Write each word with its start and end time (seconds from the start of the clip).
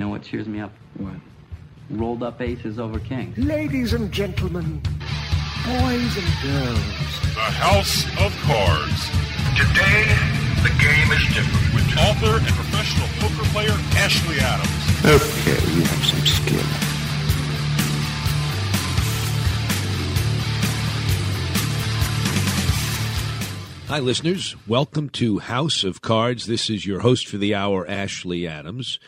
You 0.00 0.06
know 0.06 0.12
what 0.12 0.22
cheers 0.22 0.48
me 0.48 0.60
up? 0.60 0.72
What? 0.96 1.12
Rolled 1.90 2.22
up 2.22 2.40
aces 2.40 2.78
over 2.78 2.98
kings. 2.98 3.36
Ladies 3.36 3.92
and 3.92 4.10
gentlemen, 4.10 4.80
boys 5.62 6.16
and 6.16 6.26
girls. 6.42 6.78
The 7.34 7.50
House 7.60 8.06
of 8.18 8.34
Cards. 8.40 9.10
Today, 9.58 10.08
the 10.62 10.72
game 10.80 11.12
is 11.12 11.22
different. 11.34 11.74
With 11.74 11.98
author 11.98 12.38
and 12.38 12.46
professional 12.46 13.08
poker 13.18 13.44
player 13.50 13.76
Ashley 13.98 14.38
Adams. 14.40 14.70
Okay, 15.04 15.74
you 15.74 15.82
have 15.82 16.06
some 16.06 16.24
skill. 16.24 16.62
Hi, 23.88 23.98
listeners. 23.98 24.56
Welcome 24.66 25.10
to 25.10 25.40
House 25.40 25.84
of 25.84 26.00
Cards. 26.00 26.46
This 26.46 26.70
is 26.70 26.86
your 26.86 27.00
host 27.00 27.26
for 27.26 27.36
the 27.36 27.54
hour, 27.54 27.86
Ashley 27.86 28.46
Adams. 28.46 28.98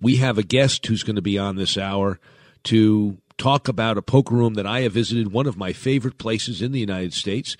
We 0.00 0.16
have 0.16 0.38
a 0.38 0.42
guest 0.42 0.86
who's 0.86 1.02
going 1.02 1.16
to 1.16 1.22
be 1.22 1.38
on 1.38 1.56
this 1.56 1.76
hour 1.76 2.18
to 2.64 3.18
talk 3.36 3.68
about 3.68 3.98
a 3.98 4.02
poker 4.02 4.34
room 4.34 4.54
that 4.54 4.66
I 4.66 4.80
have 4.80 4.92
visited, 4.92 5.32
one 5.32 5.46
of 5.46 5.56
my 5.56 5.72
favorite 5.72 6.18
places 6.18 6.62
in 6.62 6.72
the 6.72 6.80
United 6.80 7.12
States. 7.12 7.56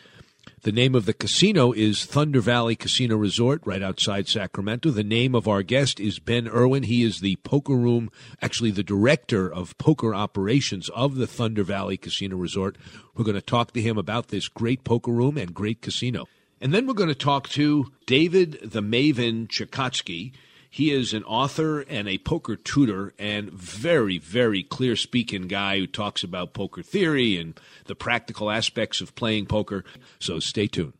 The 0.62 0.73
name 0.73 0.95
of 0.95 1.06
the 1.06 1.14
casino 1.14 1.73
is 1.73 2.05
Thunder 2.05 2.41
Valley 2.41 2.77
Casino 2.77 3.16
Resort, 3.16 3.62
right 3.64 3.83
outside 3.83 4.28
Sacramento. 4.28 4.91
The 4.91 5.02
name 5.02 5.34
of 5.34 5.48
our 5.48 5.62
guest 5.62 5.98
is 5.98 6.19
Ben 6.19 6.47
Erwin. 6.48 6.83
He 6.83 7.02
is 7.02 7.20
the 7.20 7.37
poker 7.37 7.74
room, 7.74 8.11
actually, 8.42 8.70
the 8.70 8.83
director 8.83 9.50
of 9.50 9.77
poker 9.78 10.14
operations 10.14 10.91
of 10.91 11.14
the 11.14 11.27
Thunder 11.27 11.62
Valley 11.62 11.97
Casino 11.97 12.36
Resort. 12.36 12.77
We're 13.14 13.25
going 13.25 13.36
to 13.36 13.41
talk 13.41 13.72
to 13.72 13.80
him 13.80 13.97
about 13.97 14.28
this 14.28 14.48
great 14.48 14.84
poker 14.84 15.12
room 15.12 15.38
and 15.38 15.55
great 15.55 15.80
casino. 15.80 16.28
And 16.61 16.75
then 16.75 16.86
we're 16.86 16.92
going 16.92 17.09
to 17.09 17.14
talk 17.14 17.48
to 17.50 17.91
David 18.05 18.59
the 18.62 18.83
Maven 18.83 19.48
Chicotsky. 19.48 20.33
He 20.73 20.92
is 20.92 21.12
an 21.12 21.24
author 21.24 21.80
and 21.80 22.09
a 22.09 22.19
poker 22.19 22.55
tutor 22.55 23.12
and 23.19 23.51
very, 23.51 24.19
very 24.19 24.62
clear 24.62 24.95
speaking 24.95 25.48
guy 25.48 25.78
who 25.78 25.86
talks 25.89 26.22
about 26.22 26.55
poker 26.55 26.83
theory 26.83 27.36
and 27.36 27.58
the 27.86 27.97
practical 27.97 28.50
aspects 28.50 29.00
of 29.00 29.17
playing 29.17 29.47
poker. 29.47 29.84
So 30.20 30.39
stay 30.39 30.69
tuned. 30.69 30.92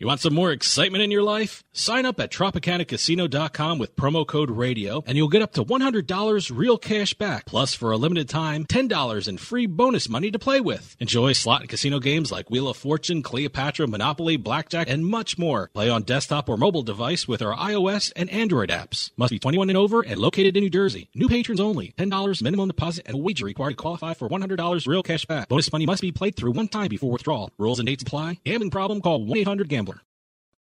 You 0.00 0.06
want 0.06 0.20
some 0.20 0.32
more 0.32 0.52
excitement 0.52 1.02
in 1.02 1.10
your 1.10 1.24
life? 1.24 1.64
Sign 1.72 2.06
up 2.06 2.20
at 2.20 2.30
TropicanaCasino.com 2.30 3.80
with 3.80 3.96
promo 3.96 4.24
code 4.24 4.48
RADIO 4.48 5.02
and 5.04 5.18
you'll 5.18 5.26
get 5.26 5.42
up 5.42 5.54
to 5.54 5.64
$100 5.64 6.56
real 6.56 6.78
cash 6.78 7.14
back. 7.14 7.46
Plus, 7.46 7.74
for 7.74 7.90
a 7.90 7.96
limited 7.96 8.28
time, 8.28 8.64
$10 8.64 9.26
in 9.26 9.38
free 9.38 9.66
bonus 9.66 10.08
money 10.08 10.30
to 10.30 10.38
play 10.38 10.60
with. 10.60 10.94
Enjoy 11.00 11.32
slot 11.32 11.62
and 11.62 11.68
casino 11.68 11.98
games 11.98 12.30
like 12.30 12.48
Wheel 12.48 12.68
of 12.68 12.76
Fortune, 12.76 13.24
Cleopatra, 13.24 13.88
Monopoly, 13.88 14.36
Blackjack, 14.36 14.88
and 14.88 15.04
much 15.04 15.36
more. 15.36 15.68
Play 15.74 15.90
on 15.90 16.02
desktop 16.04 16.48
or 16.48 16.56
mobile 16.56 16.84
device 16.84 17.26
with 17.26 17.42
our 17.42 17.56
iOS 17.56 18.12
and 18.14 18.30
Android 18.30 18.68
apps. 18.68 19.10
Must 19.16 19.32
be 19.32 19.40
21 19.40 19.68
and 19.68 19.76
over 19.76 20.02
and 20.02 20.20
located 20.20 20.56
in 20.56 20.62
New 20.62 20.70
Jersey. 20.70 21.10
New 21.16 21.28
patrons 21.28 21.58
only. 21.58 21.92
$10 21.98 22.40
minimum 22.40 22.68
deposit 22.68 23.04
and 23.08 23.20
wager 23.20 23.46
required 23.46 23.70
to 23.70 23.76
qualify 23.76 24.14
for 24.14 24.28
$100 24.28 24.86
real 24.86 25.02
cash 25.02 25.26
back. 25.26 25.48
Bonus 25.48 25.72
money 25.72 25.86
must 25.86 26.02
be 26.02 26.12
played 26.12 26.36
through 26.36 26.52
one 26.52 26.68
time 26.68 26.86
before 26.86 27.10
withdrawal. 27.10 27.50
Rules 27.58 27.80
and 27.80 27.88
dates 27.88 28.04
apply. 28.04 28.38
Gambling 28.44 28.70
problem? 28.70 29.00
Call 29.00 29.26
1-800-GAMBLER. 29.26 29.87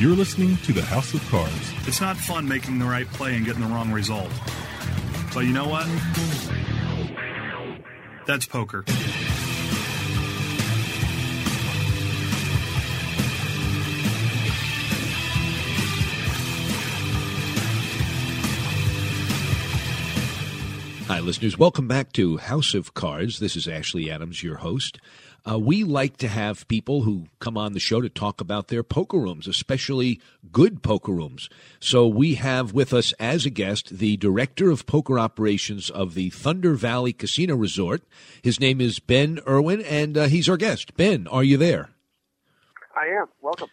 You're 0.00 0.16
listening 0.16 0.56
to 0.64 0.72
the 0.72 0.80
House 0.80 1.12
of 1.12 1.20
Cards. 1.28 1.74
It's 1.86 2.00
not 2.00 2.16
fun 2.16 2.48
making 2.48 2.78
the 2.78 2.86
right 2.86 3.06
play 3.06 3.36
and 3.36 3.44
getting 3.44 3.60
the 3.60 3.66
wrong 3.66 3.92
result. 3.92 4.30
But 5.34 5.40
you 5.40 5.52
know 5.52 5.68
what? 5.68 5.84
That's 8.26 8.46
poker. 8.46 8.82
Hi, 21.08 21.20
listeners. 21.20 21.58
Welcome 21.58 21.88
back 21.88 22.14
to 22.14 22.38
House 22.38 22.72
of 22.72 22.94
Cards. 22.94 23.38
This 23.38 23.54
is 23.54 23.68
Ashley 23.68 24.10
Adams, 24.10 24.42
your 24.42 24.56
host. 24.56 24.98
Uh, 25.48 25.58
we 25.58 25.84
like 25.84 26.16
to 26.18 26.28
have 26.28 26.68
people 26.68 27.02
who 27.02 27.26
come 27.38 27.56
on 27.56 27.72
the 27.72 27.80
show 27.80 28.00
to 28.00 28.08
talk 28.08 28.40
about 28.40 28.68
their 28.68 28.82
poker 28.82 29.18
rooms, 29.18 29.46
especially 29.46 30.20
good 30.52 30.82
poker 30.82 31.12
rooms. 31.12 31.48
So 31.78 32.06
we 32.06 32.34
have 32.34 32.72
with 32.72 32.92
us 32.92 33.12
as 33.18 33.46
a 33.46 33.50
guest 33.50 33.98
the 33.98 34.16
director 34.16 34.70
of 34.70 34.86
poker 34.86 35.18
operations 35.18 35.90
of 35.90 36.14
the 36.14 36.30
Thunder 36.30 36.74
Valley 36.74 37.12
Casino 37.12 37.56
Resort. 37.56 38.02
His 38.42 38.60
name 38.60 38.80
is 38.80 38.98
Ben 38.98 39.40
Erwin, 39.46 39.82
and 39.82 40.16
uh, 40.16 40.26
he's 40.26 40.48
our 40.48 40.56
guest. 40.56 40.96
Ben, 40.96 41.26
are 41.28 41.44
you 41.44 41.56
there? 41.56 41.90
I 42.94 43.06
am. 43.06 43.26
Welcome. 43.40 43.68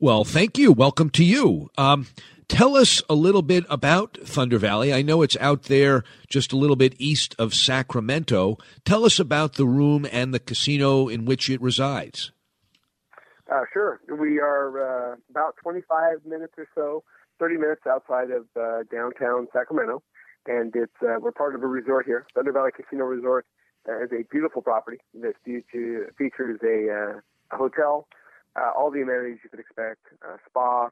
Well, 0.00 0.24
thank 0.24 0.58
you. 0.58 0.72
Welcome 0.72 1.10
to 1.10 1.24
you. 1.24 1.70
Um, 1.78 2.06
tell 2.48 2.76
us 2.76 3.02
a 3.08 3.14
little 3.14 3.42
bit 3.42 3.64
about 3.68 4.18
Thunder 4.24 4.58
Valley. 4.58 4.92
I 4.92 5.02
know 5.02 5.22
it's 5.22 5.36
out 5.40 5.64
there 5.64 6.04
just 6.28 6.52
a 6.52 6.56
little 6.56 6.76
bit 6.76 6.94
east 6.98 7.34
of 7.38 7.54
Sacramento. 7.54 8.58
Tell 8.84 9.04
us 9.04 9.18
about 9.18 9.54
the 9.54 9.66
room 9.66 10.06
and 10.10 10.32
the 10.32 10.40
casino 10.40 11.08
in 11.08 11.24
which 11.24 11.50
it 11.50 11.60
resides. 11.60 12.32
Uh, 13.50 13.62
sure. 13.72 14.00
We 14.08 14.40
are 14.40 15.12
uh, 15.12 15.16
about 15.30 15.56
25 15.62 16.24
minutes 16.24 16.54
or 16.56 16.66
so, 16.74 17.04
30 17.38 17.56
minutes 17.56 17.82
outside 17.86 18.30
of 18.30 18.46
uh, 18.56 18.84
downtown 18.90 19.48
Sacramento, 19.52 20.02
and 20.46 20.74
it's 20.74 20.92
uh, 21.02 21.16
we're 21.20 21.32
part 21.32 21.54
of 21.54 21.62
a 21.62 21.66
resort 21.66 22.06
here. 22.06 22.26
Thunder 22.34 22.52
Valley 22.52 22.70
Casino 22.74 23.04
Resort 23.04 23.46
uh, 23.88 24.02
is 24.02 24.10
a 24.12 24.24
beautiful 24.30 24.62
property 24.62 24.98
that 25.20 25.34
features 25.44 26.60
a, 26.64 26.90
uh, 26.90 27.20
a 27.54 27.56
hotel, 27.56 28.08
all 28.76 28.90
the 28.90 29.02
amenities 29.02 29.38
you 29.44 29.50
could 29.50 29.60
expect, 29.60 30.00
spa, 30.46 30.88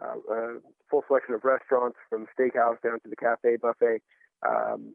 a 0.00 0.58
full 0.90 1.04
selection 1.06 1.34
of 1.34 1.44
restaurants 1.44 1.96
from 2.08 2.26
steakhouse 2.38 2.80
down 2.82 3.00
to 3.00 3.08
the 3.08 3.16
cafe 3.16 3.56
buffet. 3.56 4.02
Um, 4.46 4.94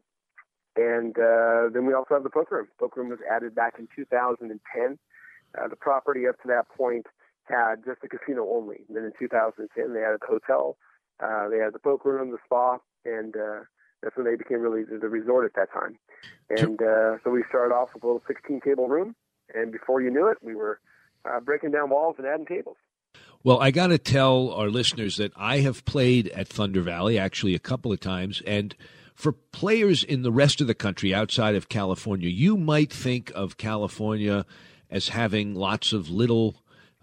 and 0.76 1.16
uh, 1.18 1.68
then 1.72 1.86
we 1.86 1.94
also 1.94 2.14
have 2.14 2.24
the 2.24 2.30
poker 2.30 2.56
room. 2.56 2.68
Poker 2.78 3.00
room 3.00 3.10
was 3.10 3.20
added 3.30 3.54
back 3.54 3.74
in 3.78 3.88
2010. 3.94 4.98
Uh, 5.56 5.68
the 5.68 5.76
property 5.76 6.26
up 6.26 6.40
to 6.42 6.48
that 6.48 6.68
point 6.76 7.06
had 7.44 7.84
just 7.84 8.00
the 8.00 8.08
casino 8.08 8.48
only. 8.50 8.84
And 8.88 8.96
then 8.96 9.04
in 9.04 9.12
2010, 9.18 9.94
they 9.94 10.02
added 10.02 10.20
the 10.20 10.26
hotel, 10.26 10.76
uh, 11.22 11.48
they 11.48 11.58
had 11.58 11.72
the 11.72 11.78
poker 11.78 12.12
room, 12.14 12.30
the 12.30 12.38
spa, 12.44 12.78
and 13.04 13.36
uh, 13.36 13.60
that's 14.02 14.16
when 14.16 14.26
they 14.26 14.36
became 14.36 14.60
really 14.60 14.82
the, 14.82 14.98
the 14.98 15.08
resort 15.08 15.44
at 15.44 15.54
that 15.54 15.72
time. 15.72 15.96
And 16.50 16.80
uh, 16.82 17.18
so 17.22 17.30
we 17.30 17.44
started 17.48 17.74
off 17.74 17.90
with 17.94 18.02
a 18.02 18.06
little 18.06 18.22
16 18.26 18.60
table 18.64 18.88
room, 18.88 19.14
and 19.54 19.70
before 19.70 20.02
you 20.02 20.10
knew 20.10 20.26
it, 20.28 20.38
we 20.42 20.54
were 20.54 20.80
uh, 21.24 21.40
breaking 21.40 21.70
down 21.70 21.90
walls 21.90 22.16
and 22.18 22.26
adding 22.26 22.46
tables. 22.46 22.76
Well, 23.44 23.60
I 23.60 23.72
got 23.72 23.88
to 23.88 23.98
tell 23.98 24.52
our 24.52 24.70
listeners 24.70 25.18
that 25.18 25.32
I 25.36 25.58
have 25.58 25.84
played 25.84 26.28
at 26.28 26.48
Thunder 26.48 26.80
Valley 26.80 27.18
actually 27.18 27.54
a 27.54 27.58
couple 27.58 27.92
of 27.92 28.00
times, 28.00 28.40
and 28.46 28.74
for 29.14 29.32
players 29.32 30.02
in 30.02 30.22
the 30.22 30.32
rest 30.32 30.62
of 30.62 30.66
the 30.66 30.74
country 30.74 31.14
outside 31.14 31.54
of 31.54 31.68
California, 31.68 32.30
you 32.30 32.56
might 32.56 32.90
think 32.90 33.30
of 33.34 33.58
California 33.58 34.46
as 34.90 35.08
having 35.08 35.54
lots 35.54 35.92
of 35.92 36.08
little 36.08 36.62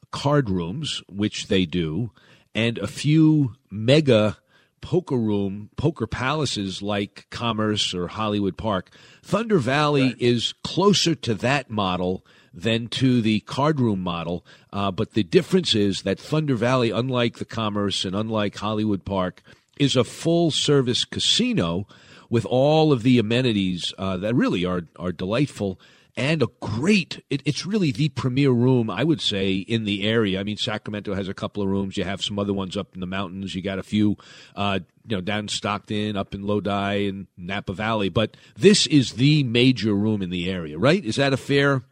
card 0.09 0.49
rooms, 0.49 1.03
which 1.07 1.45
they 1.45 1.67
do, 1.67 2.09
and 2.55 2.79
a 2.79 2.87
few 2.87 3.53
mega 3.69 4.39
poker 4.81 5.17
room, 5.17 5.69
poker 5.77 6.07
palaces 6.07 6.81
like 6.81 7.27
Commerce 7.29 7.93
or 7.93 8.07
Hollywood 8.07 8.57
Park. 8.57 8.89
Thunder 9.21 9.59
Valley 9.59 10.07
right. 10.07 10.15
is 10.19 10.55
closer 10.63 11.13
to 11.13 11.35
that 11.35 11.69
model 11.69 12.25
than 12.53 12.87
to 12.87 13.21
the 13.21 13.39
card 13.41 13.79
room 13.79 14.01
model. 14.01 14.45
Uh, 14.73 14.91
but 14.91 15.13
the 15.13 15.23
difference 15.23 15.73
is 15.75 16.01
that 16.03 16.19
Thunder 16.19 16.55
Valley, 16.55 16.91
unlike 16.91 17.37
the 17.37 17.45
Commerce 17.45 18.05
and 18.05 18.15
unlike 18.15 18.57
Hollywood 18.57 19.05
Park, 19.05 19.41
is 19.77 19.95
a 19.95 20.03
full 20.03 20.51
service 20.51 21.05
casino 21.05 21.87
with 22.29 22.45
all 22.45 22.91
of 22.91 23.03
the 23.03 23.19
amenities 23.19 23.93
uh, 23.97 24.17
that 24.17 24.35
really 24.35 24.65
are 24.65 24.83
are 24.97 25.11
delightful 25.11 25.79
and 26.17 26.41
a 26.43 26.47
great 26.59 27.23
it, 27.29 27.41
it's 27.45 27.65
really 27.65 27.91
the 27.91 28.09
premier 28.09 28.51
room 28.51 28.89
i 28.89 29.03
would 29.03 29.21
say 29.21 29.53
in 29.53 29.85
the 29.85 30.07
area. 30.07 30.39
I 30.39 30.43
mean 30.43 30.57
sacramento 30.57 31.13
has 31.13 31.27
a 31.27 31.33
couple 31.33 31.63
of 31.63 31.69
rooms. 31.69 31.97
You 31.97 32.03
have 32.03 32.23
some 32.23 32.37
other 32.37 32.53
ones 32.53 32.75
up 32.75 32.93
in 32.93 32.99
the 32.99 33.07
mountains. 33.07 33.55
You 33.55 33.61
got 33.61 33.79
a 33.79 33.83
few 33.83 34.17
uh, 34.55 34.79
you 35.07 35.17
know 35.17 35.21
down 35.21 35.47
stockton 35.47 36.17
up 36.17 36.33
in 36.33 36.43
lodi 36.43 37.07
and 37.07 37.27
napa 37.37 37.73
valley. 37.73 38.09
But 38.09 38.35
this 38.55 38.87
is 38.87 39.13
the 39.13 39.43
major 39.43 39.93
room 39.93 40.21
in 40.21 40.29
the 40.29 40.49
area 40.49 40.77
right? 40.77 41.03
Is 41.03 41.15
that 41.15 41.33
a 41.33 41.37
fair 41.37 41.83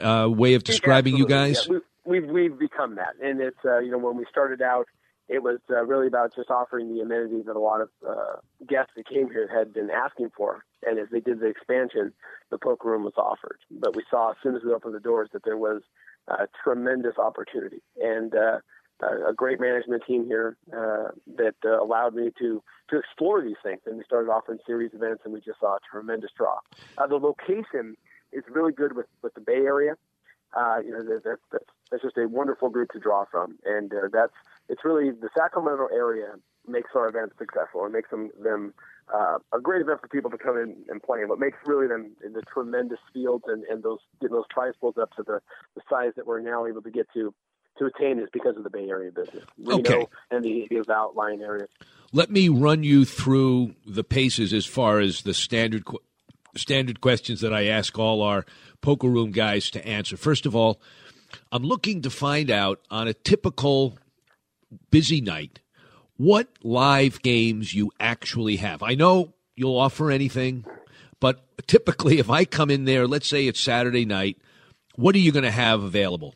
uh, 0.00 0.28
way 0.28 0.54
of 0.54 0.64
describing 0.64 1.16
you 1.16 1.26
guys? 1.26 1.66
Yeah, 1.70 1.78
we've, 2.04 2.26
we've 2.26 2.58
become 2.58 2.96
that, 2.96 3.14
and 3.22 3.40
it's 3.40 3.64
uh, 3.64 3.78
you 3.78 3.90
know 3.90 3.98
when 3.98 4.16
we 4.16 4.24
started 4.30 4.62
out, 4.62 4.86
it 5.28 5.42
was 5.42 5.58
uh, 5.70 5.84
really 5.84 6.06
about 6.06 6.34
just 6.34 6.50
offering 6.50 6.94
the 6.94 7.00
amenities 7.00 7.46
that 7.46 7.56
a 7.56 7.60
lot 7.60 7.80
of 7.80 7.88
uh, 8.06 8.36
guests 8.68 8.92
that 8.96 9.08
came 9.08 9.30
here 9.30 9.48
had 9.52 9.72
been 9.72 9.90
asking 9.90 10.30
for. 10.36 10.64
And 10.86 10.98
as 10.98 11.08
they 11.10 11.20
did 11.20 11.40
the 11.40 11.46
expansion, 11.46 12.12
the 12.50 12.58
poker 12.58 12.90
room 12.90 13.04
was 13.04 13.14
offered. 13.16 13.58
But 13.70 13.96
we 13.96 14.02
saw 14.10 14.32
as 14.32 14.36
soon 14.42 14.54
as 14.54 14.62
we 14.64 14.72
opened 14.72 14.94
the 14.94 15.00
doors 15.00 15.30
that 15.32 15.44
there 15.44 15.56
was 15.56 15.82
a 16.28 16.46
tremendous 16.62 17.16
opportunity 17.18 17.82
and 17.96 18.34
uh, 18.34 18.58
a 19.00 19.32
great 19.34 19.60
management 19.60 20.02
team 20.06 20.26
here 20.26 20.56
uh, 20.72 21.08
that 21.36 21.54
uh, 21.64 21.82
allowed 21.82 22.14
me 22.14 22.30
to 22.38 22.62
to 22.90 22.98
explore 22.98 23.42
these 23.42 23.56
things. 23.62 23.80
And 23.86 23.96
we 23.96 24.04
started 24.04 24.30
offering 24.30 24.58
series 24.66 24.92
events, 24.92 25.22
and 25.24 25.32
we 25.32 25.40
just 25.40 25.60
saw 25.60 25.76
a 25.76 25.78
tremendous 25.90 26.30
draw. 26.36 26.58
Uh, 26.98 27.06
the 27.06 27.16
location 27.16 27.96
is 28.34 28.44
really 28.50 28.72
good 28.72 28.96
with, 28.96 29.06
with 29.22 29.34
the 29.34 29.40
Bay 29.40 29.64
Area. 29.64 29.94
Uh, 30.56 30.78
you 30.84 30.92
know, 30.92 31.02
that, 31.02 31.40
that's, 31.50 31.64
that's 31.90 32.02
just 32.02 32.16
a 32.16 32.28
wonderful 32.28 32.68
group 32.68 32.90
to 32.92 33.00
draw 33.00 33.24
from, 33.30 33.58
and 33.64 33.92
uh, 33.92 34.08
that's 34.12 34.34
it's 34.68 34.84
really 34.84 35.10
the 35.10 35.28
Sacramento 35.36 35.88
area 35.92 36.34
makes 36.66 36.90
our 36.94 37.08
events 37.08 37.34
successful 37.38 37.84
and 37.84 37.92
makes 37.92 38.10
them 38.10 38.30
them 38.42 38.72
uh, 39.12 39.38
a 39.52 39.60
great 39.60 39.82
event 39.82 40.00
for 40.00 40.08
people 40.08 40.30
to 40.30 40.38
come 40.38 40.56
in 40.56 40.76
and 40.88 41.02
play. 41.02 41.20
And 41.20 41.28
what 41.28 41.38
makes 41.38 41.58
really 41.66 41.86
them 41.86 42.12
the 42.22 42.42
tremendous 42.42 43.00
fields 43.12 43.44
and, 43.46 43.64
and 43.64 43.82
those 43.82 43.98
getting 44.20 44.36
those 44.36 44.46
prize 44.50 44.74
pools 44.80 44.96
up 44.96 45.14
to 45.16 45.22
the, 45.22 45.40
the 45.74 45.82
size 45.90 46.12
that 46.16 46.26
we're 46.26 46.40
now 46.40 46.66
able 46.66 46.82
to 46.82 46.90
get 46.90 47.06
to 47.14 47.34
to 47.78 47.86
attain 47.86 48.20
is 48.20 48.28
because 48.32 48.56
of 48.56 48.62
the 48.62 48.70
Bay 48.70 48.88
Area 48.88 49.10
business, 49.10 49.44
Reno 49.58 49.80
okay. 49.80 50.06
and 50.30 50.44
the, 50.44 50.68
the 50.70 50.92
outlying 50.92 51.42
areas. 51.42 51.68
Let 52.12 52.30
me 52.30 52.48
run 52.48 52.84
you 52.84 53.04
through 53.04 53.74
the 53.84 54.04
paces 54.04 54.52
as 54.52 54.64
far 54.64 55.00
as 55.00 55.22
the 55.22 55.34
standard 55.34 55.84
standard 56.56 57.00
questions 57.00 57.40
that 57.40 57.52
I 57.52 57.66
ask 57.66 57.98
all 57.98 58.22
our 58.22 58.44
poker 58.80 59.08
room 59.08 59.30
guys 59.30 59.70
to 59.70 59.86
answer. 59.86 60.16
First 60.16 60.46
of 60.46 60.54
all, 60.54 60.80
I'm 61.50 61.62
looking 61.62 62.02
to 62.02 62.10
find 62.10 62.50
out 62.50 62.80
on 62.90 63.08
a 63.08 63.14
typical 63.14 63.98
busy 64.90 65.20
night 65.20 65.60
what 66.16 66.48
live 66.62 67.22
games 67.22 67.74
you 67.74 67.90
actually 67.98 68.56
have. 68.56 68.82
I 68.82 68.94
know 68.94 69.34
you'll 69.56 69.78
offer 69.78 70.10
anything, 70.10 70.64
but 71.20 71.44
typically, 71.66 72.18
if 72.18 72.30
I 72.30 72.44
come 72.44 72.70
in 72.70 72.84
there, 72.84 73.06
let's 73.06 73.26
say 73.28 73.46
it's 73.46 73.60
Saturday 73.60 74.04
night, 74.04 74.38
what 74.96 75.14
are 75.14 75.18
you 75.18 75.32
going 75.32 75.44
to 75.44 75.50
have 75.50 75.82
available? 75.82 76.34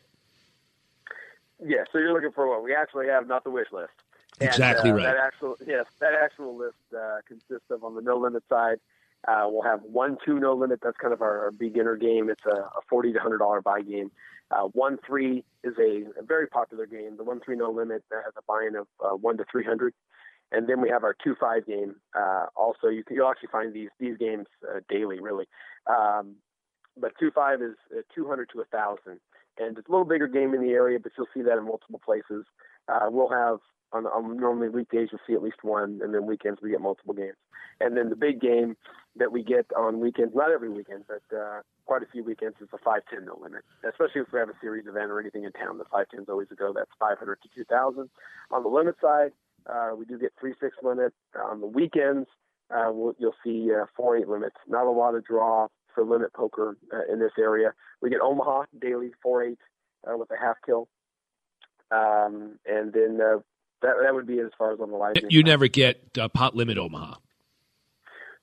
Yeah, 1.63 1.83
so 1.91 1.99
you're 1.99 2.13
looking 2.13 2.31
for 2.31 2.47
what 2.47 2.63
we 2.63 2.73
actually 2.73 3.07
have, 3.07 3.27
not 3.27 3.43
the 3.43 3.49
wish 3.49 3.67
list. 3.71 3.91
And, 4.39 4.47
exactly 4.47 4.91
uh, 4.91 4.95
right. 4.95 5.03
That 5.03 5.17
actual 5.17 5.57
yes, 5.65 5.85
that 5.99 6.13
actual 6.13 6.57
list 6.57 6.77
uh, 6.97 7.17
consists 7.27 7.69
of 7.69 7.83
on 7.83 7.95
the 7.95 8.01
no 8.01 8.17
limit 8.17 8.43
side 8.47 8.79
uh, 9.27 9.45
we'll 9.47 9.63
have 9.63 9.81
one 9.83 10.17
two 10.25 10.39
no 10.39 10.53
limit. 10.53 10.79
That's 10.81 10.97
kind 10.97 11.13
of 11.13 11.21
our, 11.21 11.45
our 11.45 11.51
beginner 11.51 11.95
game. 11.95 12.29
It's 12.29 12.45
a, 12.45 12.55
a 12.55 12.81
forty 12.89 13.11
to 13.13 13.19
hundred 13.19 13.39
dollar 13.39 13.61
buy 13.61 13.81
game. 13.81 14.11
Uh, 14.51 14.67
one 14.73 14.97
three 15.05 15.43
is 15.63 15.73
a, 15.77 16.19
a, 16.19 16.23
very 16.23 16.47
popular 16.47 16.85
game. 16.85 17.17
The 17.17 17.23
one 17.23 17.39
three 17.43 17.55
no 17.55 17.69
limit 17.69 18.03
that 18.09 18.23
has 18.25 18.33
a 18.37 18.41
buy-in 18.47 18.75
of 18.75 18.87
uh, 19.03 19.15
one 19.15 19.37
to 19.37 19.45
three 19.51 19.63
hundred, 19.63 19.93
and 20.51 20.67
then 20.67 20.81
we 20.81 20.89
have 20.89 21.03
our 21.03 21.15
two 21.23 21.35
five 21.39 21.67
game. 21.67 21.95
Uh, 22.17 22.45
also, 22.55 22.87
you 22.87 23.03
can, 23.03 23.15
you'll 23.15 23.29
actually 23.29 23.49
find 23.51 23.73
these 23.73 23.89
these 23.99 24.17
games 24.17 24.47
uh, 24.67 24.79
daily, 24.89 25.19
really. 25.19 25.45
Um, 25.87 26.35
but 26.99 27.11
two 27.19 27.31
five 27.31 27.61
is 27.61 27.75
uh, 27.95 28.01
two 28.15 28.27
hundred 28.27 28.49
to 28.53 28.61
a 28.61 28.65
thousand, 28.65 29.19
and 29.59 29.77
it's 29.77 29.87
a 29.87 29.91
little 29.91 30.05
bigger 30.05 30.27
game 30.27 30.53
in 30.53 30.61
the 30.61 30.71
area, 30.71 30.97
but 30.97 31.11
you'll 31.17 31.27
see 31.33 31.41
that 31.41 31.57
in 31.57 31.65
multiple 31.65 32.01
places. 32.03 32.45
we'll 33.11 33.29
have 33.29 33.59
on, 33.93 34.05
on 34.05 34.37
normally 34.37 34.69
weekdays 34.69 35.09
you'll 35.11 35.21
see 35.27 35.33
at 35.33 35.41
least 35.41 35.63
one, 35.63 35.99
and 36.03 36.13
then 36.13 36.25
weekends 36.25 36.61
we 36.61 36.71
get 36.71 36.81
multiple 36.81 37.13
games. 37.13 37.37
And 37.79 37.95
then 37.95 38.09
the 38.09 38.15
big 38.15 38.41
game 38.41 38.75
that 39.15 39.31
we 39.31 39.43
get 39.43 39.65
on 39.75 39.99
weekends, 39.99 40.35
not 40.35 40.51
every 40.51 40.69
weekend, 40.69 41.05
but 41.07 41.35
uh, 41.35 41.61
quite 41.85 42.03
a 42.03 42.07
few 42.11 42.23
weekends, 42.23 42.57
is 42.61 42.67
the 42.71 42.77
510 42.77 43.25
no 43.25 43.39
limit. 43.41 43.63
Especially 43.87 44.21
if 44.21 44.31
we 44.31 44.39
have 44.39 44.49
a 44.49 44.59
series 44.61 44.85
event 44.85 45.11
or 45.11 45.19
anything 45.19 45.43
in 45.43 45.51
town, 45.53 45.77
the 45.77 45.85
510 45.85 46.23
is 46.23 46.29
always 46.29 46.47
a 46.51 46.55
go. 46.55 46.73
That's 46.73 46.91
500 46.99 47.41
to 47.41 47.49
2,000. 47.55 48.09
On 48.51 48.63
the 48.63 48.69
limit 48.69 48.95
side, 49.01 49.31
uh, 49.67 49.91
we 49.97 50.05
do 50.05 50.17
get 50.17 50.33
three 50.39 50.53
six 50.59 50.75
limit. 50.83 51.13
On 51.35 51.61
the 51.61 51.67
weekends, 51.67 52.27
uh, 52.71 52.89
we'll, 52.91 53.13
you'll 53.17 53.35
see 53.43 53.69
uh, 53.71 53.85
four 53.95 54.17
eight 54.17 54.27
limits. 54.27 54.55
Not 54.67 54.85
a 54.85 54.91
lot 54.91 55.15
of 55.15 55.25
draw 55.25 55.67
for 55.93 56.03
limit 56.03 56.33
poker 56.33 56.77
uh, 56.93 57.11
in 57.11 57.19
this 57.19 57.31
area. 57.37 57.73
We 58.01 58.09
get 58.09 58.21
Omaha 58.21 58.63
daily 58.79 59.11
four 59.21 59.43
eight 59.43 59.59
uh, 60.07 60.17
with 60.17 60.29
a 60.31 60.37
half 60.39 60.57
kill. 60.65 60.87
Um, 61.91 62.59
and 62.65 62.93
then 62.93 63.19
uh, 63.21 63.39
that 63.81 63.95
that 64.03 64.13
would 64.13 64.27
be 64.27 64.39
as 64.39 64.49
far 64.57 64.73
as 64.73 64.79
on 64.79 64.89
the 64.91 64.97
live. 64.97 65.15
You 65.29 65.43
never 65.43 65.67
get 65.67 66.17
uh, 66.19 66.27
pot 66.29 66.55
limit 66.55 66.77
Omaha. 66.77 67.15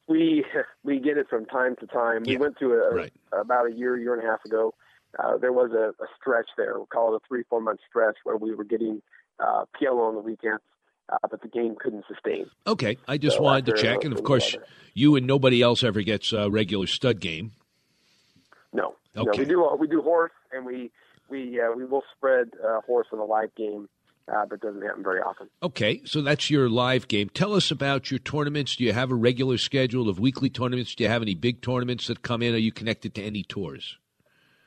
We 0.08 0.44
we 0.84 1.00
get 1.00 1.18
it 1.18 1.28
from 1.28 1.46
time 1.46 1.76
to 1.80 1.86
time. 1.86 2.24
Yeah, 2.24 2.34
we 2.34 2.36
went 2.38 2.58
through 2.58 2.82
a, 2.82 2.94
right. 2.94 3.12
about 3.32 3.66
a 3.66 3.72
year, 3.72 3.96
year 3.96 4.14
and 4.14 4.22
a 4.22 4.26
half 4.26 4.44
ago. 4.44 4.74
Uh, 5.18 5.38
there 5.38 5.52
was 5.52 5.70
a, 5.72 5.94
a 6.02 6.06
stretch 6.20 6.48
there, 6.58 6.74
we'll 6.74 6.86
call 6.86 7.14
it 7.14 7.16
a 7.16 7.20
three, 7.26 7.42
four 7.48 7.60
month 7.60 7.80
stretch, 7.88 8.16
where 8.24 8.36
we 8.36 8.54
were 8.54 8.64
getting 8.64 9.00
uh, 9.40 9.64
PLO 9.80 10.08
on 10.08 10.14
the 10.14 10.20
weekends, 10.20 10.60
uh, 11.10 11.16
but 11.30 11.40
the 11.40 11.48
game 11.48 11.74
couldn't 11.80 12.04
sustain. 12.06 12.46
Okay, 12.66 12.98
I 13.08 13.16
just 13.16 13.38
So 13.38 13.42
wanted 13.42 13.66
to 13.66 13.72
check, 13.72 13.98
uh, 13.98 14.00
and 14.04 14.12
of 14.12 14.22
course, 14.24 14.52
weather. 14.54 14.66
you 14.92 15.16
and 15.16 15.26
nobody 15.26 15.62
else 15.62 15.82
ever 15.82 16.02
gets 16.02 16.32
a 16.34 16.50
regular 16.50 16.86
stud 16.86 17.20
game. 17.20 17.52
No, 18.74 18.96
no, 19.14 19.22
Okay. 19.22 19.40
we 19.40 19.44
do 19.46 19.66
we 19.78 19.86
do 19.86 20.02
horse, 20.02 20.32
and 20.52 20.66
we 20.66 20.90
we 21.30 21.60
uh, 21.60 21.72
we 21.74 21.86
will 21.86 22.02
spread 22.14 22.50
uh, 22.62 22.80
horse 22.82 23.06
in 23.10 23.18
a 23.18 23.24
live 23.24 23.54
game, 23.54 23.88
uh, 24.32 24.44
but 24.46 24.56
it 24.56 24.60
doesn't 24.60 24.82
happen 24.82 25.02
very 25.02 25.20
often. 25.20 25.48
Okay, 25.62 26.02
so 26.04 26.20
that's 26.20 26.50
your 26.50 26.68
live 26.68 27.08
game. 27.08 27.28
Tell 27.28 27.54
us 27.54 27.70
about 27.70 28.10
your 28.10 28.18
tournaments. 28.18 28.76
Do 28.76 28.84
you 28.84 28.92
have 28.92 29.10
a 29.10 29.14
regular 29.14 29.58
schedule 29.58 30.08
of 30.08 30.18
weekly 30.18 30.50
tournaments? 30.50 30.94
Do 30.94 31.04
you 31.04 31.10
have 31.10 31.22
any 31.22 31.34
big 31.34 31.62
tournaments 31.62 32.06
that 32.08 32.22
come 32.22 32.42
in? 32.42 32.54
Are 32.54 32.58
you 32.58 32.72
connected 32.72 33.14
to 33.14 33.22
any 33.22 33.42
tours? 33.42 33.98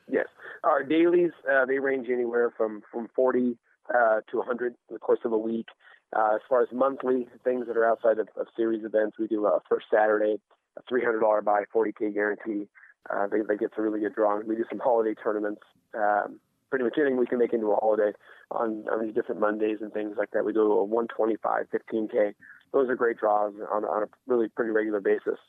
Yes, 0.09 0.27
our 0.63 0.83
dailies 0.83 1.31
uh, 1.51 1.65
they 1.65 1.79
range 1.79 2.07
anywhere 2.09 2.51
from 2.55 2.81
from 2.91 3.09
40 3.15 3.57
uh, 3.93 4.21
to 4.31 4.37
100 4.37 4.67
in 4.89 4.93
the 4.93 4.99
course 4.99 5.19
of 5.25 5.31
a 5.31 5.37
week. 5.37 5.67
Uh, 6.15 6.35
as 6.35 6.41
far 6.49 6.61
as 6.61 6.67
monthly 6.71 7.27
things 7.43 7.67
that 7.67 7.77
are 7.77 7.85
outside 7.87 8.17
of, 8.17 8.27
of 8.35 8.47
series 8.55 8.83
events, 8.83 9.17
we 9.19 9.27
do 9.27 9.45
a 9.45 9.59
first 9.69 9.85
Saturday, 9.93 10.37
a 10.77 10.91
$300 10.91 11.43
buy, 11.43 11.63
40k 11.73 12.13
guarantee. 12.13 12.67
Uh, 13.09 13.27
they, 13.27 13.41
they 13.47 13.57
get 13.57 13.69
some 13.75 13.83
really 13.83 13.99
good 13.99 14.15
drawings. 14.15 14.45
We 14.47 14.55
do 14.55 14.65
some 14.69 14.79
holiday 14.79 15.13
tournaments. 15.21 15.61
Um, 15.95 16.39
pretty 16.69 16.85
much 16.85 16.95
anything 16.97 17.17
we 17.17 17.25
can 17.25 17.39
make 17.39 17.53
into 17.53 17.71
a 17.71 17.75
holiday 17.75 18.11
on, 18.51 18.85
on 18.91 19.05
these 19.05 19.13
different 19.13 19.41
Mondays 19.41 19.77
and 19.81 19.91
things 19.93 20.15
like 20.17 20.31
that. 20.31 20.45
We 20.45 20.53
do 20.53 20.61
a 20.61 20.83
125, 20.83 21.67
15k. 21.73 22.33
Those 22.71 22.89
are 22.89 22.95
great 22.95 23.17
draws 23.17 23.53
on, 23.71 23.85
on 23.85 24.03
a 24.03 24.07
really 24.27 24.47
pretty 24.49 24.71
regular 24.71 25.01
basis. 25.01 25.39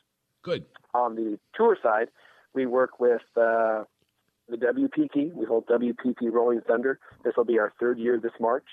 Good. 0.43 0.65
On 0.93 1.15
the 1.15 1.39
tour 1.55 1.77
side, 1.81 2.09
we 2.53 2.65
work 2.65 2.99
with 2.99 3.21
uh, 3.37 3.83
the 4.49 4.57
WPT. 4.57 5.33
We 5.33 5.45
hold 5.45 5.67
WPT 5.67 6.31
Rolling 6.31 6.61
Thunder. 6.61 6.99
This 7.23 7.33
will 7.37 7.45
be 7.45 7.59
our 7.59 7.73
third 7.79 7.99
year 7.99 8.19
this 8.21 8.33
March. 8.39 8.65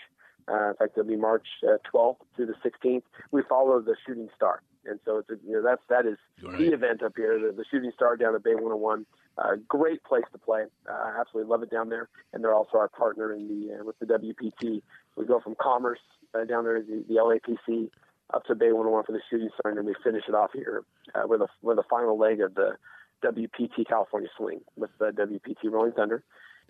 Uh, 0.50 0.70
in 0.70 0.74
fact, 0.76 0.92
it'll 0.96 1.08
be 1.08 1.16
March 1.16 1.46
uh, 1.62 1.76
12th 1.92 2.16
through 2.34 2.46
the 2.46 2.54
16th. 2.64 3.02
We 3.30 3.42
follow 3.48 3.80
the 3.80 3.94
Shooting 4.06 4.28
Star, 4.34 4.62
and 4.86 4.98
so 5.04 5.18
it's 5.18 5.28
a, 5.28 5.34
you 5.46 5.52
know 5.52 5.62
that's 5.62 5.82
that 5.90 6.06
is 6.06 6.16
the 6.40 6.72
event 6.72 7.02
up 7.02 7.12
here, 7.16 7.38
the, 7.38 7.52
the 7.52 7.64
Shooting 7.70 7.92
Star 7.94 8.16
down 8.16 8.34
at 8.34 8.42
Bay 8.42 8.54
101. 8.54 9.04
Uh, 9.38 9.54
great 9.68 10.02
place 10.02 10.24
to 10.32 10.38
play. 10.38 10.64
Uh, 10.90 11.12
absolutely 11.20 11.48
love 11.48 11.62
it 11.62 11.70
down 11.70 11.88
there, 11.88 12.08
and 12.32 12.42
they're 12.42 12.54
also 12.54 12.78
our 12.78 12.88
partner 12.88 13.32
in 13.32 13.46
the 13.48 13.74
uh, 13.74 13.84
with 13.84 13.98
the 14.00 14.06
WPT. 14.06 14.82
We 15.16 15.26
go 15.26 15.40
from 15.40 15.54
Commerce 15.60 16.00
uh, 16.34 16.44
down 16.44 16.64
there 16.64 16.82
the, 16.82 17.04
the 17.08 17.14
LAPC 17.14 17.90
up 18.34 18.44
to 18.44 18.54
Bay 18.54 18.72
101 18.72 19.04
for 19.04 19.12
the 19.12 19.20
Shooting 19.30 19.50
Star, 19.58 19.72
and 19.72 19.86
we 19.86 19.94
finish 20.02 20.24
it 20.28 20.34
off 20.34 20.50
here 20.52 20.82
uh, 21.14 21.22
with 21.26 21.40
a 21.40 21.48
with 21.62 21.78
a 21.78 21.84
final 21.88 22.18
leg 22.18 22.40
of 22.40 22.54
the 22.54 22.76
WPT 23.24 23.86
California 23.88 24.28
Swing 24.36 24.60
with 24.76 24.90
the 24.98 25.06
WPT 25.06 25.70
Rolling 25.70 25.92
Thunder. 25.92 26.22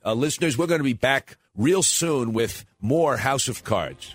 Uh, 0.05 0.15
listeners, 0.15 0.57
we're 0.57 0.67
going 0.67 0.81
to 0.81 0.85
be 0.85 0.93
back 0.93 1.37
real 1.57 1.83
soon 1.83 2.33
with 2.33 2.65
more 2.81 3.17
House 3.17 3.49
of 3.49 3.65
Cards. 3.65 4.15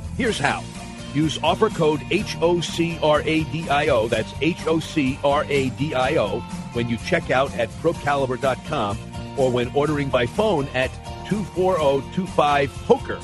Here's 0.21 0.37
how. 0.37 0.61
Use 1.15 1.39
offer 1.41 1.71
code 1.71 2.01
HOCRADIO, 2.01 4.07
that's 4.07 4.31
HOCRADIO, 4.33 6.41
when 6.75 6.87
you 6.87 6.97
check 6.97 7.31
out 7.31 7.51
at 7.57 7.69
procaliber.com 7.81 8.99
or 9.35 9.49
when 9.49 9.71
ordering 9.73 10.09
by 10.09 10.27
phone 10.27 10.67
at 10.75 10.91
24025-POKER. 11.25 13.17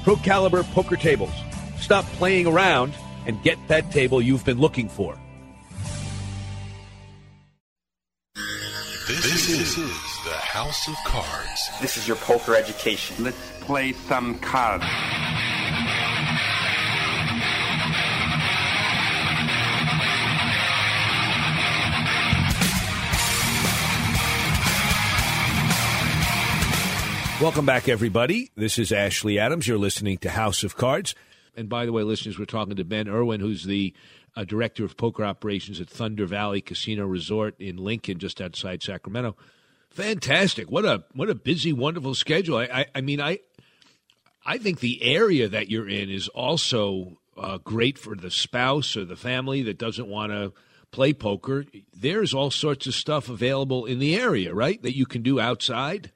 Pro 0.04 0.18
Caliber 0.18 0.64
Poker 0.64 0.98
Tables. 0.98 1.32
Stop 1.80 2.04
playing 2.18 2.46
around 2.46 2.94
and 3.26 3.42
get 3.42 3.58
that 3.70 3.90
table 3.90 4.22
you've 4.22 4.44
been 4.44 4.60
looking 4.60 4.90
for. 4.90 5.18
This, 9.08 9.50
is 9.50 9.76
the 10.24 10.32
House 10.32 10.88
of 10.88 10.96
Cards. 11.06 11.70
This 11.82 11.98
is 11.98 12.08
your 12.08 12.18
poker 12.18 12.56
education. 12.56 13.24
Let's 13.24 13.38
play 13.62 13.94
some 13.94 14.38
cards. 14.40 14.84
Welcome 27.42 27.66
back, 27.66 27.90
everybody. 27.90 28.52
This 28.56 28.78
is 28.78 28.92
Ashley 28.92 29.40
Adams. 29.40 29.68
You're 29.68 29.80
listening 29.80 30.20
to 30.20 30.30
House 30.30 30.64
of 30.64 30.78
Cards. 30.78 31.16
And 31.56 31.68
by 31.68 31.86
the 31.88 31.92
way, 31.92 32.04
listeners, 32.04 32.38
we're 32.38 32.46
talking 32.46 32.76
to 32.76 32.84
Ben 32.84 33.08
Erwin, 33.08 33.42
who's 33.42 33.64
the 33.64 33.94
uh, 34.36 34.44
director 34.44 34.86
of 34.86 34.98
poker 34.98 35.24
operations 35.24 35.82
at 35.82 35.90
Thunder 35.90 36.26
Valley 36.26 36.62
Casino 36.62 37.06
Resort 37.06 37.56
in 37.60 37.78
Lincoln, 37.78 38.20
just 38.20 38.42
outside 38.42 38.82
Sacramento. 38.82 39.36
Fantastic! 39.90 40.72
What 40.72 40.86
a 40.86 41.04
what 41.14 41.30
a 41.30 41.36
busy, 41.36 41.74
wonderful 41.74 42.16
schedule. 42.16 42.58
I 42.58 42.64
I, 42.64 42.86
I 42.96 43.02
mean, 43.02 43.20
I 43.20 43.40
I 44.46 44.58
think 44.58 44.80
the 44.80 45.04
area 45.04 45.50
that 45.50 45.70
you're 45.70 45.90
in 45.90 46.10
is 46.10 46.28
also 46.30 47.18
uh, 47.38 47.58
great 47.58 47.98
for 47.98 48.16
the 48.16 48.32
spouse 48.32 48.96
or 48.96 49.06
the 49.06 49.16
family 49.16 49.64
that 49.64 49.78
doesn't 49.78 50.08
want 50.08 50.32
to 50.32 50.54
play 50.92 51.14
poker. 51.14 51.66
There's 51.94 52.34
all 52.34 52.52
sorts 52.52 52.88
of 52.88 52.94
stuff 52.94 53.30
available 53.30 53.86
in 53.86 54.00
the 54.00 54.16
area, 54.16 54.54
right? 54.54 54.82
That 54.82 54.96
you 54.96 55.06
can 55.06 55.22
do 55.22 55.40
outside. 55.40 56.12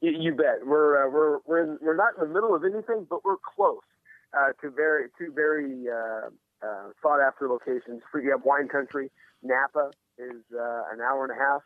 You, 0.00 0.12
you 0.18 0.34
bet. 0.34 0.66
We're 0.66 1.06
uh, 1.06 1.10
we're 1.10 1.38
we're 1.46 1.62
in, 1.62 1.78
we're 1.80 1.96
not 1.96 2.14
in 2.18 2.28
the 2.28 2.34
middle 2.34 2.54
of 2.54 2.64
anything, 2.64 3.06
but 3.08 3.24
we're 3.24 3.36
close 3.54 3.80
uh, 4.34 4.52
to 4.62 4.70
very 4.70 5.08
two 5.18 5.32
very 5.34 5.84
uh, 6.62 6.90
sought 7.02 7.20
after 7.20 7.48
locations. 7.48 8.02
You 8.14 8.30
have 8.30 8.44
wine 8.44 8.68
country. 8.68 9.10
Napa 9.42 9.90
is 10.18 10.42
uh, 10.54 10.82
an 10.92 11.00
hour 11.00 11.24
and 11.24 11.32
a 11.32 11.42
half 11.42 11.62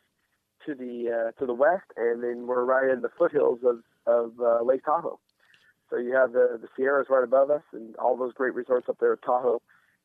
to 0.66 0.74
the 0.74 1.10
uh, 1.10 1.40
to 1.40 1.46
the 1.46 1.54
west, 1.54 1.86
and 1.96 2.22
then 2.22 2.46
we're 2.46 2.64
right 2.64 2.90
in 2.90 3.02
the 3.02 3.10
foothills 3.18 3.60
of 3.64 3.82
of 4.06 4.32
uh, 4.40 4.62
Lake 4.62 4.84
Tahoe. 4.84 5.18
So 5.90 5.98
you 5.98 6.14
have 6.14 6.32
the 6.32 6.58
the 6.60 6.68
Sierras 6.76 7.08
right 7.10 7.24
above 7.24 7.50
us, 7.50 7.62
and 7.72 7.96
all 7.96 8.16
those 8.16 8.32
great 8.32 8.54
resorts 8.54 8.88
up 8.88 8.98
there 9.00 9.12
at 9.12 9.22
Tahoe. 9.22 9.60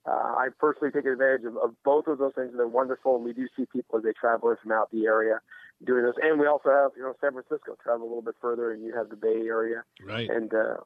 Uh, 0.06 0.12
I 0.12 0.48
personally 0.58 0.92
take 0.92 1.06
advantage 1.06 1.46
of, 1.46 1.58
of 1.58 1.76
both 1.84 2.08
of 2.08 2.18
those 2.18 2.34
things, 2.34 2.50
and 2.52 2.60
they're 2.60 2.68
wonderful. 2.68 3.18
And 3.18 3.26
we 3.26 3.34
do 3.34 3.48
see 3.56 3.66
people 3.66 3.98
as 3.98 4.04
they 4.04 4.14
travel 4.14 4.50
in 4.50 4.58
from 4.62 4.72
out 4.72 4.90
the 4.92 5.06
area 5.06 5.42
doing 5.84 6.04
this, 6.04 6.16
and 6.22 6.40
we 6.40 6.48
also 6.48 6.70
have 6.70 6.92
you 6.96 7.04
know 7.04 7.14
San 7.22 7.32
Francisco 7.32 7.78
travel 7.82 8.06
a 8.06 8.10
little 8.10 8.22
bit 8.22 8.36
further, 8.42 8.72
and 8.72 8.84
you 8.84 8.94
have 8.96 9.10
the 9.10 9.16
Bay 9.16 9.48
Area, 9.48 9.84
right? 10.04 10.30
And 10.30 10.54
uh, 10.54 10.78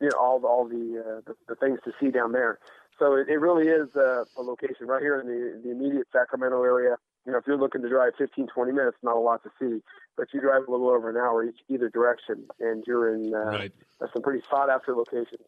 you 0.00 0.08
know 0.10 0.18
all 0.18 0.44
all 0.44 0.68
the, 0.68 1.02
uh, 1.04 1.20
the 1.26 1.34
the 1.48 1.54
things 1.56 1.78
to 1.84 1.92
see 2.00 2.10
down 2.10 2.32
there. 2.32 2.58
So 2.98 3.14
it, 3.14 3.28
it 3.28 3.38
really 3.38 3.68
is 3.68 3.88
uh, 3.96 4.24
a 4.36 4.42
location 4.42 4.86
right 4.86 5.02
here 5.02 5.20
in 5.20 5.26
the 5.26 5.60
the 5.62 5.70
immediate 5.70 6.06
Sacramento 6.12 6.62
area. 6.62 6.96
You 7.26 7.32
know, 7.32 7.38
if 7.38 7.46
you're 7.46 7.56
looking 7.56 7.82
to 7.82 7.88
drive 7.88 8.12
15, 8.18 8.48
20 8.48 8.72
minutes, 8.72 8.98
not 9.02 9.16
a 9.16 9.20
lot 9.20 9.42
to 9.44 9.50
see, 9.58 9.82
but 10.16 10.28
you 10.34 10.40
drive 10.40 10.68
a 10.68 10.70
little 10.70 10.90
over 10.90 11.08
an 11.08 11.16
hour 11.16 11.42
each 11.42 11.58
either 11.68 11.88
direction, 11.88 12.46
and 12.60 12.84
you're 12.86 13.14
in 13.14 13.34
uh, 13.34 13.44
Right. 13.44 13.72
some 14.12 14.22
pretty 14.22 14.42
sought 14.48 14.68
after 14.68 14.94
locations. 14.94 15.40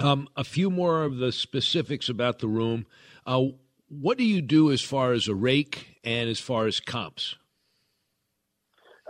Um, 0.00 0.28
a 0.36 0.44
few 0.44 0.70
more 0.70 1.02
of 1.02 1.16
the 1.16 1.32
specifics 1.32 2.08
about 2.08 2.40
the 2.40 2.48
room. 2.48 2.86
Uh, 3.26 3.44
what 3.88 4.18
do 4.18 4.24
you 4.24 4.42
do 4.42 4.70
as 4.70 4.82
far 4.82 5.12
as 5.12 5.28
a 5.28 5.34
rake 5.34 5.98
and 6.04 6.28
as 6.28 6.40
far 6.40 6.66
as 6.66 6.78
comps? 6.78 7.36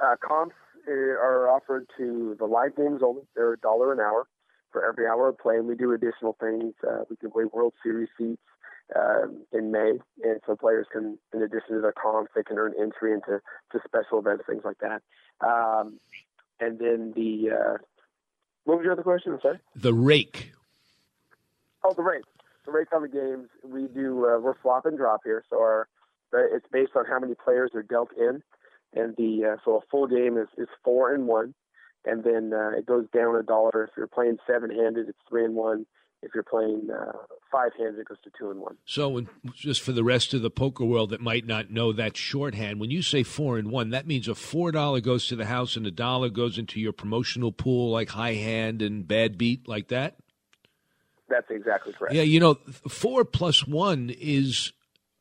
Uh, 0.00 0.14
comps 0.26 0.54
uh, 0.86 0.92
are 0.92 1.48
offered 1.48 1.88
to 1.96 2.36
the 2.38 2.44
live 2.44 2.76
games 2.76 3.02
only. 3.02 3.22
They're 3.34 3.54
a 3.54 3.58
dollar 3.58 3.92
an 3.92 4.00
hour 4.00 4.26
for 4.74 4.84
every 4.86 5.06
hour 5.06 5.28
of 5.28 5.38
play, 5.38 5.54
and 5.54 5.68
we 5.68 5.76
do 5.76 5.92
additional 5.92 6.36
things. 6.40 6.74
Uh, 6.86 7.04
we 7.08 7.16
give 7.22 7.30
away 7.32 7.44
World 7.44 7.72
Series 7.82 8.08
seats 8.18 8.42
um, 8.94 9.44
in 9.52 9.70
May, 9.70 9.92
and 10.24 10.40
so 10.44 10.56
players 10.56 10.86
can, 10.92 11.16
in 11.32 11.42
addition 11.42 11.76
to 11.76 11.80
their 11.80 11.92
comps, 11.92 12.32
they 12.34 12.42
can 12.42 12.58
earn 12.58 12.74
entry 12.78 13.12
into 13.12 13.40
to 13.70 13.80
special 13.86 14.18
events, 14.18 14.42
things 14.46 14.62
like 14.64 14.78
that. 14.80 15.00
Um, 15.40 16.00
and 16.58 16.78
then 16.80 17.12
the 17.14 17.50
uh, 17.54 17.78
what 18.64 18.78
was 18.78 18.84
your 18.84 18.92
other 18.92 19.04
question? 19.04 19.32
I'm 19.32 19.40
sorry. 19.40 19.60
The 19.76 19.94
rake. 19.94 20.52
Oh, 21.84 21.94
the 21.94 22.02
rake. 22.02 22.24
The 22.66 22.72
rake 22.72 22.88
on 22.92 23.02
the 23.02 23.08
games 23.08 23.48
we 23.62 23.86
do. 23.86 24.26
Uh, 24.26 24.40
we're 24.40 24.58
flop 24.60 24.86
and 24.86 24.98
drop 24.98 25.20
here, 25.24 25.44
so 25.48 25.58
our 25.58 25.88
it's 26.32 26.66
based 26.72 26.92
on 26.96 27.04
how 27.06 27.20
many 27.20 27.34
players 27.34 27.70
are 27.74 27.82
dealt 27.84 28.10
in, 28.18 28.42
and 28.92 29.14
the 29.16 29.52
uh, 29.52 29.56
so 29.64 29.76
a 29.76 29.80
full 29.88 30.08
game 30.08 30.36
is, 30.36 30.48
is 30.58 30.66
four 30.82 31.14
and 31.14 31.28
one, 31.28 31.54
and 32.04 32.22
then 32.24 32.52
uh, 32.52 32.70
it 32.76 32.86
goes 32.86 33.06
down 33.14 33.36
a 33.36 33.42
dollar 33.42 33.84
if 33.84 33.90
you're 33.96 34.06
playing 34.06 34.38
seven 34.46 34.70
handed. 34.70 35.08
It's 35.08 35.18
three 35.28 35.44
and 35.44 35.54
one. 35.54 35.86
if 36.22 36.32
you're 36.34 36.42
playing 36.42 36.88
uh, 36.90 37.12
five 37.52 37.72
hands, 37.78 37.98
it 37.98 38.08
goes 38.08 38.18
to 38.24 38.30
two 38.38 38.50
and 38.50 38.60
one. 38.60 38.76
So, 38.86 39.10
when, 39.10 39.28
just 39.54 39.82
for 39.82 39.92
the 39.92 40.04
rest 40.04 40.32
of 40.34 40.42
the 40.42 40.50
poker 40.50 40.84
world 40.84 41.10
that 41.10 41.20
might 41.20 41.46
not 41.46 41.70
know 41.70 41.92
that 41.92 42.16
shorthand, 42.16 42.80
when 42.80 42.90
you 42.90 43.02
say 43.02 43.22
four 43.22 43.58
and 43.58 43.70
one, 43.70 43.90
that 43.90 44.06
means 44.06 44.26
a 44.28 44.34
four 44.34 44.72
dollar 44.72 45.00
goes 45.00 45.26
to 45.28 45.36
the 45.36 45.46
house 45.46 45.76
and 45.76 45.86
a 45.86 45.90
dollar 45.90 46.30
goes 46.30 46.58
into 46.58 46.80
your 46.80 46.92
promotional 46.92 47.52
pool, 47.52 47.90
like 47.90 48.10
high 48.10 48.34
hand 48.34 48.82
and 48.82 49.06
bad 49.06 49.36
beat, 49.36 49.68
like 49.68 49.88
that. 49.88 50.16
That's 51.28 51.50
exactly 51.50 51.92
correct. 51.92 52.14
Yeah, 52.14 52.22
you 52.22 52.40
know, 52.40 52.54
four 52.88 53.24
plus 53.24 53.66
one 53.66 54.10
is 54.10 54.72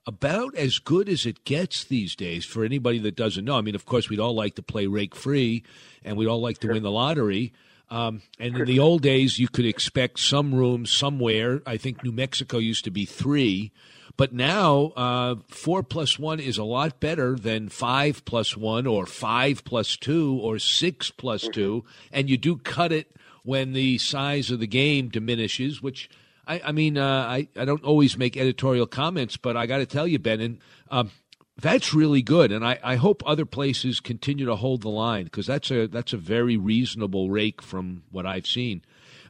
about 0.06 0.56
as 0.56 0.80
good 0.80 1.08
as 1.08 1.26
it 1.26 1.46
gets 1.46 1.84
these 1.84 2.16
days 2.16 2.46
for 2.46 2.64
anybody 2.64 3.00
that 3.00 3.16
doesn't 3.16 3.46
know. 3.46 3.58
I 3.58 3.62
mean, 3.62 3.76
of 3.76 3.86
course, 3.86 4.10
we'd 4.10 4.20
all 4.20 4.36
like 4.36 4.56
to 4.56 4.64
play 4.64 4.88
rake 4.88 5.16
free, 5.16 5.64
and 6.04 6.18
we'd 6.18 6.28
all 6.28 6.42
like 6.42 6.60
to 6.60 6.68
win 6.68 6.84
the 6.84 6.92
lottery. 6.92 7.54
Um, 7.90 8.22
and 8.40 8.58
in 8.58 8.66
the 8.66 8.80
old 8.80 9.02
days, 9.02 9.40
you 9.40 9.48
could 9.48 9.66
expect 9.66 10.20
some 10.20 10.54
room 10.54 10.86
somewhere. 10.86 11.62
I 11.66 11.78
think 11.78 12.04
New 12.04 12.12
Mexico 12.12 12.58
used 12.58 12.86
to 12.86 12.92
be 12.92 13.06
three. 13.06 13.72
But 14.16 14.34
now, 14.34 14.94
uh, 14.96 15.36
four 15.48 15.82
plus 15.82 16.20
one 16.20 16.40
is 16.40 16.58
a 16.58 16.64
lot 16.64 17.00
better 17.00 17.36
than 17.36 17.70
five 17.70 18.26
plus 18.26 18.56
one 18.56 18.86
or 18.86 19.06
five 19.06 19.64
plus 19.64 19.98
two 19.98 20.40
or 20.42 20.60
six 20.60 21.10
plus 21.12 21.48
two. 21.48 21.84
And 22.12 22.30
you 22.30 22.38
do 22.38 22.58
cut 22.58 22.92
it 22.92 23.16
when 23.44 23.74
the 23.74 23.98
size 23.98 24.52
of 24.52 24.60
the 24.60 24.68
game 24.68 25.10
diminishes, 25.10 25.82
which 25.82 26.10
I, 26.48 26.62
I 26.66 26.72
mean, 26.72 26.98
uh, 26.98 27.26
I, 27.28 27.48
I 27.56 27.66
don't 27.66 27.84
always 27.84 28.18
make 28.18 28.36
editorial 28.38 28.86
comments, 28.88 29.38
but 29.38 29.56
I 29.56 29.66
got 29.66 29.78
to 29.78 29.86
tell 29.86 30.08
you, 30.08 30.20
Ben, 30.20 30.42
and 30.42 30.60
um, 30.92 31.12
that's 31.60 31.94
really 31.94 32.22
good. 32.22 32.52
And 32.52 32.66
I, 32.66 32.80
I 32.84 32.96
hope 32.96 33.24
other 33.26 33.46
places 33.46 34.00
continue 34.00 34.46
to 34.46 34.56
hold 34.56 34.82
the 34.82 34.90
line 34.90 35.26
because 35.26 35.48
that's 35.48 35.72
a 35.72 35.88
that's 35.88 36.14
a 36.14 36.18
very 36.18 36.58
reasonable 36.58 37.30
rake 37.30 37.62
from 37.62 38.04
what 38.12 38.26
I've 38.26 38.48
seen. 38.48 38.82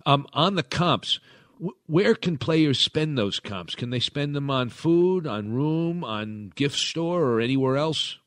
Um, 0.05 0.25
on 0.34 0.55
the 0.55 0.63
comps, 0.63 1.20
w- 1.60 1.75
where 1.86 2.15
can 2.15 2.38
players 2.38 2.79
spend 2.79 3.17
those 3.17 3.39
comps? 3.39 3.75
Can 3.75 3.89
they 3.89 4.00
spend 4.00 4.36
them 4.36 4.50
on 4.50 4.70
food, 4.70 5.27
on 5.27 5.53
room, 5.53 6.03
on 6.03 6.51
gift 6.55 6.77
store, 6.77 7.24
or 7.24 7.39
anywhere 7.39 7.77
else? 7.77 8.17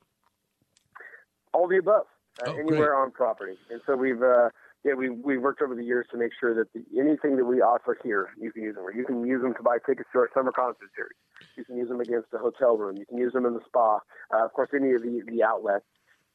All 1.53 1.67
the 1.69 1.79
above, 1.79 2.07
uh, 2.47 2.51
Oh, 2.51 2.53
anywhere 2.53 2.91
great. 2.93 3.03
on 3.03 3.11
property. 3.11 3.57
And 3.71 3.81
so 3.87 3.97
we've 3.97 4.23
uh, 4.23 4.51
yeah 4.87 4.95
we 4.95 5.11
we've 5.11 5.41
worked 5.41 5.61
over 5.61 5.75
the 5.75 5.85
years 5.85 6.07
to 6.13 6.17
make 6.17 6.31
sure 6.39 6.55
that 6.55 6.73
the, 6.73 6.83
anything 6.99 7.37
that 7.37 7.45
we 7.45 7.61
offer 7.61 7.99
here 8.03 8.31
you 8.39 8.53
can 8.53 8.63
use 8.63 8.77
them. 8.77 8.85
You 8.95 9.05
can 9.05 9.27
use 9.27 9.43
them 9.43 9.55
to 9.55 9.63
buy 9.63 9.79
tickets 9.85 10.09
to 10.13 10.21
our 10.21 10.31
summer 10.33 10.53
concert 10.53 10.89
series. 10.95 11.17
You 11.57 11.65
can 11.65 11.77
use 11.77 11.89
them 11.89 12.01
against 12.01 12.29
a 12.33 12.39
hotel 12.39 12.77
room. 12.77 12.97
You 12.97 13.07
can 13.07 13.19
use 13.19 13.33
them 13.33 13.45
in 13.45 13.55
the 13.55 13.61
spa. 13.67 13.99
Uh, 14.33 14.45
of 14.45 14.53
course, 14.53 14.71
any 14.75 14.93
of 14.93 15.03
the 15.03 15.23
the 15.27 15.43
outlets, 15.43 15.85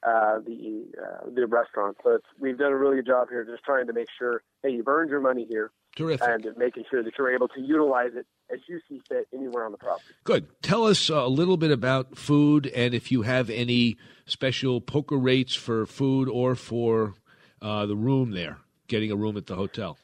uh, 0.03 0.39
the 0.45 0.85
uh, 1.01 1.29
the 1.33 1.47
restaurants. 1.47 1.99
So 2.03 2.15
it's, 2.15 2.25
we've 2.39 2.57
done 2.57 2.71
a 2.71 2.77
really 2.77 2.97
good 2.97 3.07
job 3.07 3.29
here, 3.29 3.45
just 3.45 3.63
trying 3.63 3.87
to 3.87 3.93
make 3.93 4.07
sure 4.19 4.43
hey 4.61 4.71
you've 4.71 4.87
earned 4.87 5.09
your 5.09 5.21
money 5.21 5.45
here. 5.49 5.71
Terrific. 5.95 6.25
And 6.25 6.57
making 6.57 6.85
sure 6.89 7.03
that 7.03 7.11
you're 7.17 7.33
able 7.33 7.49
to 7.49 7.59
utilize 7.59 8.11
it 8.15 8.25
as 8.49 8.59
you 8.69 8.79
see 8.87 9.01
fit 9.09 9.27
anywhere 9.33 9.65
on 9.65 9.73
the 9.73 9.77
property. 9.77 10.13
Good. 10.23 10.47
Tell 10.61 10.85
us 10.85 11.09
a 11.09 11.25
little 11.25 11.57
bit 11.57 11.69
about 11.71 12.17
food 12.17 12.67
and 12.67 12.93
if 12.93 13.11
you 13.11 13.23
have 13.23 13.49
any 13.49 13.97
special 14.25 14.79
poker 14.79 15.17
rates 15.17 15.53
for 15.53 15.85
food 15.85 16.29
or 16.29 16.55
for 16.55 17.15
uh, 17.61 17.85
the 17.85 17.95
room 17.95 18.31
there, 18.31 18.57
getting 18.87 19.11
a 19.11 19.15
room 19.15 19.37
at 19.37 19.45
the 19.45 19.55
hotel. 19.55 19.97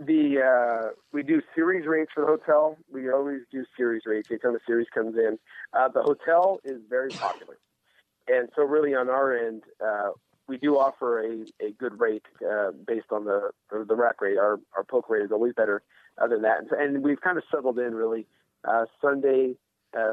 The 0.00 0.38
uh, 0.40 0.90
we 1.12 1.24
do 1.24 1.42
series 1.56 1.84
rates 1.86 2.12
for 2.14 2.20
the 2.20 2.26
hotel. 2.28 2.78
We 2.90 3.10
always 3.10 3.40
do 3.50 3.64
series 3.76 4.02
rates 4.06 4.30
anytime 4.30 4.52
the 4.52 4.60
series 4.64 4.86
comes 4.94 5.16
in. 5.16 5.38
Uh, 5.72 5.88
the 5.88 6.02
hotel 6.02 6.60
is 6.64 6.80
very 6.88 7.10
popular, 7.10 7.58
and 8.28 8.48
so 8.54 8.62
really 8.62 8.94
on 8.94 9.08
our 9.08 9.36
end, 9.36 9.64
uh, 9.84 10.10
we 10.46 10.56
do 10.56 10.78
offer 10.78 11.20
a, 11.24 11.44
a 11.60 11.72
good 11.72 11.98
rate 11.98 12.22
uh, 12.48 12.70
based 12.86 13.10
on 13.10 13.24
the, 13.24 13.50
the 13.70 13.96
rack 13.96 14.20
rate. 14.20 14.38
Our 14.38 14.60
our 14.76 14.84
poker 14.84 15.14
rate 15.14 15.24
is 15.24 15.32
always 15.32 15.54
better 15.54 15.82
uh, 16.16 16.28
than 16.28 16.42
that, 16.42 16.58
and, 16.78 17.02
we've 17.02 17.20
kind 17.20 17.36
of 17.36 17.44
settled 17.50 17.78
in 17.78 17.94
really. 17.94 18.26
Uh, 18.64 18.86
Sunday 19.00 19.54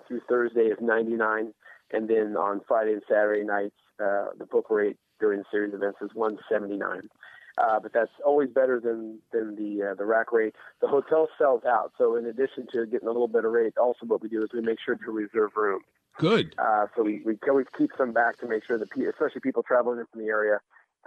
through 0.07 0.21
Thursday 0.29 0.67
is 0.67 0.77
99, 0.79 1.53
and 1.91 2.09
then 2.09 2.37
on 2.37 2.61
Friday 2.67 2.93
and 2.93 3.01
Saturday 3.07 3.43
nights, 3.43 3.75
uh, 3.99 4.27
the 4.37 4.45
poker 4.45 4.75
rate 4.75 4.97
during 5.19 5.43
series 5.51 5.73
events 5.73 5.99
is 6.01 6.11
179. 6.13 7.09
Uh, 7.57 7.79
but 7.79 7.93
that's 7.93 8.11
always 8.25 8.49
better 8.49 8.81
than 8.81 9.17
than 9.31 9.55
the 9.55 9.91
uh, 9.91 9.93
the 9.93 10.05
rack 10.05 10.33
rate. 10.33 10.53
The 10.81 10.87
hotel 10.87 11.29
sells 11.37 11.63
out, 11.65 11.93
so 11.97 12.17
in 12.17 12.25
addition 12.25 12.67
to 12.73 12.85
getting 12.85 13.07
a 13.07 13.11
little 13.11 13.29
better 13.29 13.49
rate, 13.49 13.77
also 13.77 14.05
what 14.05 14.21
we 14.21 14.27
do 14.27 14.43
is 14.43 14.49
we 14.53 14.59
make 14.59 14.77
sure 14.85 14.95
to 14.95 15.11
reserve 15.11 15.51
room. 15.55 15.79
Good. 16.17 16.53
Uh, 16.57 16.87
so 16.95 17.03
we 17.03 17.21
we 17.25 17.37
always 17.47 17.67
keep 17.77 17.91
some 17.97 18.11
back 18.11 18.39
to 18.39 18.47
make 18.47 18.65
sure 18.65 18.77
that, 18.77 18.89
pe- 18.89 19.05
especially 19.05 19.39
people 19.39 19.63
traveling 19.63 19.99
in 19.99 20.05
from 20.11 20.21
the 20.21 20.27
area, 20.27 20.59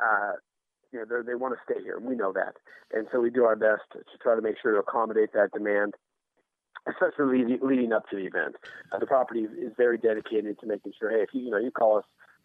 uh, 0.03 0.33
you 0.91 0.99
know, 0.99 1.05
they're- 1.23 1.37
want 1.37 1.55
to 1.55 1.61
stay 1.71 1.83
here. 1.83 1.99
We 1.99 2.15
know 2.15 2.33
that, 2.33 2.57
and 2.93 3.07
so 3.13 3.21
we 3.21 3.29
do 3.29 3.45
our 3.45 3.57
best 3.57 3.83
to 3.93 4.19
try 4.23 4.35
to 4.35 4.41
make 4.41 4.57
sure 4.59 4.73
to 4.73 4.79
accommodate 4.79 5.33
that 5.35 5.53
demand, 5.53 5.97
especially 6.87 7.39
leading, 7.45 7.59
leading 7.67 7.93
up 7.93 8.09
to 8.09 8.17
the 8.17 8.25
event. 8.25 8.57
Uh, 8.91 8.99
the 8.99 9.07
property 9.07 9.41
is 9.41 9.73
very 9.77 9.99
dedicated 9.99 10.59
to 10.61 10.67
making 10.67 10.93
sure, 10.99 11.11
hey, 11.11 11.23
if 11.23 11.29
you 11.35 11.43
you 11.43 11.51
know 11.51 11.59
you 11.59 11.71
call 11.71 11.99
us 11.99 12.05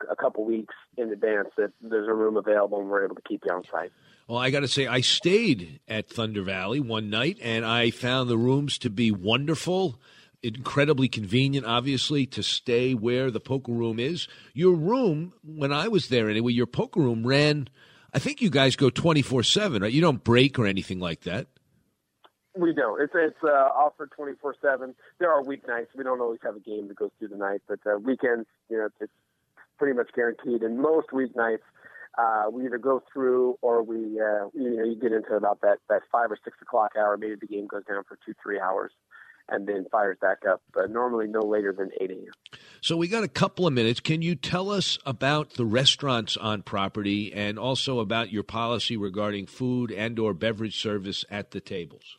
a 0.10 0.16
couple 0.16 0.46
weeks 0.46 0.74
in 0.98 1.12
advance, 1.12 1.50
that 1.58 1.72
there's 1.82 2.08
a 2.08 2.14
room 2.14 2.38
available 2.38 2.80
and 2.80 2.90
we're 2.90 3.06
able 3.06 3.16
to 3.16 3.22
keep 3.22 3.44
you 3.46 3.54
on 3.54 3.64
site. 3.72 3.92
Well, 4.28 4.38
I 4.38 4.52
got 4.52 4.62
to 4.62 4.68
say, 4.68 4.88
I 4.88 5.02
stayed 5.02 5.82
at 5.88 6.10
Thunder 6.10 6.44
Valley 6.44 6.80
one 6.80 7.10
night, 7.10 7.38
and 7.42 7.66
I 7.66 7.92
found 7.92 8.30
the 8.30 8.38
rooms 8.38 8.78
to 8.80 8.90
be 8.90 9.12
wonderful, 9.12 10.00
incredibly 10.42 11.10
convenient, 11.10 11.66
obviously, 11.66 12.26
to 12.28 12.42
stay 12.42 12.94
where 12.94 13.30
the 13.32 13.42
poker 13.42 13.74
room 13.74 14.00
is. 14.00 14.30
Your 14.54 14.76
room, 14.76 15.34
when 15.44 15.74
I 15.74 15.90
was 15.90 16.08
there 16.08 16.30
anyway, 16.30 16.54
your 16.54 16.68
poker 16.68 17.02
room 17.02 17.28
ran. 17.28 17.68
I 18.14 18.20
think 18.20 18.42
you 18.42 18.50
guys 18.50 18.76
go 18.76 18.90
twenty 18.90 19.22
four 19.22 19.44
seven, 19.44 19.82
right? 19.82 19.92
You 19.92 20.02
don't 20.02 20.24
break 20.24 20.58
or 20.58 20.68
anything 20.68 21.00
like 21.00 21.22
that. 21.22 21.48
We 22.56 22.72
don't. 22.72 23.02
It's 23.02 23.14
it's 23.16 23.44
uh, 23.44 23.48
offered 23.48 24.12
twenty 24.12 24.34
four 24.40 24.56
seven. 24.62 24.96
There 25.20 25.32
are 25.32 25.42
weeknights. 25.42 25.88
We 25.98 26.04
don't 26.04 26.22
always 26.22 26.40
have 26.44 26.56
a 26.56 26.60
game 26.60 26.88
that 26.88 26.96
goes 26.96 27.10
through 27.20 27.30
the 27.30 27.38
night, 27.38 27.62
but 27.68 27.80
uh, 27.86 27.98
weekends, 27.98 28.48
you 28.70 28.78
know, 28.78 28.86
it's, 28.86 28.96
it's 29.02 29.14
pretty 29.84 29.98
much 29.98 30.12
guaranteed. 30.16 30.62
And 30.62 30.80
most 30.80 31.08
weeknights, 31.10 31.58
uh, 32.18 32.50
we 32.50 32.66
either 32.66 32.78
go 32.78 33.04
through 33.12 33.58
or 33.62 33.84
we, 33.84 33.98
uh, 33.98 34.48
you 34.54 34.78
know, 34.78 34.86
you 34.86 34.96
get 34.96 35.12
into 35.12 35.34
about 35.34 35.60
that 35.60 35.80
that 35.90 36.04
five 36.10 36.32
or 36.32 36.38
six 36.42 36.56
o'clock 36.62 36.92
hour. 36.98 37.18
Maybe 37.18 37.36
the 37.36 37.48
game 37.48 37.68
goes 37.68 37.84
down 37.84 38.04
for 38.08 38.18
two 38.26 38.34
three 38.42 38.62
hours, 38.62 38.94
and 39.50 39.68
then 39.68 39.86
fires 39.92 40.18
back 40.22 40.38
up. 40.50 40.62
But 40.74 40.90
normally 40.90 41.28
no 41.28 41.42
later 41.42 41.76
than 41.78 41.90
eight 42.00 42.12
a.m. 42.12 42.60
So 42.80 42.96
we 42.96 43.10
got 43.10 43.26
a 43.26 43.28
couple 43.28 43.68
of 43.68 43.74
minutes. 43.74 44.00
Can 44.00 44.22
you 44.22 44.36
tell 44.36 44.70
us 44.70 44.98
about 45.06 45.56
the 45.56 45.66
restaurants 45.66 46.38
on 46.38 46.62
property 46.62 47.34
and 47.34 47.60
also 47.60 48.00
about 48.00 48.32
your 48.32 48.44
policy 48.44 48.96
regarding 48.96 49.48
food 49.48 49.92
and 49.92 50.18
or 50.18 50.34
beverage 50.34 50.82
service 50.82 51.26
at 51.30 51.52
the 51.52 51.60
tables? 51.60 52.18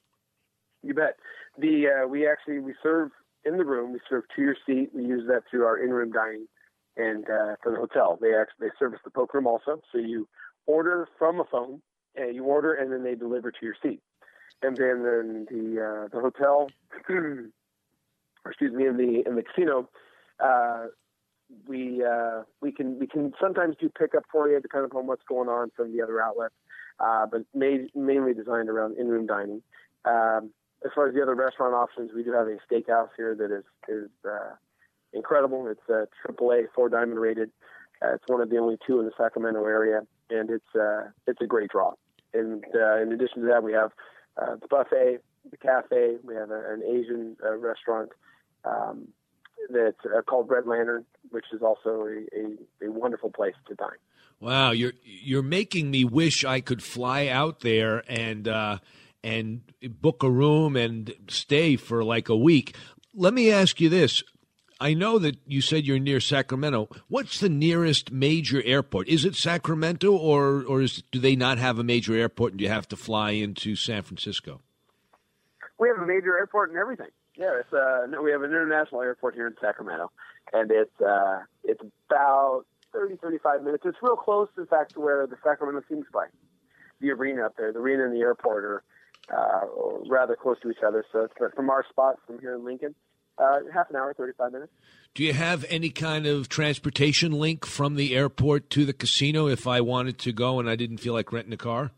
You 0.83 0.93
bet. 0.93 1.17
The 1.57 2.03
uh, 2.03 2.09
we 2.09 2.29
actually 2.29 2.59
we 2.59 2.75
serve 2.83 3.11
in 3.47 3.57
the 3.57 3.65
room. 3.65 3.95
We 3.95 4.01
serve 4.11 4.25
to 4.37 4.43
your 4.43 4.57
seat. 4.67 4.91
We 4.95 5.05
use 5.05 5.25
that 5.29 5.45
through 5.51 5.65
our 5.65 5.79
in-room 5.79 6.13
dining, 6.13 6.47
and 6.97 7.25
uh, 7.25 7.57
for 7.63 7.73
the 7.73 7.79
hotel, 7.79 8.19
they 8.21 8.35
actually 8.35 8.69
they 8.69 8.75
service 8.79 9.01
the 9.05 9.11
poker 9.11 9.39
room 9.39 9.47
also. 9.47 9.81
So 9.93 9.99
you 9.99 10.29
order 10.67 11.09
from 11.19 11.41
a 11.41 11.45
phone, 11.45 11.83
and 12.15 12.35
you 12.35 12.45
order, 12.45 12.75
and 12.75 12.93
then 12.93 13.03
they 13.03 13.15
deliver 13.15 13.51
to 13.51 13.59
your 13.63 13.75
seat. 13.83 14.01
And 14.63 14.77
then 14.77 15.05
in 15.07 15.47
the 15.51 15.83
uh, 15.83 16.09
the 16.13 16.21
hotel, 16.21 16.69
excuse 18.47 18.73
me, 18.73 18.87
in 18.87 18.97
the 18.97 19.23
in 19.27 19.37
the 19.37 19.43
casino, 19.43 19.89
uh, 20.41 20.87
we 21.67 22.05
uh, 22.05 22.43
we 22.61 22.73
can 22.73 22.99
we 22.99 23.07
can 23.07 23.33
sometimes 23.41 23.77
do 23.81 23.89
pickup 23.89 24.25
for 24.31 24.49
you, 24.49 24.61
depending 24.61 24.91
upon 24.91 25.07
what's 25.07 25.25
going 25.29 25.49
on 25.49 25.71
from 25.77 25.95
the 25.95 26.03
other 26.03 26.21
outlets. 26.21 26.55
Uh, 27.01 27.27
but 27.27 27.43
made, 27.53 27.91
mainly 27.97 28.33
designed 28.33 28.69
around 28.69 28.97
in-room 28.97 29.27
dining. 29.27 29.61
Um, 30.05 30.51
as 30.85 30.93
far 30.95 31.09
as 31.09 31.15
the 31.15 31.23
other 31.23 31.35
restaurant 31.35 31.75
options, 31.75 32.13
we 32.15 32.23
do 32.23 32.33
have 32.33 32.47
a 32.47 32.57
steakhouse 32.71 33.09
here 33.17 33.35
that 33.35 33.51
is 33.51 33.65
is 33.89 34.11
uh, 34.25 34.55
incredible. 35.15 35.69
It's 35.69 35.89
uh, 35.89 36.07
AAA, 36.27 36.67
four 36.75 36.89
diamond 36.89 37.19
rated. 37.19 37.51
Uh, 38.03 38.15
it's 38.15 38.25
one 38.27 38.41
of 38.41 38.51
the 38.51 38.59
only 38.59 38.77
two 38.87 39.01
in 39.01 39.07
the 39.07 39.13
Sacramento 39.17 39.65
area, 39.65 40.01
and 40.31 40.51
it's 40.51 40.75
uh, 40.75 41.05
it's 41.27 41.41
a 41.41 41.47
great 41.47 41.71
draw. 41.71 41.93
And 42.33 42.65
uh, 42.75 43.01
in 43.01 43.13
addition 43.13 43.43
to 43.43 43.49
that, 43.49 43.63
we 43.63 43.73
have 43.73 43.93
uh, 44.37 44.57
the 44.57 44.67
buffet, 44.69 45.19
the 45.51 45.57
cafe. 45.57 46.17
We 46.23 46.35
have 46.35 46.51
a, 46.51 46.73
an 46.73 46.83
Asian 46.83 47.37
uh, 47.45 47.57
restaurant 47.57 48.11
um, 48.65 49.09
that's 49.71 50.05
uh, 50.05 50.23
called 50.23 50.51
Red 50.51 50.67
Lantern, 50.67 51.05
which 51.31 51.47
is 51.53 51.63
also 51.63 52.07
a, 52.07 52.87
a, 52.87 52.89
a 52.89 52.91
wonderful 52.91 53.31
place 53.31 53.55
to 53.69 53.75
dine. 53.75 53.91
Wow, 54.41 54.73
you're 54.73 54.93
you're 55.05 55.43
making 55.43 55.91
me 55.91 56.05
wish 56.05 56.45
I 56.45 56.61
could 56.61 56.83
fly 56.83 57.29
out 57.29 57.61
there 57.61 58.03
and 58.09 58.49
uh, 58.49 58.79
and 59.23 59.63
book 60.01 60.23
a 60.23 60.31
room 60.31 60.77
and 60.77 61.15
stay 61.29 61.77
for 61.77 62.05
like 62.05 62.29
a 62.29 62.37
week. 62.37 62.77
Let 63.15 63.33
me 63.33 63.51
ask 63.51 63.81
you 63.81 63.89
this. 63.89 64.23
I 64.81 64.95
know 64.95 65.19
that 65.19 65.39
you 65.47 65.61
said 65.61 65.87
you're 65.87 65.99
near 65.99 66.21
Sacramento. 66.21 66.89
What's 67.09 67.41
the 67.41 67.49
nearest 67.49 68.11
major 68.11 68.63
airport? 68.65 69.09
Is 69.09 69.25
it 69.25 69.37
Sacramento 69.37 70.13
or 70.13 70.65
or 70.65 70.83
is, 70.83 71.03
do 71.13 71.19
they 71.19 71.37
not 71.37 71.59
have 71.59 71.79
a 71.79 71.85
major 71.85 72.15
airport 72.15 72.53
and 72.53 72.61
you 72.61 72.69
have 72.69 72.89
to 72.89 72.97
fly 72.97 73.31
into 73.33 73.77
San 73.77 74.03
Francisco? 74.03 74.61
We 75.79 75.89
have 75.89 75.99
a 75.99 76.07
major 76.07 76.37
airport 76.37 76.71
and 76.71 76.79
everything. 76.79 77.09
Yeah, 77.37 77.59
it's 77.59 77.73
uh, 77.73 78.07
no, 78.09 78.23
we 78.23 78.31
have 78.31 78.43
an 78.43 78.51
international 78.51 79.03
airport 79.03 79.35
here 79.35 79.47
in 79.47 79.55
Sacramento, 79.61 80.11
and 80.53 80.71
it's 80.71 81.01
uh, 81.01 81.41
it's 81.65 81.83
about 82.09 82.65
30, 82.93 83.17
35 83.17 83.63
minutes. 83.63 83.83
It's 83.85 83.99
real 84.01 84.17
close, 84.17 84.49
in 84.57 84.67
fact, 84.67 84.95
to 84.95 85.01
where 85.01 85.27
the 85.27 85.37
Sacramento 85.43 85.83
Kings 85.89 86.07
play. 86.13 86.27
The 87.01 87.11
arena 87.11 87.47
up 87.47 87.57
there, 87.57 87.73
the 87.73 87.81
arena 87.81 88.05
and 88.05 88.15
the 88.15 88.21
airport 88.21 88.65
are 88.65 88.83
uh, 89.33 89.67
rather 90.09 90.37
close 90.37 90.61
to 90.61 90.71
each 90.71 90.83
other. 90.87 91.05
So 91.13 91.25
it's 91.25 91.55
from 91.55 91.71
our 91.71 91.85
spot 91.89 92.17
from 92.27 92.39
here 92.39 92.55
in 92.55 92.65
Lincoln, 92.65 92.95
uh, 93.39 93.61
half 93.73 93.91
an 93.91 93.97
hour, 93.97 94.15
35 94.15 94.53
minutes. 94.53 94.73
Do 95.15 95.23
you 95.23 95.33
have 95.33 95.65
any 95.69 95.91
kind 95.91 96.27
of 96.27 96.49
transportation 96.49 97.33
link 97.33 97.65
from 97.65 97.95
the 97.95 98.17
airport 98.17 98.71
to 98.71 98.85
the 98.85 98.93
casino 98.93 99.47
if 99.47 99.67
I 99.67 99.81
wanted 99.81 100.19
to 100.21 100.33
go 100.33 100.59
and 100.59 100.69
I 100.69 100.77
didn't 100.77 100.99
feel 100.99 101.13
like 101.13 101.33
renting 101.33 101.53
a 101.53 101.59
car? 101.59 101.93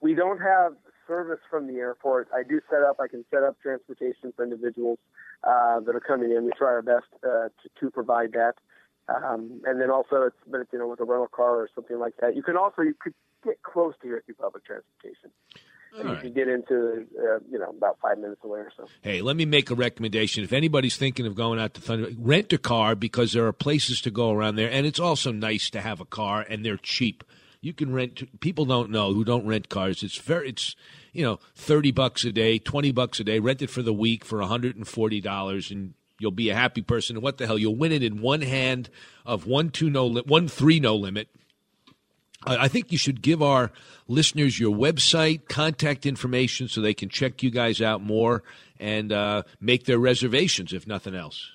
We 0.00 0.14
don't 0.14 0.40
have 0.40 0.74
service 1.06 1.40
from 1.50 1.66
the 1.66 1.74
airport. 1.74 2.28
I 2.32 2.42
do 2.48 2.60
set 2.70 2.82
up. 2.82 3.00
I 3.00 3.08
can 3.08 3.24
set 3.30 3.42
up 3.42 3.60
transportation 3.60 4.32
for 4.34 4.44
individuals 4.44 4.98
uh, 5.42 5.80
that 5.80 5.94
are 5.94 6.00
coming 6.00 6.30
in. 6.30 6.44
We 6.44 6.52
try 6.56 6.68
our 6.68 6.82
best 6.82 7.06
uh, 7.24 7.48
to, 7.48 7.50
to 7.80 7.90
provide 7.90 8.32
that. 8.32 8.54
Um, 9.08 9.60
and 9.64 9.80
then 9.80 9.90
also, 9.90 10.22
it's 10.22 10.36
but 10.46 10.68
you 10.72 10.78
know 10.78 10.86
with 10.86 11.00
a 11.00 11.04
rental 11.04 11.26
car 11.26 11.56
or 11.56 11.68
something 11.74 11.98
like 11.98 12.14
that. 12.20 12.36
You 12.36 12.42
can 12.42 12.56
also 12.56 12.82
you 12.82 12.94
could 12.98 13.14
get 13.44 13.60
close 13.62 13.94
to 14.02 14.06
here 14.06 14.22
through 14.24 14.36
public 14.36 14.64
transportation. 14.64 15.30
And 15.98 16.08
you 16.10 16.16
can 16.16 16.32
get 16.32 16.48
into 16.48 17.06
uh, 17.18 17.38
you 17.50 17.58
know 17.58 17.70
about 17.76 17.98
five 18.00 18.18
minutes 18.18 18.40
away 18.44 18.60
or 18.60 18.72
so. 18.76 18.86
Hey, 19.02 19.22
let 19.22 19.36
me 19.36 19.44
make 19.44 19.70
a 19.70 19.74
recommendation. 19.74 20.44
If 20.44 20.52
anybody's 20.52 20.96
thinking 20.96 21.26
of 21.26 21.34
going 21.34 21.58
out 21.58 21.74
to 21.74 21.80
Thunder, 21.80 22.10
rent 22.18 22.52
a 22.52 22.58
car 22.58 22.94
because 22.94 23.32
there 23.32 23.46
are 23.46 23.52
places 23.52 24.00
to 24.02 24.10
go 24.10 24.30
around 24.30 24.56
there, 24.56 24.70
and 24.70 24.86
it's 24.86 25.00
also 25.00 25.32
nice 25.32 25.68
to 25.70 25.80
have 25.80 26.00
a 26.00 26.04
car, 26.04 26.44
and 26.48 26.64
they're 26.64 26.76
cheap. 26.76 27.24
You 27.60 27.72
can 27.74 27.92
rent. 27.92 28.40
People 28.40 28.64
don't 28.64 28.90
know 28.90 29.12
who 29.12 29.24
don't 29.24 29.46
rent 29.46 29.68
cars. 29.68 30.02
It's 30.02 30.16
very. 30.16 30.50
It's 30.50 30.76
you 31.12 31.24
know 31.24 31.40
thirty 31.54 31.90
bucks 31.90 32.24
a 32.24 32.32
day, 32.32 32.58
twenty 32.58 32.92
bucks 32.92 33.20
a 33.20 33.24
day. 33.24 33.38
Rent 33.38 33.60
it 33.60 33.70
for 33.70 33.82
the 33.82 33.92
week 33.92 34.24
for 34.24 34.40
hundred 34.42 34.76
and 34.76 34.86
forty 34.86 35.20
dollars, 35.20 35.70
and 35.70 35.94
you'll 36.18 36.30
be 36.30 36.50
a 36.50 36.54
happy 36.54 36.82
person. 36.82 37.16
And 37.16 37.22
what 37.22 37.38
the 37.38 37.46
hell, 37.46 37.58
you'll 37.58 37.76
win 37.76 37.92
it 37.92 38.02
in 38.02 38.22
one 38.22 38.42
hand 38.42 38.88
of 39.26 39.46
one 39.46 39.70
two 39.70 39.90
no 39.90 40.06
li- 40.06 40.22
one 40.24 40.48
three 40.48 40.80
no 40.80 40.94
limit. 40.94 41.28
I 42.46 42.68
think 42.68 42.90
you 42.90 42.96
should 42.96 43.20
give 43.20 43.42
our 43.42 43.70
listeners 44.08 44.58
your 44.58 44.74
website, 44.74 45.46
contact 45.48 46.06
information, 46.06 46.68
so 46.68 46.80
they 46.80 46.94
can 46.94 47.10
check 47.10 47.42
you 47.42 47.50
guys 47.50 47.82
out 47.82 48.02
more 48.02 48.42
and 48.78 49.12
uh, 49.12 49.42
make 49.60 49.84
their 49.84 49.98
reservations, 49.98 50.72
if 50.72 50.86
nothing 50.86 51.14
else. 51.14 51.50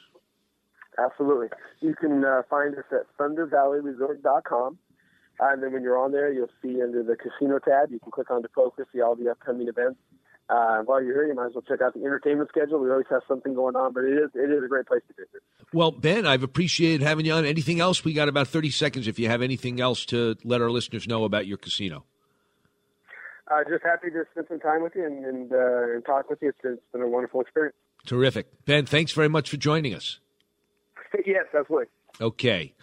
Absolutely. 0.97 1.47
You 1.81 1.95
can 1.95 2.23
uh, 2.23 2.43
find 2.49 2.75
us 2.75 2.85
at 2.91 3.05
thundervalleyresort.com. 3.17 4.77
And 5.39 5.61
then 5.61 5.73
when 5.73 5.83
you're 5.83 5.97
on 5.97 6.11
there, 6.11 6.31
you'll 6.31 6.49
see 6.61 6.81
under 6.81 7.03
the 7.03 7.15
casino 7.15 7.59
tab, 7.59 7.91
you 7.91 7.99
can 7.99 8.11
click 8.11 8.31
on 8.31 8.41
the 8.41 8.49
poker, 8.49 8.87
see 8.93 9.01
all 9.01 9.15
the 9.15 9.29
upcoming 9.29 9.67
events. 9.67 9.99
Uh, 10.47 10.83
while 10.83 11.01
you're 11.01 11.15
here, 11.15 11.27
you 11.27 11.33
might 11.33 11.47
as 11.47 11.53
well 11.55 11.63
check 11.63 11.81
out 11.81 11.93
the 11.95 12.01
entertainment 12.01 12.49
schedule. 12.49 12.79
We 12.79 12.91
always 12.91 13.07
have 13.09 13.23
something 13.27 13.55
going 13.55 13.75
on, 13.75 13.93
but 13.93 14.03
it 14.03 14.13
is 14.13 14.29
it 14.35 14.51
is 14.51 14.63
a 14.63 14.67
great 14.67 14.85
place 14.85 15.01
to 15.07 15.13
visit. 15.15 15.41
Well, 15.73 15.91
Ben, 15.91 16.27
I've 16.27 16.43
appreciated 16.43 17.01
having 17.01 17.25
you 17.25 17.33
on. 17.33 17.45
Anything 17.45 17.79
else? 17.79 18.05
We 18.05 18.13
got 18.13 18.29
about 18.29 18.47
30 18.47 18.69
seconds 18.69 19.07
if 19.07 19.17
you 19.17 19.27
have 19.27 19.41
anything 19.41 19.81
else 19.81 20.05
to 20.07 20.35
let 20.43 20.61
our 20.61 20.69
listeners 20.69 21.07
know 21.07 21.23
about 21.23 21.47
your 21.47 21.57
casino. 21.57 22.05
Uh, 23.49 23.63
just 23.67 23.83
happy 23.83 24.09
to 24.11 24.23
spend 24.31 24.45
some 24.47 24.59
time 24.59 24.83
with 24.83 24.93
you 24.95 25.05
and 25.05 25.25
and, 25.25 25.51
uh, 25.51 25.93
and 25.95 26.05
talk 26.05 26.29
with 26.29 26.39
you. 26.43 26.49
It's 26.49 26.61
been, 26.61 26.73
it's 26.73 26.91
been 26.93 27.01
a 27.01 27.07
wonderful 27.07 27.41
experience. 27.41 27.75
Terrific. 28.05 28.47
Ben, 28.65 28.85
thanks 28.85 29.13
very 29.13 29.29
much 29.29 29.49
for 29.49 29.57
joining 29.57 29.95
us. 29.95 30.19
yes, 31.25 31.45
absolutely. 31.57 31.87
Okay. 32.21 32.74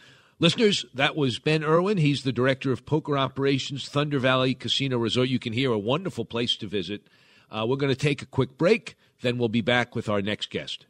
Listeners, 0.42 0.84
that 0.92 1.14
was 1.14 1.38
Ben 1.38 1.62
Erwin. 1.62 1.98
He's 1.98 2.24
the 2.24 2.32
director 2.32 2.72
of 2.72 2.84
poker 2.84 3.16
operations, 3.16 3.88
Thunder 3.88 4.18
Valley 4.18 4.54
Casino 4.54 4.98
Resort. 4.98 5.28
You 5.28 5.38
can 5.38 5.52
hear 5.52 5.70
a 5.70 5.78
wonderful 5.78 6.24
place 6.24 6.56
to 6.56 6.66
visit. 6.66 7.06
Uh, 7.48 7.64
we're 7.64 7.76
going 7.76 7.94
to 7.94 7.96
take 7.96 8.22
a 8.22 8.26
quick 8.26 8.58
break, 8.58 8.96
then 9.20 9.38
we'll 9.38 9.48
be 9.48 9.60
back 9.60 9.94
with 9.94 10.08
our 10.08 10.20
next 10.20 10.50
guest. 10.50 10.86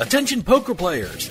Attention 0.00 0.42
poker 0.42 0.74
players! 0.74 1.30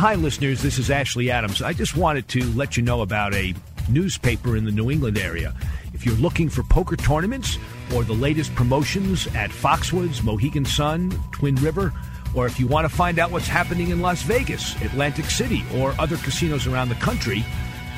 Hi, 0.00 0.14
listeners. 0.14 0.62
This 0.62 0.78
is 0.78 0.90
Ashley 0.90 1.30
Adams. 1.30 1.60
I 1.60 1.74
just 1.74 1.94
wanted 1.94 2.26
to 2.28 2.42
let 2.54 2.74
you 2.74 2.82
know 2.82 3.02
about 3.02 3.34
a 3.34 3.54
newspaper 3.90 4.56
in 4.56 4.64
the 4.64 4.70
New 4.70 4.90
England 4.90 5.18
area. 5.18 5.54
If 5.92 6.06
you're 6.06 6.14
looking 6.14 6.48
for 6.48 6.62
poker 6.62 6.96
tournaments 6.96 7.58
or 7.94 8.02
the 8.02 8.14
latest 8.14 8.54
promotions 8.54 9.26
at 9.34 9.50
Foxwoods, 9.50 10.24
Mohegan 10.24 10.64
Sun, 10.64 11.10
Twin 11.32 11.54
River, 11.56 11.92
or 12.34 12.46
if 12.46 12.58
you 12.58 12.66
want 12.66 12.88
to 12.88 12.96
find 12.96 13.18
out 13.18 13.30
what's 13.30 13.46
happening 13.46 13.90
in 13.90 14.00
Las 14.00 14.22
Vegas, 14.22 14.74
Atlantic 14.80 15.26
City, 15.26 15.62
or 15.74 15.94
other 15.98 16.16
casinos 16.16 16.66
around 16.66 16.88
the 16.88 16.94
country, 16.94 17.44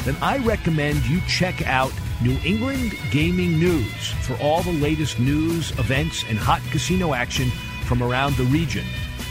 then 0.03 0.17
I 0.21 0.39
recommend 0.39 1.07
you 1.07 1.21
check 1.29 1.65
out 1.69 1.93
New 2.21 2.37
England 2.45 2.99
Gaming 3.13 3.61
News 3.61 4.11
for 4.23 4.37
all 4.43 4.63
the 4.63 4.73
latest 4.73 5.21
news, 5.21 5.71
events, 5.79 6.25
and 6.29 6.37
hot 6.37 6.63
casino 6.73 7.15
action 7.15 7.49
from 7.87 8.03
around 8.03 8.35
the 8.35 8.45
region. 8.47 8.85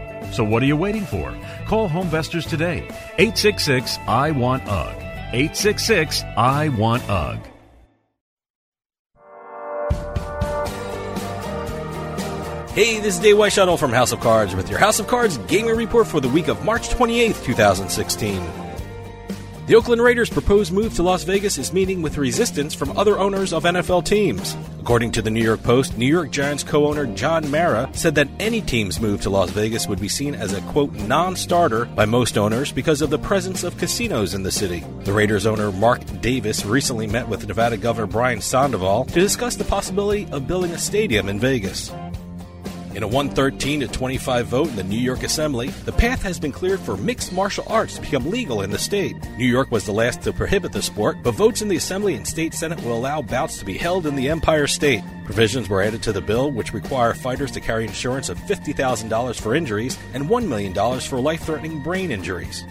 So 0.31 0.43
what 0.43 0.63
are 0.63 0.65
you 0.65 0.77
waiting 0.77 1.05
for? 1.05 1.37
Call 1.65 1.89
Homevestors 1.89 2.47
today. 2.47 2.79
866 3.17 3.97
I 4.07 4.31
Want 4.31 4.67
UGG. 4.67 4.97
866 5.33 6.23
I 6.37 6.69
Want 6.69 7.09
UGG. 7.09 7.47
Hey, 12.73 12.99
this 13.01 13.15
is 13.15 13.19
Dave 13.19 13.35
Weishuttle 13.35 13.77
from 13.77 13.91
House 13.91 14.13
of 14.13 14.21
Cards 14.21 14.55
with 14.55 14.69
your 14.69 14.79
House 14.79 15.01
of 15.01 15.07
Cards 15.07 15.37
gaming 15.39 15.75
report 15.75 16.07
for 16.07 16.21
the 16.21 16.29
week 16.29 16.47
of 16.47 16.63
March 16.63 16.87
28th, 16.87 17.43
2016. 17.43 18.70
The 19.71 19.77
Oakland 19.77 20.01
Raiders' 20.01 20.29
proposed 20.29 20.73
move 20.73 20.95
to 20.95 21.03
Las 21.03 21.23
Vegas 21.23 21.57
is 21.57 21.71
meeting 21.71 22.01
with 22.01 22.17
resistance 22.17 22.75
from 22.75 22.91
other 22.97 23.17
owners 23.17 23.53
of 23.53 23.63
NFL 23.63 24.03
teams. 24.03 24.57
According 24.81 25.13
to 25.13 25.21
the 25.21 25.29
New 25.29 25.41
York 25.41 25.63
Post, 25.63 25.97
New 25.97 26.05
York 26.05 26.29
Giants 26.29 26.61
co 26.61 26.87
owner 26.87 27.05
John 27.05 27.49
Mara 27.49 27.89
said 27.93 28.15
that 28.15 28.27
any 28.37 28.59
team's 28.59 28.99
move 28.99 29.21
to 29.21 29.29
Las 29.29 29.49
Vegas 29.51 29.87
would 29.87 30.01
be 30.01 30.09
seen 30.09 30.35
as 30.35 30.51
a 30.51 30.59
quote 30.73 30.91
non 30.91 31.37
starter 31.37 31.85
by 31.85 32.03
most 32.03 32.37
owners 32.37 32.73
because 32.73 33.01
of 33.01 33.11
the 33.11 33.17
presence 33.17 33.63
of 33.63 33.77
casinos 33.77 34.33
in 34.33 34.43
the 34.43 34.51
city. 34.51 34.83
The 35.05 35.13
Raiders 35.13 35.45
owner 35.45 35.71
Mark 35.71 36.01
Davis 36.19 36.65
recently 36.65 37.07
met 37.07 37.29
with 37.29 37.47
Nevada 37.47 37.77
Governor 37.77 38.07
Brian 38.07 38.41
Sandoval 38.41 39.05
to 39.05 39.21
discuss 39.21 39.55
the 39.55 39.63
possibility 39.63 40.27
of 40.33 40.47
building 40.47 40.71
a 40.71 40.77
stadium 40.77 41.29
in 41.29 41.39
Vegas. 41.39 41.93
In 42.93 43.03
a 43.03 43.07
113 43.07 43.79
to 43.79 43.87
25 43.87 44.47
vote 44.47 44.67
in 44.67 44.75
the 44.75 44.83
New 44.83 44.99
York 44.99 45.23
Assembly, 45.23 45.69
the 45.85 45.93
path 45.93 46.21
has 46.23 46.41
been 46.41 46.51
cleared 46.51 46.81
for 46.81 46.97
mixed 46.97 47.31
martial 47.31 47.63
arts 47.67 47.95
to 47.95 48.01
become 48.01 48.29
legal 48.29 48.63
in 48.63 48.69
the 48.69 48.77
state. 48.77 49.15
New 49.37 49.45
York 49.45 49.71
was 49.71 49.85
the 49.85 49.93
last 49.93 50.21
to 50.23 50.33
prohibit 50.33 50.73
the 50.73 50.81
sport, 50.81 51.19
but 51.23 51.31
votes 51.31 51.61
in 51.61 51.69
the 51.69 51.77
Assembly 51.77 52.15
and 52.15 52.27
State 52.27 52.53
Senate 52.53 52.83
will 52.83 52.97
allow 52.97 53.21
bouts 53.21 53.57
to 53.59 53.65
be 53.65 53.77
held 53.77 54.05
in 54.05 54.17
the 54.17 54.27
Empire 54.27 54.67
State. 54.67 55.03
Provisions 55.23 55.69
were 55.69 55.81
added 55.81 56.03
to 56.03 56.11
the 56.11 56.19
bill 56.19 56.51
which 56.51 56.73
require 56.73 57.13
fighters 57.13 57.51
to 57.51 57.61
carry 57.61 57.85
insurance 57.85 58.27
of 58.27 58.37
$50,000 58.39 59.39
for 59.39 59.55
injuries 59.55 59.97
and 60.13 60.25
$1 60.25 60.47
million 60.49 60.99
for 60.99 61.21
life 61.21 61.43
threatening 61.43 61.81
brain 61.81 62.11
injuries. 62.11 62.65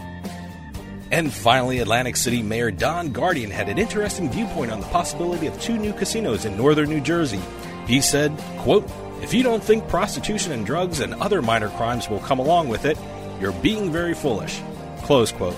And 1.10 1.32
finally, 1.32 1.78
Atlantic 1.78 2.16
City 2.16 2.42
Mayor 2.42 2.70
Don 2.70 3.10
Guardian 3.10 3.50
had 3.50 3.70
an 3.70 3.78
interesting 3.78 4.30
viewpoint 4.30 4.70
on 4.70 4.80
the 4.80 4.86
possibility 4.88 5.46
of 5.46 5.58
two 5.62 5.78
new 5.78 5.94
casinos 5.94 6.44
in 6.44 6.58
northern 6.58 6.90
New 6.90 7.00
Jersey. 7.00 7.40
He 7.86 8.02
said, 8.02 8.36
quote, 8.58 8.88
if 9.22 9.34
you 9.34 9.42
don't 9.42 9.62
think 9.62 9.88
prostitution 9.88 10.52
and 10.52 10.64
drugs 10.64 11.00
and 11.00 11.14
other 11.14 11.42
minor 11.42 11.68
crimes 11.70 12.08
will 12.08 12.20
come 12.20 12.38
along 12.38 12.68
with 12.68 12.84
it, 12.84 12.98
you're 13.40 13.52
being 13.52 13.90
very 13.92 14.14
foolish. 14.14 14.60
Close 15.02 15.32
quote. 15.32 15.56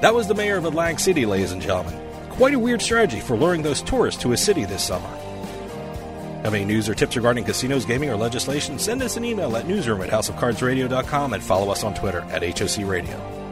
That 0.00 0.14
was 0.14 0.28
the 0.28 0.34
mayor 0.34 0.56
of 0.56 0.64
Atlantic 0.64 0.98
City, 0.98 1.26
ladies 1.26 1.52
and 1.52 1.62
gentlemen. 1.62 2.00
Quite 2.30 2.54
a 2.54 2.58
weird 2.58 2.82
strategy 2.82 3.20
for 3.20 3.36
luring 3.36 3.62
those 3.62 3.82
tourists 3.82 4.20
to 4.22 4.32
a 4.32 4.36
city 4.36 4.64
this 4.64 4.82
summer. 4.82 5.08
Have 6.44 6.52
any 6.52 6.64
news 6.64 6.88
or 6.88 6.94
tips 6.94 7.16
regarding 7.16 7.44
casinos, 7.44 7.86
gaming, 7.86 8.10
or 8.10 8.16
legislation? 8.16 8.78
Send 8.78 9.02
us 9.02 9.16
an 9.16 9.24
email 9.24 9.56
at 9.56 9.66
newsroom 9.66 10.02
at 10.02 10.10
houseofcardsradio.com 10.10 11.32
and 11.32 11.42
follow 11.42 11.70
us 11.70 11.84
on 11.84 11.94
Twitter 11.94 12.20
at 12.30 12.42
HOC 12.42 12.86
Radio. 12.86 13.43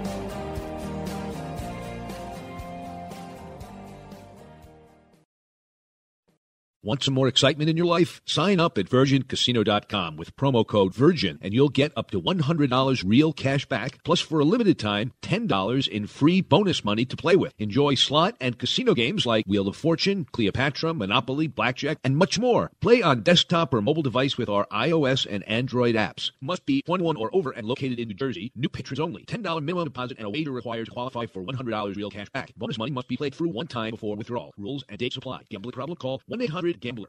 Want 6.85 7.05
some 7.05 7.15
more 7.15 7.29
excitement 7.29 7.71
in 7.71 7.77
your 7.77 7.87
life? 7.87 8.21
Sign 8.25 8.59
up 8.59 8.77
at 8.77 8.87
VirginCasino.com 8.87 10.17
with 10.17 10.35
promo 10.35 10.67
code 10.67 10.93
VIRGIN 10.93 11.39
and 11.41 11.55
you'll 11.55 11.69
get 11.69 11.93
up 11.97 12.11
to 12.11 12.21
$100 12.21 13.05
real 13.07 13.33
cash 13.33 13.67
back, 13.67 14.03
plus 14.03 14.19
for 14.19 14.41
a 14.41 14.45
limited 14.45 14.81
time, 14.81 15.13
$10 15.23 15.87
in 15.87 16.09
free 16.09 16.41
bonus 16.41 16.85
money 16.85 17.05
to 17.05 17.17
play 17.17 17.37
with. 17.37 17.55
Enjoy 17.57 17.95
slot 17.95 18.35
and 18.41 18.59
casino 18.59 18.95
games 18.95 19.25
like 19.25 19.45
Wheel 19.47 19.69
of 19.69 19.77
Fortune, 19.77 20.27
Cleopatra, 20.33 20.93
Monopoly, 20.93 21.47
Blackjack, 21.47 21.99
and 22.03 22.17
much 22.17 22.41
more. 22.41 22.73
Play 22.81 23.01
on 23.01 23.23
desktop 23.23 23.73
or 23.73 23.81
mobile 23.81 24.03
device 24.03 24.37
with 24.37 24.49
our 24.49 24.67
iOS 24.73 25.25
and 25.25 25.49
Android 25.49 25.95
apps. 25.95 26.33
Must 26.41 26.67
be 26.67 26.83
21 26.83 27.15
or 27.15 27.31
over 27.33 27.53
and 27.53 27.65
located 27.65 28.01
in 28.01 28.09
New 28.09 28.15
Jersey. 28.15 28.51
New 28.57 28.69
patrons 28.69 28.99
only. 28.99 29.25
$10 29.27 29.45
minimum 29.63 29.85
deposit 29.85 30.19
and 30.19 30.27
a 30.27 30.31
wager 30.31 30.51
required 30.51 30.87
to 30.87 30.91
qualify 30.91 31.27
for 31.27 31.45
$100 31.45 31.95
real 31.95 32.11
cash 32.11 32.31
back. 32.31 32.53
Bonus 32.57 32.77
money 32.77 32.91
must 32.91 33.07
be 33.07 33.17
played 33.17 33.37
through 33.37 33.51
one 33.51 33.69
time 33.69 33.93
before 33.93 34.17
withdrawal. 34.17 34.53
Rules 34.59 34.85
and 34.89 34.99
dates 34.99 35.17
apply. 35.17 35.43
Gambling 35.49 35.75
problem? 35.75 35.95
Call 35.97 36.21
1-800 36.29 36.72
Gambler. 36.81 37.09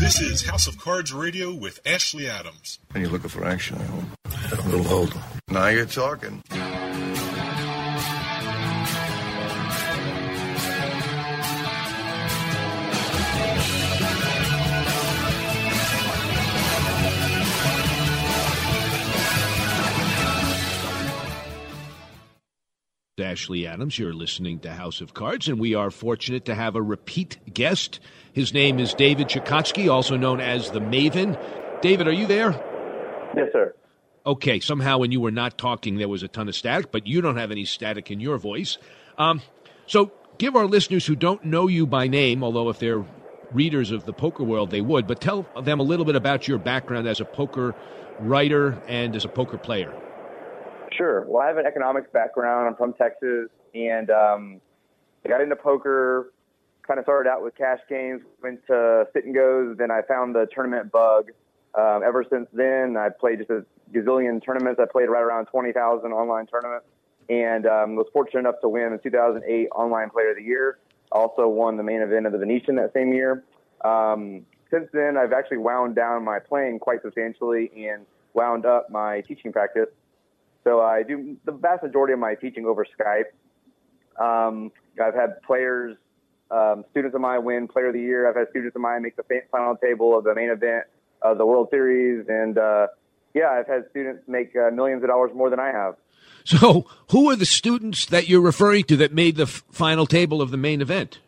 This 0.00 0.20
is 0.20 0.42
House 0.42 0.66
of 0.66 0.78
Cards 0.78 1.12
Radio 1.12 1.52
with 1.52 1.80
Ashley 1.84 2.28
Adams. 2.28 2.78
And 2.94 3.02
you're 3.02 3.12
looking 3.12 3.28
for 3.28 3.44
action, 3.44 3.78
I 3.78 3.84
hope. 3.84 4.04
A 4.52 4.68
little 4.68 4.92
older. 4.92 5.20
Now 5.48 5.68
you're 5.68 5.86
talking. 5.86 6.42
Ashley 23.40 23.66
Adams. 23.66 23.98
You're 23.98 24.12
listening 24.12 24.58
to 24.58 24.70
House 24.70 25.00
of 25.00 25.14
Cards, 25.14 25.48
and 25.48 25.58
we 25.58 25.74
are 25.74 25.90
fortunate 25.90 26.44
to 26.44 26.54
have 26.54 26.76
a 26.76 26.82
repeat 26.82 27.38
guest. 27.50 27.98
His 28.34 28.52
name 28.52 28.78
is 28.78 28.92
David 28.92 29.28
Chicotsky, 29.28 29.90
also 29.90 30.14
known 30.18 30.40
as 30.40 30.70
the 30.72 30.78
Maven. 30.78 31.40
David, 31.80 32.06
are 32.06 32.12
you 32.12 32.26
there? 32.26 32.50
Yes, 33.34 33.48
sir. 33.50 33.74
Okay, 34.26 34.60
somehow 34.60 34.98
when 34.98 35.10
you 35.10 35.22
were 35.22 35.30
not 35.30 35.56
talking, 35.56 35.96
there 35.96 36.06
was 36.06 36.22
a 36.22 36.28
ton 36.28 36.48
of 36.48 36.54
static, 36.54 36.92
but 36.92 37.06
you 37.06 37.22
don't 37.22 37.38
have 37.38 37.50
any 37.50 37.64
static 37.64 38.10
in 38.10 38.20
your 38.20 38.36
voice. 38.36 38.76
Um, 39.16 39.40
so 39.86 40.12
give 40.36 40.54
our 40.54 40.66
listeners 40.66 41.06
who 41.06 41.16
don't 41.16 41.42
know 41.42 41.66
you 41.66 41.86
by 41.86 42.08
name, 42.08 42.44
although 42.44 42.68
if 42.68 42.78
they're 42.78 43.06
readers 43.52 43.90
of 43.90 44.04
the 44.04 44.12
poker 44.12 44.44
world, 44.44 44.70
they 44.70 44.82
would. 44.82 45.06
But 45.06 45.22
tell 45.22 45.46
them 45.62 45.80
a 45.80 45.84
little 45.84 46.04
bit 46.04 46.14
about 46.14 46.46
your 46.46 46.58
background 46.58 47.08
as 47.08 47.20
a 47.20 47.24
poker 47.24 47.74
writer 48.18 48.78
and 48.86 49.16
as 49.16 49.24
a 49.24 49.28
poker 49.28 49.56
player. 49.56 49.94
Sure. 51.00 51.24
Well, 51.26 51.42
I 51.42 51.46
have 51.46 51.56
an 51.56 51.64
economics 51.64 52.10
background. 52.12 52.68
I'm 52.68 52.76
from 52.76 52.92
Texas, 52.92 53.48
and 53.74 54.10
um, 54.10 54.60
I 55.24 55.30
got 55.30 55.40
into 55.40 55.56
poker. 55.56 56.30
Kind 56.86 56.98
of 56.98 57.06
started 57.06 57.26
out 57.26 57.42
with 57.42 57.56
cash 57.56 57.78
games, 57.88 58.20
went 58.42 58.66
to 58.66 59.06
sit 59.14 59.24
and 59.24 59.34
goes. 59.34 59.78
Then 59.78 59.90
I 59.90 60.02
found 60.02 60.34
the 60.34 60.46
tournament 60.54 60.92
bug. 60.92 61.30
Um, 61.74 62.02
ever 62.04 62.22
since 62.28 62.48
then, 62.52 62.98
I 62.98 63.08
played 63.08 63.38
just 63.38 63.48
a 63.48 63.64
gazillion 63.94 64.44
tournaments. 64.44 64.78
I 64.78 64.84
played 64.92 65.08
right 65.08 65.22
around 65.22 65.46
20,000 65.46 66.12
online 66.12 66.46
tournaments, 66.46 66.84
and 67.30 67.64
um, 67.64 67.96
was 67.96 68.06
fortunate 68.12 68.40
enough 68.40 68.60
to 68.60 68.68
win 68.68 68.92
the 68.92 68.98
2008 68.98 69.68
Online 69.74 70.10
Player 70.10 70.32
of 70.32 70.36
the 70.36 70.42
Year. 70.42 70.80
Also 71.12 71.48
won 71.48 71.78
the 71.78 71.82
main 71.82 72.02
event 72.02 72.26
of 72.26 72.32
the 72.32 72.38
Venetian 72.38 72.74
that 72.74 72.92
same 72.92 73.14
year. 73.14 73.42
Um, 73.86 74.44
since 74.70 74.90
then, 74.92 75.16
I've 75.16 75.32
actually 75.32 75.58
wound 75.58 75.96
down 75.96 76.26
my 76.26 76.40
playing 76.40 76.78
quite 76.78 77.00
substantially 77.00 77.70
and 77.88 78.04
wound 78.34 78.66
up 78.66 78.90
my 78.90 79.22
teaching 79.22 79.50
practice. 79.50 79.88
So 80.64 80.80
I 80.80 81.02
do 81.02 81.36
the 81.44 81.52
vast 81.52 81.82
majority 81.82 82.12
of 82.12 82.18
my 82.18 82.34
teaching 82.34 82.66
over 82.66 82.84
Skype. 82.84 83.30
Um, 84.22 84.72
I've 85.02 85.14
had 85.14 85.42
players, 85.42 85.96
um, 86.50 86.84
students 86.90 87.14
of 87.14 87.20
mine 87.20 87.44
win 87.44 87.68
Player 87.68 87.88
of 87.88 87.94
the 87.94 88.00
Year. 88.00 88.28
I've 88.28 88.36
had 88.36 88.48
students 88.50 88.76
of 88.76 88.82
mine 88.82 89.02
make 89.02 89.16
the 89.16 89.24
final 89.50 89.76
table 89.76 90.16
of 90.16 90.24
the 90.24 90.34
main 90.34 90.50
event 90.50 90.84
of 91.22 91.38
the 91.38 91.46
World 91.46 91.68
Series, 91.70 92.26
and 92.28 92.58
uh, 92.58 92.88
yeah, 93.34 93.48
I've 93.50 93.66
had 93.66 93.84
students 93.90 94.22
make 94.26 94.54
uh, 94.56 94.70
millions 94.70 95.02
of 95.02 95.08
dollars 95.08 95.30
more 95.34 95.50
than 95.50 95.60
I 95.60 95.70
have. 95.70 95.96
So, 96.44 96.86
who 97.10 97.30
are 97.30 97.36
the 97.36 97.46
students 97.46 98.06
that 98.06 98.28
you're 98.28 98.40
referring 98.40 98.84
to 98.84 98.96
that 98.98 99.12
made 99.12 99.36
the 99.36 99.44
f- 99.44 99.62
final 99.70 100.06
table 100.06 100.40
of 100.40 100.50
the 100.50 100.56
main 100.56 100.80
event? 100.80 101.18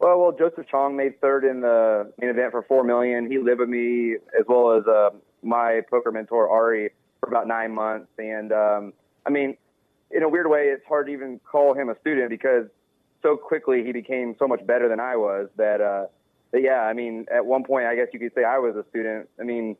Well, 0.00 0.20
well, 0.20 0.32
Joseph 0.32 0.66
Cheong 0.70 0.96
made 0.96 1.20
third 1.20 1.44
in 1.44 1.60
the 1.60 2.12
main 2.20 2.30
event 2.30 2.50
for 2.50 2.62
four 2.62 2.84
million. 2.84 3.30
He 3.30 3.38
lived 3.38 3.60
with 3.60 3.68
me 3.68 4.16
as 4.38 4.44
well 4.48 4.76
as 4.76 4.84
uh, 4.86 5.10
my 5.42 5.82
poker 5.88 6.10
mentor 6.10 6.48
Ari 6.48 6.90
for 7.24 7.30
about 7.30 7.48
nine 7.48 7.72
months, 7.72 8.08
and 8.18 8.52
um, 8.52 8.92
I 9.26 9.30
mean, 9.30 9.56
in 10.10 10.22
a 10.22 10.28
weird 10.28 10.48
way, 10.48 10.66
it's 10.66 10.86
hard 10.86 11.06
to 11.06 11.12
even 11.12 11.40
call 11.40 11.74
him 11.74 11.88
a 11.88 11.98
student 12.00 12.30
because 12.30 12.66
so 13.22 13.36
quickly 13.36 13.84
he 13.84 13.92
became 13.92 14.36
so 14.38 14.46
much 14.46 14.64
better 14.66 14.88
than 14.88 15.00
I 15.00 15.16
was 15.16 15.48
that, 15.56 15.80
uh, 15.80 16.06
that 16.52 16.62
yeah, 16.62 16.80
I 16.80 16.92
mean, 16.92 17.26
at 17.34 17.44
one 17.44 17.64
point, 17.64 17.86
I 17.86 17.96
guess 17.96 18.08
you 18.12 18.20
could 18.20 18.32
say 18.34 18.44
I 18.44 18.58
was 18.58 18.76
a 18.76 18.84
student. 18.90 19.28
I 19.40 19.44
mean, 19.44 19.76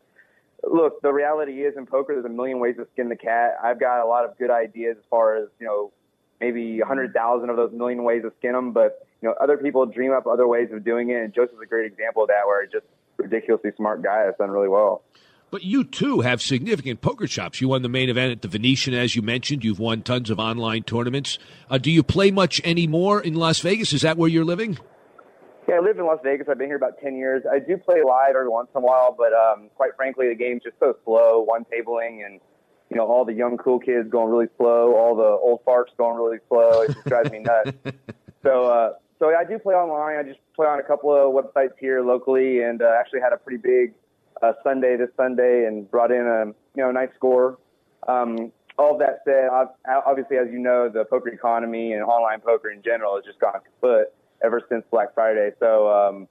look, 0.62 1.02
the 1.02 1.12
reality 1.12 1.64
is 1.64 1.76
in 1.76 1.86
poker, 1.86 2.14
there's 2.14 2.24
a 2.24 2.28
million 2.28 2.58
ways 2.58 2.76
to 2.76 2.86
skin 2.94 3.10
the 3.10 3.16
cat. 3.16 3.56
I've 3.62 3.78
got 3.78 4.02
a 4.02 4.06
lot 4.06 4.24
of 4.24 4.36
good 4.38 4.50
ideas 4.50 4.96
as 4.98 5.04
far 5.10 5.36
as, 5.36 5.48
you 5.60 5.66
know, 5.66 5.92
maybe 6.40 6.80
a 6.80 6.86
hundred 6.86 7.12
thousand 7.12 7.50
of 7.50 7.56
those 7.56 7.72
million 7.72 8.02
ways 8.02 8.22
to 8.22 8.32
skin 8.38 8.52
them, 8.52 8.72
but, 8.72 9.06
you 9.20 9.28
know, 9.28 9.34
other 9.40 9.58
people 9.58 9.84
dream 9.86 10.12
up 10.12 10.26
other 10.26 10.48
ways 10.48 10.70
of 10.72 10.84
doing 10.84 11.10
it. 11.10 11.22
And 11.22 11.34
Joseph's 11.34 11.60
a 11.62 11.66
great 11.66 11.86
example 11.86 12.22
of 12.22 12.28
that, 12.28 12.46
where 12.46 12.64
just 12.66 12.86
ridiculously 13.18 13.70
smart 13.76 14.02
guy 14.02 14.24
that's 14.24 14.38
done 14.38 14.50
really 14.50 14.68
well. 14.68 15.02
But 15.50 15.62
you 15.62 15.84
too 15.84 16.20
have 16.20 16.42
significant 16.42 17.00
poker 17.00 17.26
chops. 17.26 17.60
You 17.60 17.68
won 17.68 17.82
the 17.82 17.88
main 17.88 18.08
event 18.08 18.32
at 18.32 18.42
the 18.42 18.48
Venetian, 18.48 18.92
as 18.92 19.14
you 19.14 19.22
mentioned. 19.22 19.62
You've 19.64 19.78
won 19.78 20.02
tons 20.02 20.30
of 20.30 20.38
online 20.40 20.82
tournaments. 20.82 21.38
Uh, 21.70 21.78
do 21.78 21.90
you 21.90 22.02
play 22.02 22.30
much 22.30 22.60
anymore 22.64 23.20
in 23.20 23.34
Las 23.34 23.60
Vegas? 23.60 23.92
Is 23.92 24.02
that 24.02 24.16
where 24.16 24.28
you're 24.28 24.44
living? 24.44 24.78
Yeah, 25.68 25.76
I 25.76 25.78
live 25.80 25.98
in 25.98 26.06
Las 26.06 26.18
Vegas. 26.22 26.48
I've 26.50 26.58
been 26.58 26.66
here 26.66 26.76
about 26.76 27.00
10 27.00 27.16
years. 27.16 27.44
I 27.50 27.58
do 27.58 27.76
play 27.78 28.02
live 28.02 28.30
every 28.30 28.48
once 28.48 28.68
in 28.74 28.82
a 28.82 28.84
while, 28.84 29.14
but 29.16 29.32
um, 29.32 29.70
quite 29.76 29.96
frankly, 29.96 30.28
the 30.28 30.34
game's 30.34 30.62
just 30.62 30.78
so 30.78 30.96
slow, 31.04 31.40
one 31.42 31.64
tabling, 31.64 32.26
and 32.26 32.40
you 32.90 32.96
know 32.96 33.06
all 33.06 33.24
the 33.24 33.32
young 33.32 33.56
cool 33.56 33.78
kids 33.78 34.10
going 34.10 34.30
really 34.30 34.48
slow, 34.58 34.94
all 34.94 35.16
the 35.16 35.22
old 35.22 35.64
farts 35.64 35.96
going 35.96 36.16
really 36.16 36.38
slow. 36.48 36.82
It 36.82 36.92
just 36.92 37.06
drives 37.06 37.30
me 37.30 37.38
nuts. 37.40 37.72
So, 38.44 38.66
uh, 38.66 38.92
so 39.18 39.34
I 39.34 39.42
do 39.44 39.58
play 39.58 39.74
online. 39.74 40.18
I 40.18 40.28
just 40.28 40.38
play 40.54 40.66
on 40.66 40.78
a 40.78 40.82
couple 40.82 41.10
of 41.10 41.32
websites 41.32 41.72
here 41.80 42.02
locally, 42.02 42.60
and 42.62 42.82
uh, 42.82 42.94
actually 43.00 43.20
had 43.20 43.32
a 43.32 43.38
pretty 43.38 43.56
big 43.56 43.94
uh, 44.42 44.52
Sunday 44.62 44.96
this 44.96 45.10
Sunday 45.16 45.66
and 45.66 45.90
brought 45.90 46.10
in 46.10 46.26
a 46.26 46.46
you 46.76 46.84
know 46.84 46.90
nice 46.90 47.10
score. 47.16 47.58
Um, 48.06 48.52
all 48.78 48.98
that 48.98 49.20
said, 49.24 49.48
obviously, 50.06 50.36
as 50.36 50.48
you 50.50 50.58
know, 50.58 50.88
the 50.88 51.04
poker 51.04 51.28
economy 51.28 51.92
and 51.92 52.02
online 52.02 52.40
poker 52.40 52.70
in 52.70 52.82
general 52.82 53.14
has 53.14 53.24
just 53.24 53.38
gone 53.38 53.60
kaput 53.64 54.12
ever 54.42 54.60
since 54.68 54.84
Black 54.90 55.14
Friday. 55.14 55.50
So, 55.60 55.88
um, 55.88 56.28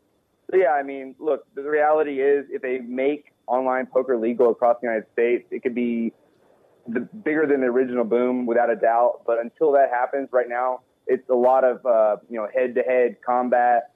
so 0.51 0.57
yeah, 0.57 0.71
I 0.71 0.83
mean, 0.83 1.15
look, 1.19 1.45
the 1.55 1.63
reality 1.63 2.21
is 2.21 2.45
if 2.49 2.61
they 2.61 2.79
make 2.79 3.31
online 3.47 3.85
poker 3.85 4.17
legal 4.17 4.51
across 4.51 4.77
the 4.81 4.87
United 4.87 5.05
States, 5.13 5.45
it 5.51 5.63
could 5.63 5.73
be 5.73 6.11
the, 6.87 6.99
bigger 6.99 7.47
than 7.47 7.61
the 7.61 7.67
original 7.67 8.03
boom 8.03 8.45
without 8.45 8.69
a 8.69 8.75
doubt. 8.75 9.21
But 9.25 9.39
until 9.39 9.71
that 9.73 9.89
happens, 9.89 10.29
right 10.31 10.49
now, 10.49 10.81
it's 11.07 11.27
a 11.29 11.35
lot 11.35 11.63
of 11.63 11.85
uh, 11.85 12.17
you 12.29 12.37
know 12.37 12.47
head-to-head 12.53 13.17
combat 13.25 13.91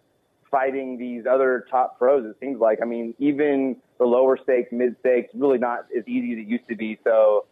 fighting 0.49 0.97
these 0.97 1.25
other 1.29 1.65
top 1.69 1.97
pros. 1.99 2.25
It 2.25 2.37
seems 2.39 2.59
like. 2.59 2.79
I 2.81 2.85
mean, 2.85 3.13
even 3.19 3.75
the 3.97 4.05
lower 4.05 4.37
stakes, 4.41 4.69
mid 4.71 4.95
stakes, 4.99 5.29
really 5.33 5.57
not 5.57 5.85
as 5.97 6.07
easy 6.07 6.33
as 6.33 6.39
it 6.39 6.47
used 6.47 6.67
to 6.69 6.75
be. 6.75 6.99
So, 7.03 7.45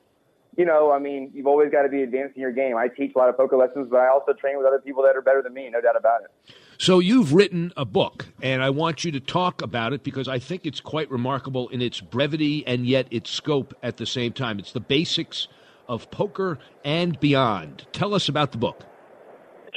you 0.57 0.65
know, 0.65 0.91
I 0.91 0.99
mean, 0.99 1.31
you've 1.33 1.47
always 1.47 1.71
got 1.71 1.83
to 1.83 1.89
be 1.89 2.03
advancing 2.03 2.41
your 2.41 2.51
game. 2.51 2.77
I 2.77 2.87
teach 2.87 3.13
a 3.15 3.17
lot 3.17 3.29
of 3.29 3.37
poker 3.37 3.57
lessons, 3.57 3.87
but 3.89 3.97
I 3.97 4.07
also 4.07 4.33
train 4.33 4.57
with 4.57 4.65
other 4.65 4.79
people 4.79 5.03
that 5.03 5.15
are 5.15 5.21
better 5.21 5.41
than 5.41 5.53
me, 5.53 5.69
no 5.69 5.81
doubt 5.81 5.97
about 5.97 6.21
it. 6.21 6.55
So 6.77 6.99
you've 6.99 7.33
written 7.33 7.73
a 7.75 7.85
book, 7.85 8.27
and 8.41 8.61
I 8.61 8.69
want 8.69 9.03
you 9.03 9.11
to 9.13 9.19
talk 9.19 9.61
about 9.61 9.93
it 9.93 10.03
because 10.03 10.27
I 10.27 10.39
think 10.39 10.65
it's 10.65 10.81
quite 10.81 11.09
remarkable 11.09 11.69
in 11.69 11.81
its 11.81 11.99
brevity 12.01 12.65
and 12.67 12.85
yet 12.85 13.07
its 13.11 13.29
scope 13.29 13.73
at 13.81 13.97
the 13.97 14.05
same 14.05 14.33
time. 14.33 14.59
It's 14.59 14.71
the 14.71 14.79
basics 14.79 15.47
of 15.87 16.09
poker 16.11 16.59
and 16.83 17.19
beyond. 17.19 17.85
Tell 17.91 18.13
us 18.13 18.29
about 18.29 18.51
the 18.51 18.57
book. 18.57 18.83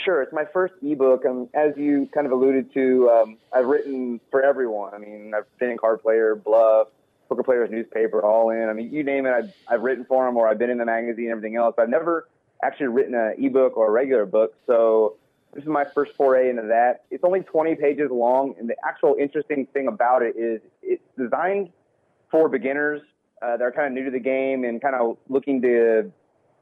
Sure, 0.08 0.22
it's 0.22 0.32
my 0.32 0.46
first 0.54 0.72
ebook. 0.80 1.26
Um, 1.26 1.50
as 1.52 1.76
you 1.76 2.08
kind 2.14 2.24
of 2.24 2.32
alluded 2.32 2.72
to, 2.72 3.10
um, 3.10 3.36
I've 3.52 3.66
written 3.66 4.22
for 4.30 4.42
everyone. 4.42 4.94
I 4.94 4.96
mean, 4.96 5.34
I've 5.36 5.44
been 5.58 5.68
in 5.68 5.76
Card 5.76 6.00
Player, 6.00 6.34
Bluff, 6.34 6.88
Poker 7.28 7.42
Players 7.42 7.70
newspaper, 7.70 8.22
All 8.22 8.48
In. 8.48 8.70
I 8.70 8.72
mean, 8.72 8.90
you 8.90 9.02
name 9.04 9.26
it, 9.26 9.32
I've, 9.32 9.52
I've 9.68 9.82
written 9.82 10.06
for 10.06 10.24
them, 10.24 10.38
or 10.38 10.48
I've 10.48 10.56
been 10.56 10.70
in 10.70 10.78
the 10.78 10.86
magazine, 10.86 11.24
and 11.24 11.32
everything 11.32 11.56
else. 11.56 11.74
I've 11.76 11.90
never 11.90 12.26
actually 12.64 12.86
written 12.86 13.14
an 13.14 13.34
ebook 13.36 13.76
or 13.76 13.88
a 13.88 13.90
regular 13.90 14.24
book, 14.24 14.54
so 14.66 15.16
this 15.52 15.62
is 15.62 15.68
my 15.68 15.84
first 15.84 16.16
foray 16.16 16.48
into 16.48 16.62
that. 16.68 17.04
It's 17.10 17.22
only 17.22 17.40
20 17.40 17.74
pages 17.74 18.10
long, 18.10 18.54
and 18.58 18.66
the 18.66 18.76
actual 18.82 19.14
interesting 19.20 19.66
thing 19.74 19.88
about 19.88 20.22
it 20.22 20.36
is 20.38 20.62
it's 20.80 21.04
designed 21.18 21.68
for 22.30 22.48
beginners 22.48 23.02
uh, 23.42 23.58
that 23.58 23.62
are 23.62 23.72
kind 23.72 23.88
of 23.88 23.92
new 23.92 24.06
to 24.06 24.10
the 24.10 24.20
game 24.20 24.64
and 24.64 24.80
kind 24.80 24.94
of 24.94 25.18
looking 25.28 25.60
to 25.60 26.10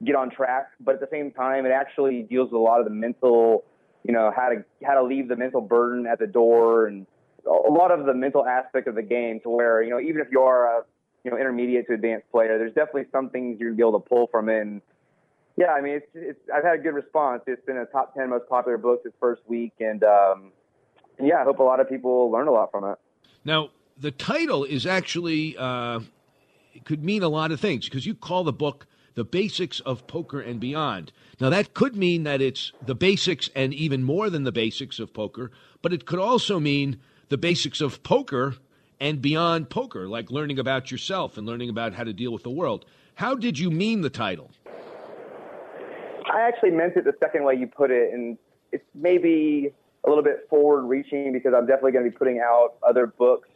get 0.04 0.14
on 0.14 0.30
track. 0.30 0.68
But 0.80 0.96
at 0.96 1.00
the 1.00 1.08
same 1.10 1.30
time, 1.30 1.66
it 1.66 1.70
actually 1.70 2.22
deals 2.22 2.50
with 2.50 2.60
a 2.60 2.64
lot 2.64 2.80
of 2.80 2.84
the 2.84 2.92
mental, 2.92 3.64
you 4.04 4.12
know, 4.12 4.32
how 4.34 4.48
to 4.48 4.64
how 4.84 4.94
to 4.94 5.02
leave 5.02 5.28
the 5.28 5.36
mental 5.36 5.60
burden 5.60 6.06
at 6.06 6.18
the 6.18 6.26
door 6.26 6.86
and 6.86 7.06
a 7.46 7.70
lot 7.70 7.92
of 7.92 8.06
the 8.06 8.14
mental 8.14 8.44
aspect 8.44 8.88
of 8.88 8.94
the 8.94 9.02
game 9.02 9.40
to 9.40 9.48
where 9.48 9.82
you 9.82 9.90
know 9.90 10.00
even 10.00 10.20
if 10.20 10.28
you 10.30 10.40
are 10.40 10.78
a 10.78 10.84
you 11.24 11.30
know 11.30 11.36
intermediate 11.36 11.86
to 11.88 11.94
advanced 11.94 12.30
player, 12.30 12.58
there's 12.58 12.74
definitely 12.74 13.06
some 13.12 13.30
things 13.30 13.58
you're 13.60 13.70
gonna 13.70 13.76
be 13.76 13.82
able 13.82 14.00
to 14.00 14.08
pull 14.08 14.26
from 14.28 14.48
it. 14.48 14.60
And 14.60 14.82
yeah, 15.56 15.72
I 15.72 15.80
mean, 15.80 15.94
it's, 15.94 16.06
it's 16.14 16.40
I've 16.54 16.64
had 16.64 16.74
a 16.74 16.78
good 16.78 16.94
response. 16.94 17.42
It's 17.46 17.64
been 17.64 17.78
a 17.78 17.86
top 17.86 18.14
ten 18.14 18.30
most 18.30 18.48
popular 18.48 18.78
book 18.78 19.04
this 19.04 19.12
first 19.20 19.42
week, 19.46 19.72
and 19.80 20.02
um, 20.04 20.52
yeah, 21.20 21.40
I 21.40 21.44
hope 21.44 21.58
a 21.58 21.62
lot 21.62 21.80
of 21.80 21.88
people 21.88 22.30
learn 22.30 22.48
a 22.48 22.52
lot 22.52 22.70
from 22.70 22.84
it. 22.84 22.98
Now, 23.44 23.70
the 23.98 24.10
title 24.10 24.64
is 24.64 24.86
actually 24.86 25.56
uh, 25.56 26.00
could 26.84 27.04
mean 27.04 27.22
a 27.22 27.28
lot 27.28 27.52
of 27.52 27.60
things 27.60 27.86
because 27.86 28.06
you 28.06 28.14
call 28.14 28.44
the 28.44 28.52
book 28.52 28.86
the 29.16 29.24
basics 29.24 29.80
of 29.80 30.06
poker 30.06 30.40
and 30.40 30.60
beyond. 30.60 31.10
Now, 31.40 31.50
that 31.50 31.74
could 31.74 31.96
mean 31.96 32.22
that 32.24 32.40
it's 32.40 32.72
the 32.84 32.94
basics 32.94 33.50
and 33.56 33.74
even 33.74 34.04
more 34.04 34.30
than 34.30 34.44
the 34.44 34.52
basics 34.52 35.00
of 35.00 35.12
poker, 35.12 35.50
but 35.82 35.92
it 35.92 36.06
could 36.06 36.18
also 36.18 36.60
mean 36.60 37.00
the 37.30 37.38
basics 37.38 37.80
of 37.80 38.02
poker 38.02 38.56
and 39.00 39.20
beyond 39.20 39.70
poker, 39.70 40.06
like 40.06 40.30
learning 40.30 40.58
about 40.58 40.90
yourself 40.90 41.36
and 41.36 41.46
learning 41.46 41.70
about 41.70 41.94
how 41.94 42.04
to 42.04 42.12
deal 42.12 42.30
with 42.30 42.42
the 42.42 42.50
world. 42.50 42.84
How 43.14 43.34
did 43.34 43.58
you 43.58 43.70
mean 43.70 44.02
the 44.02 44.10
title? 44.10 44.50
I 46.30 46.42
actually 46.42 46.72
meant 46.72 46.96
it 46.96 47.04
the 47.04 47.14
second 47.18 47.44
way 47.44 47.54
you 47.54 47.66
put 47.66 47.90
it, 47.90 48.12
and 48.12 48.36
it's 48.70 48.84
maybe 48.94 49.72
a 50.04 50.08
little 50.08 50.24
bit 50.24 50.46
forward 50.50 50.82
reaching 50.82 51.32
because 51.32 51.54
I'm 51.56 51.66
definitely 51.66 51.92
going 51.92 52.04
to 52.04 52.10
be 52.10 52.16
putting 52.16 52.40
out 52.40 52.74
other 52.86 53.06
books. 53.06 53.48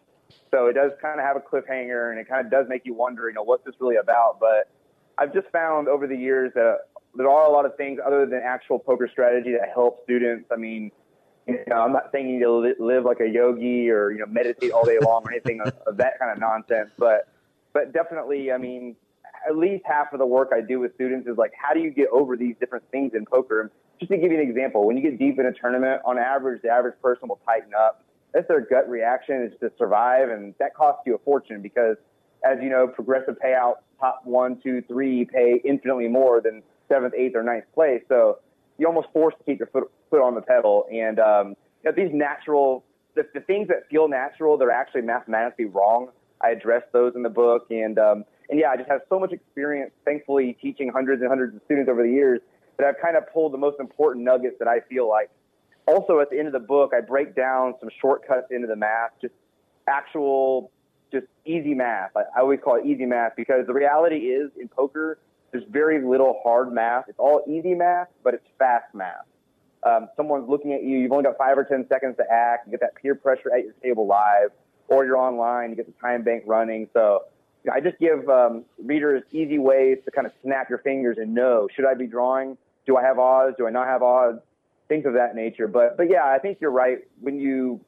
So 0.51 0.67
it 0.67 0.73
does 0.73 0.93
kind 1.03 1.21
of 1.21 1.27
have 1.27 1.37
a 1.37 1.41
cliffhanger 1.41 2.11
and 2.11 2.19
it 2.19 2.29
kind 2.29 2.45
of 2.45 2.51
does 2.51 2.67
make 2.69 2.87
you 2.87 2.95
wonder, 2.95 3.29
you 3.29 3.35
know, 3.35 3.43
what's 3.43 3.65
this 3.65 3.75
really 3.81 3.97
about? 3.97 4.39
But 4.41 4.71
I've 5.21 5.33
just 5.33 5.49
found 5.53 5.87
over 5.87 6.07
the 6.07 6.17
years 6.17 6.53
that 6.55 6.79
there 7.15 7.29
are 7.29 7.45
a 7.45 7.53
lot 7.53 7.67
of 7.67 7.77
things 7.77 8.01
other 8.05 8.27
than 8.27 8.41
actual 8.43 8.79
poker 8.79 9.09
strategy 9.11 9.53
that 9.53 9.69
help 9.73 10.03
students. 10.05 10.49
I 10.51 10.57
mean, 10.57 10.91
you 11.47 11.59
know, 11.67 11.77
I'm 11.77 11.93
not 11.93 12.11
saying 12.13 12.29
you 12.29 12.39
need 12.39 12.77
to 12.79 12.85
live 12.85 13.05
like 13.05 13.21
a 13.21 13.29
yogi 13.29 13.91
or 13.91 14.11
you 14.11 14.19
know 14.19 14.27
meditate 14.27 14.73
all 14.73 14.85
day 14.85 14.99
long 15.01 15.23
or 15.25 15.33
anything 15.33 15.61
of, 15.61 15.75
of 15.87 15.97
that 15.99 16.19
kind 16.19 16.33
of 16.33 16.39
nonsense, 16.39 16.91
but 16.99 17.29
but 17.73 17.93
definitely, 17.93 18.51
I 18.51 18.59
mean, 18.59 18.97
at 19.49 19.57
least 19.57 19.85
half 19.87 20.13
of 20.13 20.19
the 20.19 20.27
work 20.27 20.51
I 20.55 20.61
do 20.61 20.81
with 20.81 20.95
students 20.95 21.29
is 21.29 21.37
like, 21.37 21.53
how 21.61 21.75
do 21.75 21.81
you 21.81 21.91
get 21.91 22.09
over 22.11 22.37
these 22.37 22.57
different 22.59 22.85
things 22.91 23.13
in 23.15 23.25
poker? 23.27 23.71
Just 23.99 24.11
to 24.11 24.19
give 24.19 24.33
you 24.33 24.41
an 24.41 24.49
example, 24.49 24.87
when 24.87 24.97
you 24.97 25.03
get 25.03 25.19
deep 25.19 25.39
in 25.39 25.47
a 25.47 25.53
tournament, 25.53 26.01
on 26.05 26.19
average, 26.19 26.63
the 26.63 26.69
average 26.69 27.01
person 27.03 27.29
will 27.29 27.41
tighten 27.45 27.73
up. 27.75 28.05
That's 28.33 28.49
their 28.49 28.61
gut 28.61 28.89
reaction 28.89 29.43
is 29.43 29.59
to 29.61 29.71
survive, 29.77 30.31
and 30.31 30.55
that 30.59 30.75
costs 30.75 31.03
you 31.05 31.15
a 31.15 31.19
fortune 31.19 31.63
because, 31.63 31.97
as 32.45 32.59
you 32.63 32.71
know, 32.71 32.87
progressive 32.87 33.37
payouts 33.45 33.77
top 34.01 34.23
one, 34.25 34.59
two, 34.63 34.83
three 34.89 35.27
pay 35.27 35.61
infinitely 35.65 36.09
more 36.09 36.41
than 36.41 36.63
seventh, 36.89 37.15
eighth, 37.15 37.37
or 37.37 37.43
ninth 37.43 37.65
place. 37.75 38.03
So 38.09 38.39
you're 38.79 38.89
almost 38.89 39.09
forced 39.13 39.39
to 39.39 39.45
keep 39.45 39.59
your 39.59 39.69
foot, 39.69 39.91
foot 40.09 40.23
on 40.23 40.35
the 40.35 40.41
pedal. 40.41 40.87
And 40.91 41.21
um, 41.21 41.49
you 41.85 41.91
know, 41.91 41.93
these 41.93 42.13
natural 42.13 42.85
the, 43.15 43.27
the 43.35 43.41
things 43.41 43.69
that 43.69 43.89
feel 43.91 44.09
natural, 44.09 44.57
they're 44.57 44.71
actually 44.71 45.03
mathematically 45.03 45.67
wrong. 45.67 46.09
I 46.41 46.51
address 46.51 46.83
those 46.93 47.15
in 47.15 47.23
the 47.23 47.31
book, 47.31 47.67
and 47.71 47.99
um, 47.99 48.25
and 48.49 48.59
yeah, 48.59 48.71
I 48.71 48.77
just 48.77 48.89
have 48.89 49.03
so 49.09 49.19
much 49.19 49.33
experience, 49.33 49.93
thankfully, 50.05 50.57
teaching 50.61 50.91
hundreds 50.93 51.21
and 51.21 51.29
hundreds 51.29 51.55
of 51.55 51.61
students 51.67 51.91
over 51.91 52.03
the 52.03 52.11
years 52.11 52.41
that 52.79 52.87
I've 52.87 53.01
kind 53.01 53.17
of 53.17 53.31
pulled 53.33 53.53
the 53.53 53.59
most 53.59 53.79
important 53.79 54.25
nuggets 54.25 54.57
that 54.59 54.69
I 54.69 54.81
feel 54.89 55.09
like. 55.09 55.31
Also, 55.87 56.21
at 56.21 56.31
the 56.31 56.39
end 56.39 56.47
of 56.47 56.53
the 56.53 56.67
book, 56.67 56.93
I 56.97 57.01
break 57.01 57.35
down 57.35 57.75
some 57.81 57.91
shortcuts 58.01 58.47
into 58.51 58.67
the 58.67 58.77
math, 58.77 59.11
just 59.21 59.35
actual, 59.87 60.71
just 61.11 61.27
easy 61.45 61.75
math. 61.75 62.11
I, 62.17 62.23
I 62.37 62.41
always 62.41 62.61
call 62.63 62.77
it 62.77 62.87
easy 62.87 63.07
math 63.07 63.33
because 63.37 63.67
the 63.67 63.73
reality 63.73 64.17
is 64.17 64.51
in 64.59 64.69
poker, 64.69 65.19
there's 65.53 65.65
very 65.69 66.05
little 66.05 66.41
hard 66.43 66.73
math. 66.73 67.05
It's 67.09 67.19
all 67.19 67.43
easy 67.49 67.75
math, 67.75 68.09
but 68.23 68.35
it's 68.35 68.47
fast 68.59 68.95
math. 68.95 69.27
Um, 69.83 70.09
someone's 70.17 70.49
looking 70.49 70.73
at 70.73 70.83
you. 70.83 70.99
You've 70.99 71.13
only 71.13 71.25
got 71.25 71.39
five 71.39 71.57
or 71.57 71.65
ten 71.65 71.87
seconds 71.89 72.17
to 72.19 72.25
act. 72.31 72.67
You 72.67 72.73
get 72.73 72.81
that 72.81 72.95
peer 72.97 73.15
pressure 73.15 73.53
at 73.53 73.65
your 73.65 73.73
table 73.83 74.07
live, 74.07 74.51
or 74.89 75.05
you're 75.05 75.17
online. 75.17 75.71
You 75.71 75.77
get 75.77 75.87
the 75.87 76.01
time 76.01 76.23
bank 76.23 76.45
running. 76.47 76.89
So 76.93 77.25
you 77.65 77.71
know, 77.71 77.77
I 77.77 77.81
just 77.81 77.99
give 77.99 78.29
um, 78.29 78.65
readers 78.83 79.23
easy 79.33 79.59
ways 79.59 79.99
to 80.05 80.11
kind 80.11 80.27
of 80.27 80.33
snap 80.43 80.69
your 80.69 80.79
fingers 80.79 81.17
and 81.19 81.35
know: 81.35 81.69
should 81.75 81.87
I 81.87 81.95
be 81.95 82.07
drawing? 82.07 82.59
Do 82.87 82.97
I 82.97 83.03
have 83.03 83.19
odds? 83.19 83.57
Do 83.57 83.67
I 83.67 83.71
not 83.71 83.87
have 83.87 84.03
odds? 84.03 84.41
Things 84.89 85.07
of 85.07 85.15
that 85.15 85.35
nature. 85.35 85.67
But 85.67 85.97
but 85.97 86.11
yeah, 86.11 86.27
I 86.27 86.39
think 86.39 86.59
you're 86.61 86.71
right 86.71 86.99
when 87.21 87.39
you 87.39 87.81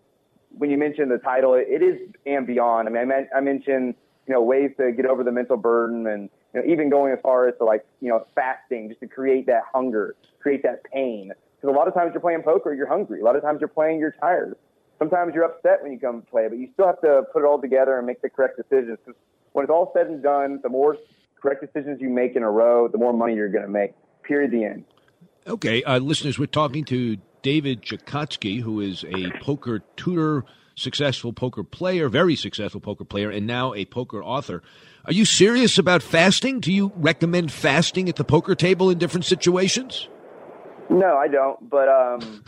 when 0.56 0.70
you 0.70 0.78
mention 0.78 1.08
the 1.08 1.18
title. 1.18 1.54
It, 1.54 1.66
it 1.68 1.82
is 1.82 1.98
and 2.26 2.46
beyond. 2.46 2.88
I 2.88 2.92
mean, 2.92 3.02
I, 3.02 3.04
meant, 3.04 3.28
I 3.36 3.40
mentioned 3.40 3.94
you 4.26 4.34
know 4.34 4.42
ways 4.42 4.70
to 4.78 4.92
get 4.92 5.06
over 5.06 5.24
the 5.24 5.32
mental 5.32 5.56
burden 5.56 6.06
and 6.06 6.30
you 6.54 6.60
know, 6.60 6.72
even 6.72 6.90
going 6.90 7.12
as 7.12 7.18
far 7.22 7.48
as 7.48 7.56
to 7.58 7.64
like 7.64 7.84
you 8.00 8.08
know 8.08 8.26
fasting 8.34 8.88
just 8.88 9.00
to 9.00 9.06
create 9.06 9.46
that 9.46 9.62
hunger, 9.72 10.14
create 10.40 10.62
that 10.62 10.84
pain 10.84 11.32
because 11.62 11.74
a 11.74 11.78
lot 11.78 11.86
of 11.86 11.94
times 11.94 12.10
you're 12.12 12.20
playing 12.20 12.42
poker, 12.42 12.74
you're 12.74 12.88
hungry. 12.88 13.20
A 13.20 13.24
lot 13.24 13.36
of 13.36 13.42
times 13.42 13.60
you're 13.60 13.68
playing, 13.68 14.00
you're 14.00 14.14
tired. 14.20 14.56
Sometimes 14.98 15.32
you're 15.34 15.44
upset 15.44 15.82
when 15.82 15.92
you 15.92 15.98
come 15.98 16.22
play, 16.22 16.48
but 16.48 16.58
you 16.58 16.68
still 16.74 16.86
have 16.86 17.00
to 17.02 17.22
put 17.32 17.44
it 17.44 17.46
all 17.46 17.60
together 17.60 17.98
and 17.98 18.06
make 18.06 18.20
the 18.20 18.28
correct 18.28 18.56
decisions. 18.56 18.98
Because 19.04 19.20
when 19.52 19.64
it's 19.64 19.70
all 19.70 19.92
said 19.94 20.08
and 20.08 20.22
done, 20.22 20.58
the 20.62 20.68
more 20.68 20.96
correct 21.40 21.60
decisions 21.60 22.00
you 22.00 22.08
make 22.08 22.34
in 22.34 22.42
a 22.42 22.50
row, 22.50 22.88
the 22.88 22.98
more 22.98 23.12
money 23.12 23.34
you're 23.34 23.48
going 23.48 23.64
to 23.64 23.70
make. 23.70 23.92
Period. 24.24 24.50
The 24.50 24.64
end. 24.64 24.84
Okay, 25.46 25.82
uh, 25.82 25.98
listeners, 25.98 26.38
we're 26.38 26.46
talking 26.46 26.84
to 26.86 27.16
David 27.42 27.82
Chicotsky, 27.82 28.60
who 28.60 28.80
is 28.80 29.04
a 29.04 29.30
poker 29.40 29.82
tutor, 29.96 30.44
successful 30.76 31.32
poker 31.32 31.64
player, 31.64 32.08
very 32.08 32.36
successful 32.36 32.80
poker 32.80 33.04
player, 33.04 33.30
and 33.30 33.46
now 33.46 33.74
a 33.74 33.84
poker 33.84 34.22
author. 34.22 34.62
Are 35.04 35.12
you 35.12 35.24
serious 35.24 35.78
about 35.78 36.02
fasting? 36.02 36.60
Do 36.60 36.72
you 36.72 36.92
recommend 36.96 37.52
fasting 37.52 38.08
at 38.08 38.16
the 38.16 38.24
poker 38.24 38.54
table 38.54 38.90
in 38.90 38.98
different 38.98 39.24
situations? 39.24 40.08
No, 40.88 41.16
I 41.16 41.28
don't. 41.28 41.68
But 41.68 41.88
um, 41.88 42.44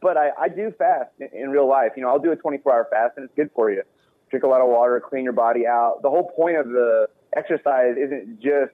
but 0.00 0.16
I, 0.16 0.30
I 0.38 0.48
do 0.48 0.72
fast 0.76 1.10
in, 1.20 1.28
in 1.32 1.50
real 1.50 1.68
life. 1.68 1.92
You 1.96 2.02
know, 2.02 2.08
I'll 2.08 2.18
do 2.18 2.32
a 2.32 2.36
24 2.36 2.72
hour 2.72 2.88
fast, 2.90 3.16
and 3.16 3.24
it's 3.24 3.34
good 3.36 3.50
for 3.54 3.70
you. 3.70 3.82
Drink 4.30 4.44
a 4.44 4.48
lot 4.48 4.60
of 4.60 4.68
water, 4.68 5.00
clean 5.00 5.24
your 5.24 5.32
body 5.32 5.66
out. 5.66 6.00
The 6.02 6.10
whole 6.10 6.30
point 6.34 6.56
of 6.56 6.68
the 6.68 7.06
exercise 7.36 7.96
isn't 7.96 8.40
just 8.40 8.72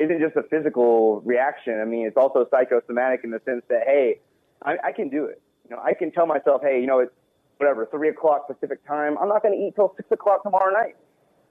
isn't 0.00 0.20
just 0.20 0.34
a 0.36 0.42
physical 0.44 1.20
reaction. 1.20 1.80
I 1.80 1.84
mean, 1.84 2.06
it's 2.06 2.16
also 2.16 2.46
psychosomatic 2.50 3.20
in 3.22 3.30
the 3.30 3.40
sense 3.44 3.62
that 3.68 3.82
hey, 3.86 4.18
I, 4.62 4.76
I 4.84 4.92
can 4.92 5.08
do 5.08 5.26
it. 5.26 5.40
You 5.68 5.76
know, 5.76 5.82
I 5.82 5.94
can 5.94 6.10
tell 6.10 6.26
myself, 6.26 6.62
hey, 6.62 6.80
you 6.80 6.86
know, 6.86 7.00
it's 7.00 7.12
whatever 7.58 7.86
three 7.86 8.08
o'clock 8.08 8.48
Pacific 8.48 8.84
time. 8.86 9.18
I'm 9.18 9.28
not 9.28 9.42
going 9.42 9.56
to 9.58 9.66
eat 9.66 9.74
till 9.74 9.92
six 9.96 10.10
o'clock 10.10 10.42
tomorrow 10.42 10.72
night. 10.72 10.96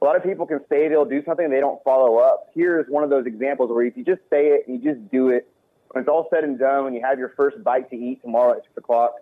A 0.02 0.06
lot 0.06 0.16
of 0.16 0.24
people 0.24 0.45
can 0.47 0.62
say 0.70 0.88
they'll 0.88 1.06
do 1.06 1.24
something 1.26 1.50
they 1.50 1.60
don't 1.60 1.84
follow 1.84 2.18
up. 2.18 2.50
Here's 2.56 2.88
one 2.88 3.04
of 3.04 3.10
those 3.10 3.26
examples 3.26 3.70
where 3.70 3.86
if 3.86 3.95
you 3.97 4.04
just 4.04 4.22
say 4.30 4.47
it 4.47 4.68
and 4.68 4.82
you 4.82 4.93
just 4.93 5.12
do 5.12 5.30
it, 5.30 5.47
when 5.91 6.04
it's 6.04 6.10
all 6.10 6.28
said 6.34 6.43
and 6.43 6.58
done, 6.58 6.86
when 6.86 6.93
you 6.93 7.02
have 7.04 7.20
your 7.20 7.34
first 7.36 7.64
bite 7.64 7.89
to 7.89 7.95
eat 7.95 8.22
tomorrow 8.22 8.54
at 8.54 8.64
six 8.64 8.78
o'clock, 8.78 9.16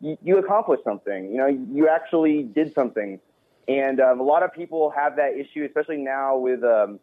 you, 0.00 0.18
you 0.22 0.38
accomplished 0.38 0.84
something. 0.84 1.30
You 1.30 1.36
know, 1.38 1.46
you 1.46 1.88
actually 1.88 2.42
did 2.42 2.74
something. 2.74 3.20
And 3.68 4.00
um, 4.00 4.20
a 4.20 4.22
lot 4.22 4.42
of 4.42 4.52
people 4.52 4.90
have 4.90 5.16
that 5.16 5.36
issue, 5.36 5.64
especially 5.64 5.98
now 5.98 6.36
with, 6.36 6.62
um, 6.64 7.00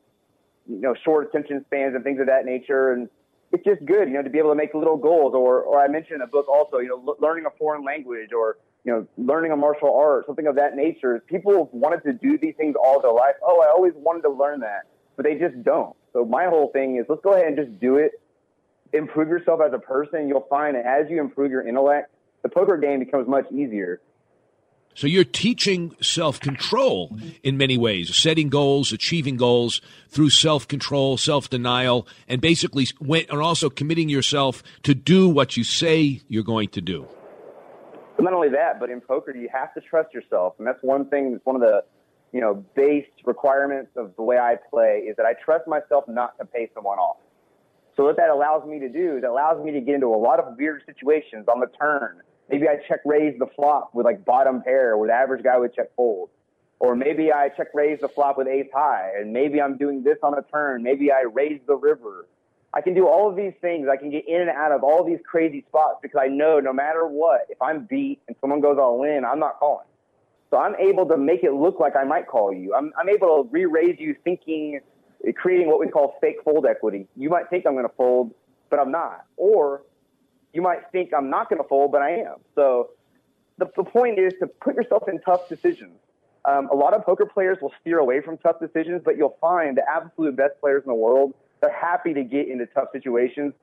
you 0.68 0.82
know, 0.82 0.95
short 1.03 1.28
attention 1.28 1.64
spans 1.66 1.95
and 1.95 2.03
things 2.03 2.20
of 2.20 2.28
that 2.28 2.45
nature. 2.45 2.93
And 2.93 3.09
it's 3.51 3.64
just 3.64 3.86
good, 3.86 4.07
you 4.07 4.16
know, 4.16 4.24
to 4.24 4.30
be 4.30 4.39
able 4.39 4.49
to 4.51 4.55
make 4.55 4.74
little 4.74 4.97
goals. 4.97 5.34
Or, 5.36 5.61
or 5.61 5.82
I 5.82 5.88
mentioned 5.88 6.16
in 6.16 6.22
a 6.22 6.28
book 6.28 6.47
also, 6.47 6.80
you 6.80 6.89
know, 6.89 7.03
l- 7.07 7.18
learning 7.20 7.45
a 7.45 7.51
foreign 7.57 7.84
language 7.84 8.32
or, 8.34 8.57
you 8.84 8.91
know, 8.91 9.07
learning 9.18 9.51
a 9.51 9.55
martial 9.55 9.95
art, 9.95 10.26
something 10.26 10.47
of 10.47 10.55
that 10.55 10.76
nature. 10.76 11.24
People 11.28 11.70
wanted 11.72 12.03
to 12.03 12.14
do 12.14 12.38
these 12.38 12.55
things 12.55 12.76
all 12.82 13.01
their 13.01 13.14
life. 13.14 13.36
Oh, 13.43 13.61
I 13.61 13.72
always 13.72 13.93
wanted 13.95 14.24
to 14.24 14.30
learn 14.30 14.61
that, 14.61 14.88
but 15.16 15.26
they 15.26 15.36
just 15.36 15.64
don't. 15.64 15.95
So 16.11 16.26
my 16.26 16.45
whole 16.45 16.70
thing 16.72 16.97
is 16.97 17.05
let's 17.09 17.22
go 17.24 17.34
ahead 17.34 17.47
and 17.47 17.57
just 17.57 17.80
do 17.80 17.97
it 17.97 18.11
improve 18.93 19.28
yourself 19.28 19.59
as 19.66 19.74
a 19.74 19.80
person, 19.80 20.28
you'll 20.28 20.47
find 20.49 20.76
that 20.76 20.86
as 20.86 21.09
you 21.09 21.20
improve 21.20 21.51
your 21.51 21.68
intellect, 21.68 22.11
the 22.43 22.49
poker 22.49 22.78
game 22.78 22.99
becomes 22.99 23.28
much 23.28 23.51
easier. 23.51 23.99
So 24.96 25.08
you're 25.08 25.24
teaching 25.24 25.96
self-control 26.02 27.18
in 27.41 27.58
many 27.58 27.78
ways, 27.78 28.16
setting 28.16 28.50
goals, 28.50 28.91
achieving 28.91 29.38
goals 29.38 29.82
through 30.10 30.30
self-control, 30.30 31.18
self-denial, 31.18 32.08
and 32.28 32.41
basically 32.41 32.88
and 33.02 33.39
also 33.39 33.70
committing 33.70 34.10
yourself 34.10 34.62
to 34.84 34.94
do 34.94 35.28
what 35.30 35.58
you 35.58 35.64
say 35.64 36.22
you're 36.28 36.44
going 36.44 36.70
to 36.70 36.82
do. 36.82 37.08
Not 38.20 38.34
only 38.34 38.50
that, 38.50 38.80
but 38.80 38.89
in 38.89 39.02
poker 39.02 39.36
you 39.36 39.50
have 39.52 39.74
to 39.74 39.82
trust 39.82 40.14
yourself, 40.14 40.54
and 40.60 40.68
that's 40.68 40.82
one 40.82 41.10
thing. 41.10 41.32
That's 41.32 41.46
one 41.46 41.56
of 41.56 41.62
the 41.62 41.84
you 42.32 42.41
know 42.41 42.64
base 42.76 43.08
requirements 43.26 43.91
of 43.96 44.16
the 44.16 44.24
way 44.24 44.38
I 44.38 44.58
play 44.70 45.06
is 45.08 45.16
that 45.18 45.26
I 45.26 45.34
trust 45.34 45.68
myself 45.68 46.06
not 46.08 46.38
to 46.38 46.46
pay 46.46 46.70
someone 46.74 47.00
off. 47.00 47.18
So 47.96 48.04
what 48.04 48.18
that 48.18 48.30
allows 48.30 48.68
me 48.68 48.80
to 48.80 48.89
do 48.89 49.18
is 49.18 49.24
it 49.24 49.28
allows 49.28 49.64
me 49.64 49.72
to 49.72 49.82
get 49.82 49.96
into 49.96 50.08
a 50.08 50.18
lot 50.18 50.39
of 50.39 50.58
weird 50.58 50.84
situations 50.86 51.46
on 51.48 51.60
the 51.60 51.68
turn. 51.80 52.22
Maybe 52.50 52.68
I 52.68 52.78
check 52.88 53.00
raise 53.06 53.38
the 53.39 53.48
flop 53.56 53.91
with 53.94 54.06
like 54.06 54.26
bottom 54.26 54.62
pair 54.62 54.98
where 54.98 55.08
the 55.08 55.14
average 55.14 55.44
guy 55.44 55.58
would 55.58 55.74
check 55.74 55.96
fold. 55.96 56.30
Or 56.80 56.96
maybe 56.96 57.32
I 57.32 57.50
check 57.50 57.68
raise 57.74 58.02
the 58.02 58.10
flop 58.10 58.38
with 58.38 58.48
ace 58.48 58.68
high 58.74 59.12
and 59.18 59.32
maybe 59.32 59.62
I'm 59.62 59.78
doing 59.78 60.04
this 60.04 60.18
on 60.22 60.38
a 60.38 60.41
turn. 60.41 60.84
Maybe 60.84 61.12
I 61.12 61.22
raise 61.32 61.62
the 61.66 61.76
river. 61.76 62.28
I 62.74 62.82
can 62.82 62.94
do 62.94 63.08
all 63.08 63.30
of 63.30 63.36
these 63.36 63.54
things. 63.62 63.88
I 63.91 63.98
can 63.98 64.10
get 64.10 64.28
in 64.28 64.41
and 64.41 64.50
out 64.50 64.72
of 64.72 64.84
all 64.84 65.06
these 65.06 65.20
crazy 65.26 65.64
spots 65.70 66.00
because 66.02 66.20
I 66.22 66.28
know 66.28 66.60
no 66.60 66.74
matter 66.74 67.08
what, 67.08 67.46
if 67.50 67.62
I'm 67.62 67.86
beat 67.86 68.20
and 68.28 68.36
someone 68.41 68.62
goes 68.62 68.78
all 68.80 69.04
in, 69.04 69.24
I'm 69.24 69.39
not 69.39 69.60
calling. 69.60 69.86
So 70.50 70.58
I'm 70.58 70.76
able 70.76 71.08
to 71.08 71.18
make 71.18 71.44
it 71.44 71.54
look 71.54 71.80
like 71.80 71.96
I 71.96 72.04
might 72.04 72.28
call 72.28 72.54
you. 72.54 72.74
I'm, 72.76 72.91
I'm 73.00 73.10
able 73.10 73.44
to 73.44 73.50
re-raise 73.50 74.00
you 74.00 74.16
thinking 74.24 74.82
creating 75.32 75.68
what 75.68 75.80
we 75.80 75.88
call 75.88 76.18
fake 76.20 76.38
fold 76.44 76.66
equity. 76.66 77.08
You 77.16 77.30
might 77.30 77.50
think 77.50 77.66
I'm 77.66 77.74
going 77.74 77.88
to 77.88 77.96
fold, 77.96 78.34
but 78.70 78.80
I'm 78.80 78.91
not. 78.91 79.26
Or 79.38 79.84
you 80.54 80.62
might 80.62 80.91
think 80.91 81.12
I'm 81.16 81.30
not 81.30 81.49
going 81.49 81.62
to 81.62 81.68
fold, 81.68 81.91
but 81.91 82.01
I 82.01 82.12
am. 82.22 82.36
So 82.56 82.91
the, 83.58 83.70
the 83.76 83.84
point 83.84 84.20
is 84.20 84.34
to 84.39 84.47
put 84.47 84.76
yourself 84.76 85.04
in 85.08 85.20
tough 85.22 85.49
decisions. 85.49 85.97
Um, 86.45 86.70
a 86.72 86.76
lot 86.76 86.93
of 86.93 87.06
poker 87.06 87.26
players 87.26 87.58
will 87.62 87.74
steer 87.82 87.99
away 87.99 88.22
from 88.22 88.38
tough 88.38 88.60
decisions, 88.60 89.01
but 89.04 89.18
you'll 89.18 89.38
find 89.39 89.78
the 89.78 89.84
absolute 89.89 90.36
best 90.36 90.60
players 90.60 90.84
in 90.84 90.89
the 90.89 90.95
world, 90.95 91.34
they're 91.62 91.74
happy 91.74 92.14
to 92.14 92.24
get 92.24 92.49
into 92.49 92.66
tough 92.66 92.89
situations. 92.91 93.54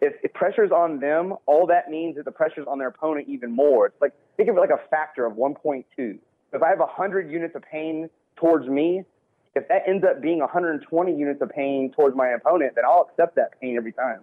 If, 0.00 0.14
if 0.22 0.32
pressure's 0.32 0.72
on 0.72 0.98
them, 0.98 1.34
all 1.46 1.66
that 1.68 1.88
means 1.88 2.16
is 2.16 2.24
the 2.24 2.32
pressure's 2.32 2.66
on 2.66 2.78
their 2.78 2.88
opponent 2.88 3.28
even 3.28 3.52
more. 3.52 3.86
It's 3.86 4.00
like, 4.00 4.12
think 4.36 4.48
of 4.48 4.56
it 4.56 4.60
like 4.60 4.70
a 4.70 4.88
factor 4.90 5.24
of 5.24 5.34
1.2. 5.34 5.84
If 5.98 6.62
I 6.62 6.68
have 6.68 6.80
100 6.80 7.30
units 7.30 7.54
of 7.54 7.62
pain 7.62 8.10
towards 8.36 8.66
me, 8.66 9.04
if 9.54 9.68
that 9.68 9.82
ends 9.86 10.04
up 10.04 10.20
being 10.20 10.40
120 10.40 11.16
units 11.16 11.40
of 11.42 11.50
pain 11.50 11.92
towards 11.92 12.16
my 12.16 12.28
opponent, 12.28 12.74
then 12.74 12.84
I'll 12.84 13.08
accept 13.10 13.36
that 13.36 13.60
pain 13.60 13.76
every 13.76 13.92
time. 13.92 14.20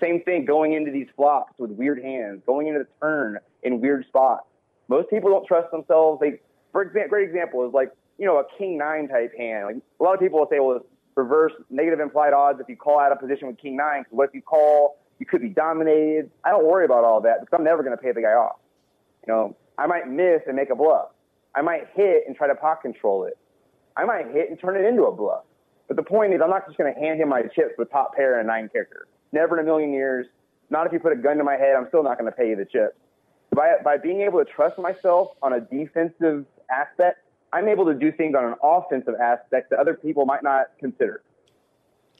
Same 0.00 0.22
thing 0.22 0.44
going 0.44 0.72
into 0.72 0.90
these 0.90 1.08
flops 1.16 1.52
with 1.58 1.70
weird 1.70 2.02
hands, 2.02 2.42
going 2.46 2.68
into 2.68 2.80
the 2.80 2.88
turn 3.00 3.38
in 3.62 3.80
weird 3.80 4.06
spots. 4.06 4.46
Most 4.88 5.10
people 5.10 5.30
don't 5.30 5.46
trust 5.46 5.70
themselves. 5.70 6.20
They, 6.20 6.40
for 6.72 6.82
example, 6.82 7.08
great 7.10 7.28
example 7.28 7.66
is 7.66 7.72
like 7.72 7.90
you 8.18 8.26
know 8.26 8.38
a 8.38 8.44
king 8.58 8.78
nine 8.78 9.08
type 9.08 9.32
hand. 9.36 9.66
Like 9.66 9.76
a 9.98 10.02
lot 10.02 10.14
of 10.14 10.20
people 10.20 10.38
will 10.40 10.48
say, 10.50 10.60
well, 10.60 10.80
reverse 11.16 11.52
negative 11.70 12.00
implied 12.00 12.32
odds 12.32 12.60
if 12.60 12.68
you 12.68 12.76
call 12.76 12.98
out 12.98 13.12
a 13.12 13.16
position 13.16 13.48
with 13.48 13.58
king 13.58 13.76
nine. 13.76 14.02
Because 14.02 14.16
what 14.16 14.28
if 14.28 14.34
you 14.34 14.42
call? 14.42 14.98
You 15.18 15.26
could 15.26 15.42
be 15.42 15.48
dominated. 15.48 16.30
I 16.44 16.50
don't 16.50 16.66
worry 16.66 16.84
about 16.84 17.04
all 17.04 17.20
that 17.22 17.40
because 17.40 17.56
I'm 17.56 17.64
never 17.64 17.82
going 17.82 17.96
to 17.96 18.02
pay 18.02 18.12
the 18.12 18.20
guy 18.20 18.32
off. 18.32 18.56
You 19.26 19.32
know, 19.32 19.56
I 19.78 19.86
might 19.86 20.08
miss 20.08 20.42
and 20.46 20.56
make 20.56 20.70
a 20.70 20.74
bluff. 20.74 21.08
I 21.54 21.62
might 21.62 21.88
hit 21.94 22.24
and 22.26 22.36
try 22.36 22.48
to 22.48 22.54
pot 22.54 22.82
control 22.82 23.24
it. 23.24 23.38
I 23.96 24.04
might 24.04 24.26
hit 24.32 24.50
and 24.50 24.58
turn 24.58 24.76
it 24.76 24.86
into 24.86 25.04
a 25.04 25.12
bluff. 25.12 25.44
But 25.86 25.96
the 25.96 26.02
point 26.02 26.34
is, 26.34 26.40
I'm 26.42 26.50
not 26.50 26.66
just 26.66 26.76
going 26.76 26.92
to 26.92 26.98
hand 26.98 27.20
him 27.20 27.28
my 27.28 27.42
chips 27.42 27.74
with 27.78 27.90
top 27.90 28.14
pair 28.16 28.38
and 28.38 28.48
nine 28.48 28.68
kicker. 28.72 29.06
Never 29.34 29.58
in 29.58 29.64
a 29.64 29.66
million 29.66 29.92
years. 29.92 30.28
Not 30.70 30.86
if 30.86 30.92
you 30.92 31.00
put 31.00 31.12
a 31.12 31.16
gun 31.16 31.38
to 31.38 31.44
my 31.44 31.56
head, 31.56 31.74
I'm 31.76 31.88
still 31.88 32.04
not 32.04 32.18
going 32.18 32.30
to 32.30 32.36
pay 32.36 32.50
you 32.50 32.56
the 32.56 32.64
chips. 32.64 32.94
By, 33.50 33.74
by 33.82 33.96
being 33.96 34.20
able 34.20 34.38
to 34.38 34.44
trust 34.44 34.78
myself 34.78 35.32
on 35.42 35.52
a 35.52 35.60
defensive 35.60 36.46
aspect, 36.70 37.18
I'm 37.52 37.66
able 37.68 37.84
to 37.86 37.94
do 37.94 38.12
things 38.12 38.36
on 38.36 38.44
an 38.44 38.54
offensive 38.62 39.14
aspect 39.20 39.70
that 39.70 39.80
other 39.80 39.94
people 39.94 40.24
might 40.24 40.44
not 40.44 40.66
consider. 40.78 41.20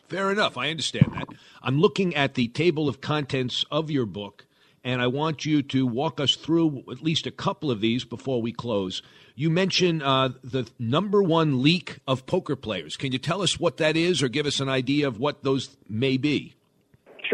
Fair 0.09 0.33
enough. 0.33 0.59
I 0.59 0.71
understand 0.71 1.12
that. 1.12 1.29
I'm 1.62 1.81
looking 1.81 2.17
at 2.17 2.35
the 2.35 2.49
table 2.49 2.89
of 2.89 3.01
contents 3.01 3.65
of 3.71 3.93
your 3.93 4.07
book, 4.07 4.47
and 4.83 5.01
I 5.01 5.07
want 5.07 5.45
you 5.45 5.62
to 5.62 5.87
walk 5.87 6.19
us 6.19 6.35
through 6.35 6.83
at 6.91 7.01
least 7.01 7.29
a 7.29 7.31
couple 7.31 7.71
of 7.71 7.81
these 7.81 8.05
before 8.05 8.43
we 8.43 8.51
close. 8.51 9.03
You 9.37 9.51
mentioned 9.51 10.03
uh, 10.03 10.31
the 10.43 10.69
number 10.81 11.23
one 11.23 11.62
leak 11.62 11.99
of 12.09 12.27
poker 12.27 12.57
players. 12.57 12.97
Can 12.97 13.12
you 13.12 13.19
tell 13.19 13.41
us 13.41 13.61
what 13.61 13.77
that 13.77 13.97
is 13.97 14.21
or 14.21 14.29
give 14.29 14.47
us 14.47 14.59
an 14.59 14.69
idea 14.69 15.07
of 15.07 15.19
what 15.21 15.45
those 15.45 15.77
may 15.89 16.17
be? 16.17 16.55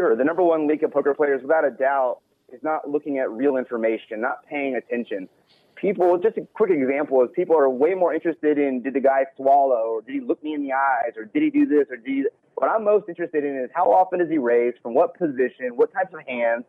Sure. 0.00 0.16
The 0.16 0.24
number 0.24 0.42
one 0.42 0.66
leak 0.66 0.82
of 0.82 0.92
poker 0.92 1.12
players, 1.12 1.42
without 1.42 1.66
a 1.66 1.70
doubt, 1.70 2.20
is 2.50 2.62
not 2.62 2.88
looking 2.88 3.18
at 3.18 3.30
real 3.30 3.58
information, 3.58 4.18
not 4.18 4.46
paying 4.46 4.74
attention. 4.74 5.28
People, 5.76 6.16
just 6.16 6.38
a 6.38 6.46
quick 6.54 6.70
example 6.70 7.22
is 7.22 7.28
people 7.36 7.54
are 7.54 7.68
way 7.68 7.92
more 7.92 8.14
interested 8.14 8.56
in 8.56 8.80
did 8.80 8.94
the 8.94 9.00
guy 9.00 9.26
swallow 9.36 9.96
or 9.96 10.00
did 10.00 10.14
he 10.14 10.20
look 10.22 10.42
me 10.42 10.54
in 10.54 10.62
the 10.62 10.72
eyes 10.72 11.12
or 11.18 11.26
did 11.26 11.42
he 11.42 11.50
do 11.50 11.66
this 11.66 11.86
or 11.90 11.98
did 11.98 12.06
he. 12.06 12.24
What 12.54 12.70
I'm 12.70 12.82
most 12.82 13.10
interested 13.10 13.44
in 13.44 13.54
is 13.58 13.68
how 13.74 13.92
often 13.92 14.20
does 14.20 14.30
he 14.30 14.38
raise, 14.38 14.72
from 14.82 14.94
what 14.94 15.18
position, 15.18 15.76
what 15.76 15.92
types 15.92 16.14
of 16.14 16.26
hands, 16.26 16.64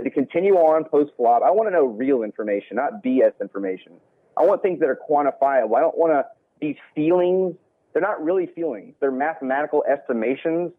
he 0.00 0.08
continue 0.08 0.54
on 0.54 0.84
post 0.84 1.10
flop? 1.16 1.42
I 1.42 1.50
want 1.50 1.66
to 1.68 1.72
know 1.72 1.86
real 1.86 2.22
information, 2.22 2.76
not 2.76 3.02
BS 3.02 3.32
information. 3.40 3.94
I 4.36 4.44
want 4.44 4.62
things 4.62 4.78
that 4.78 4.88
are 4.88 5.00
quantifiable. 5.10 5.76
I 5.76 5.80
don't 5.80 5.98
want 5.98 6.12
to 6.12 6.24
these 6.60 6.76
feelings. 6.94 7.56
They're 7.92 8.00
not 8.00 8.22
really 8.22 8.46
feelings. 8.46 8.94
They're 9.00 9.10
mathematical 9.10 9.82
estimations 9.90 10.70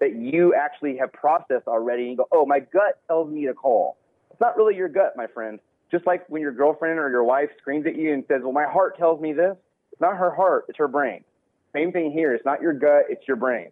that 0.00 0.16
you 0.16 0.54
actually 0.54 0.96
have 0.98 1.12
processed 1.12 1.66
already. 1.66 2.08
And 2.08 2.16
go, 2.18 2.26
oh, 2.32 2.46
my 2.46 2.60
gut 2.60 3.00
tells 3.06 3.30
me 3.30 3.46
to 3.46 3.54
call. 3.54 3.96
It's 4.30 4.40
not 4.40 4.56
really 4.56 4.74
your 4.76 4.88
gut, 4.88 5.14
my 5.16 5.26
friend. 5.26 5.60
Just 5.90 6.06
like 6.06 6.28
when 6.28 6.42
your 6.42 6.52
girlfriend 6.52 6.98
or 6.98 7.08
your 7.08 7.24
wife 7.24 7.50
screams 7.58 7.86
at 7.86 7.96
you 7.96 8.12
and 8.12 8.24
says, 8.26 8.40
well, 8.42 8.52
my 8.52 8.64
heart 8.64 8.98
tells 8.98 9.20
me 9.20 9.32
this. 9.32 9.56
It's 9.92 10.00
not 10.00 10.16
her 10.16 10.34
heart. 10.34 10.66
It's 10.68 10.78
her 10.78 10.88
brain. 10.88 11.22
Same 11.72 11.92
thing 11.92 12.10
here. 12.10 12.34
It's 12.34 12.44
not 12.44 12.60
your 12.60 12.72
gut. 12.72 13.04
It's 13.08 13.26
your 13.28 13.36
brain. 13.36 13.68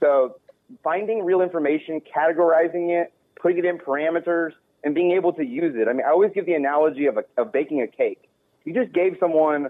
So 0.00 0.36
finding 0.82 1.24
real 1.24 1.40
information, 1.40 2.00
categorizing 2.00 2.90
it, 2.90 3.12
putting 3.40 3.58
it 3.58 3.64
in 3.64 3.78
parameters, 3.78 4.52
and 4.82 4.94
being 4.94 5.12
able 5.12 5.32
to 5.32 5.44
use 5.44 5.74
it. 5.76 5.88
I 5.88 5.92
mean, 5.92 6.04
I 6.06 6.10
always 6.10 6.32
give 6.34 6.44
the 6.44 6.54
analogy 6.54 7.06
of, 7.06 7.16
a, 7.16 7.24
of 7.40 7.52
baking 7.52 7.80
a 7.80 7.86
cake. 7.86 8.28
You 8.64 8.74
just 8.74 8.92
gave 8.92 9.16
someone, 9.18 9.62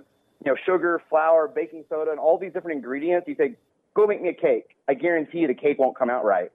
you 0.44 0.52
know, 0.52 0.56
sugar, 0.66 1.00
flour, 1.08 1.46
baking 1.46 1.84
soda, 1.88 2.10
and 2.10 2.18
all 2.18 2.38
these 2.38 2.52
different 2.52 2.78
ingredients. 2.78 3.28
You 3.28 3.36
say, 3.36 3.54
go 3.94 4.06
make 4.06 4.20
me 4.20 4.28
a 4.28 4.34
cake. 4.34 4.76
I 4.88 4.94
guarantee 4.94 5.38
you 5.38 5.46
the 5.46 5.54
cake 5.54 5.78
won't 5.78 5.96
come 5.96 6.10
out 6.10 6.24
right. 6.24 6.50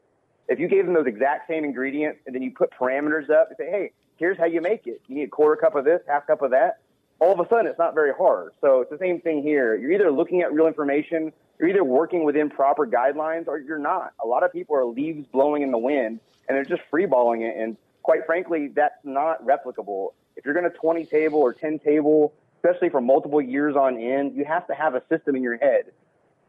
If 0.48 0.60
you 0.60 0.68
gave 0.68 0.86
them 0.86 0.94
those 0.94 1.08
exact 1.08 1.48
same 1.48 1.64
ingredients 1.64 2.20
and 2.26 2.36
then 2.36 2.42
you 2.42 2.52
put 2.52 2.72
parameters 2.72 3.30
up 3.30 3.50
and 3.50 3.58
say, 3.58 3.70
hey, 3.70 3.92
here's 4.18 4.38
how 4.38 4.46
you 4.46 4.62
make 4.62 4.88
it. 4.88 5.02
You 5.08 5.16
need 5.16 5.24
a 5.24 5.30
quarter 5.30 5.56
cup 5.56 5.76
of 5.76 5.86
this, 5.86 6.02
half 6.08 6.28
cup 6.28 6.42
of 6.42 6.52
that. 6.52 6.82
All 7.20 7.34
of 7.34 7.40
a 7.40 7.50
sudden, 7.50 7.68
it's 7.68 7.80
not 7.80 7.94
very 7.94 8.14
hard. 8.14 8.52
So 8.62 8.82
it's 8.82 8.92
the 8.92 8.98
same 8.98 9.22
thing 9.22 9.44
here. 9.44 9.76
You're 9.76 9.92
either 9.92 10.12
looking 10.12 10.42
at 10.42 10.54
real 10.54 10.68
information, 10.68 11.34
you're 11.60 11.70
either 11.70 11.84
working 11.84 12.24
within 12.24 12.50
proper 12.50 12.88
guidelines, 12.88 13.48
or 13.48 13.60
you're 13.60 13.78
not. 13.78 14.14
A 14.24 14.28
lot 14.28 14.44
of 14.44 14.54
people 14.54 14.76
are 14.76 14.86
leaves 14.86 15.28
blowing 15.28 15.62
in 15.62 15.72
the 15.72 15.78
wind 15.78 16.20
and 16.48 16.56
they're 16.56 16.64
just 16.66 16.82
freeballing 16.92 17.42
it. 17.42 17.58
And 17.58 17.78
quite 18.04 18.26
frankly, 18.26 18.70
that's 18.70 18.96
not 19.04 19.46
replicable. 19.46 20.14
If 20.36 20.46
you're 20.46 20.54
going 20.54 20.70
to 20.70 20.78
20 20.78 21.06
table 21.06 21.40
or 21.40 21.54
10 21.54 21.80
table, 21.80 22.34
especially 22.64 22.90
for 22.90 23.02
multiple 23.02 23.42
years 23.42 23.76
on 23.76 23.98
end, 23.98 24.36
you 24.36 24.46
have 24.46 24.66
to 24.68 24.74
have 24.74 24.96
a 24.96 25.04
system 25.10 25.36
in 25.36 25.44
your 25.44 25.58
head 25.58 25.92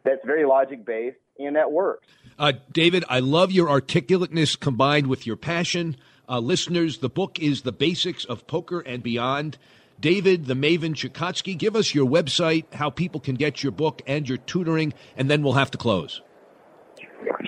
that's 0.05 0.25
very 0.25 0.45
logic 0.45 0.85
based 0.85 1.19
and 1.39 1.57
that 1.57 1.73
works. 1.73 2.07
Uh, 2.39 2.53
David, 2.73 3.05
I 3.09 3.21
love 3.21 3.53
your 3.53 3.69
articulateness 3.69 4.59
combined 4.59 5.07
with 5.07 5.27
your 5.27 5.37
passion. 5.37 5.97
Uh, 6.29 6.39
listeners, 6.39 6.99
the 6.99 7.09
book 7.09 7.39
is 7.39 7.63
The 7.63 7.73
Basics 7.73 8.25
of 8.25 8.47
Poker 8.47 8.81
and 8.81 9.03
Beyond. 9.03 9.59
David, 10.01 10.47
the 10.47 10.55
Maven 10.55 10.95
Chicotsky, 10.95 11.59
give 11.59 11.77
us 11.77 11.95
your 11.95 12.09
website, 12.09 12.73
how 12.73 12.89
people 12.89 13.21
can 13.21 13.35
get 13.35 13.63
your 13.63 13.73
book 13.73 14.01
and 14.07 14.27
your 14.29 14.39
tutoring, 14.39 14.95
and 15.17 15.31
then 15.31 15.43
we'll 15.43 15.55
have 15.55 15.71
to 15.73 15.79
close. 15.79 16.23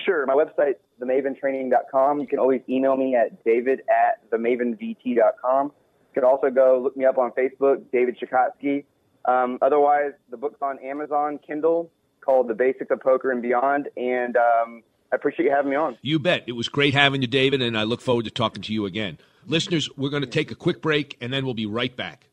Sure. 0.05 0.25
My 0.25 0.35
website, 0.35 0.75
themaventraining.com. 1.01 2.19
You 2.19 2.27
can 2.27 2.39
always 2.39 2.61
email 2.69 2.95
me 2.95 3.15
at 3.15 3.43
david 3.43 3.81
at 3.89 4.29
themavenvt.com. 4.29 5.65
You 5.65 6.21
can 6.21 6.23
also 6.23 6.49
go 6.49 6.79
look 6.83 6.95
me 6.95 7.05
up 7.05 7.17
on 7.17 7.31
Facebook, 7.31 7.83
David 7.91 8.17
Chicotsky. 8.19 8.85
Um, 9.25 9.57
otherwise, 9.61 10.11
the 10.29 10.37
book's 10.37 10.61
on 10.61 10.77
Amazon, 10.79 11.39
Kindle, 11.45 11.89
called 12.23 12.47
The 12.47 12.53
Basics 12.53 12.91
of 12.91 12.99
Poker 12.99 13.31
and 13.31 13.41
Beyond. 13.41 13.89
And 13.97 14.37
um, 14.37 14.83
I 15.11 15.15
appreciate 15.15 15.45
you 15.45 15.51
having 15.51 15.71
me 15.71 15.75
on. 15.75 15.97
You 16.01 16.19
bet. 16.19 16.43
It 16.47 16.53
was 16.53 16.69
great 16.69 16.93
having 16.93 17.21
you, 17.21 17.27
David, 17.27 17.61
and 17.61 17.77
I 17.77 17.83
look 17.83 18.01
forward 18.01 18.25
to 18.25 18.31
talking 18.31 18.61
to 18.63 18.73
you 18.73 18.85
again. 18.85 19.17
Listeners, 19.45 19.89
we're 19.97 20.09
going 20.09 20.23
to 20.23 20.29
take 20.29 20.51
a 20.51 20.55
quick 20.55 20.81
break, 20.81 21.17
and 21.21 21.33
then 21.33 21.45
we'll 21.45 21.53
be 21.53 21.65
right 21.65 21.95
back. 21.95 22.27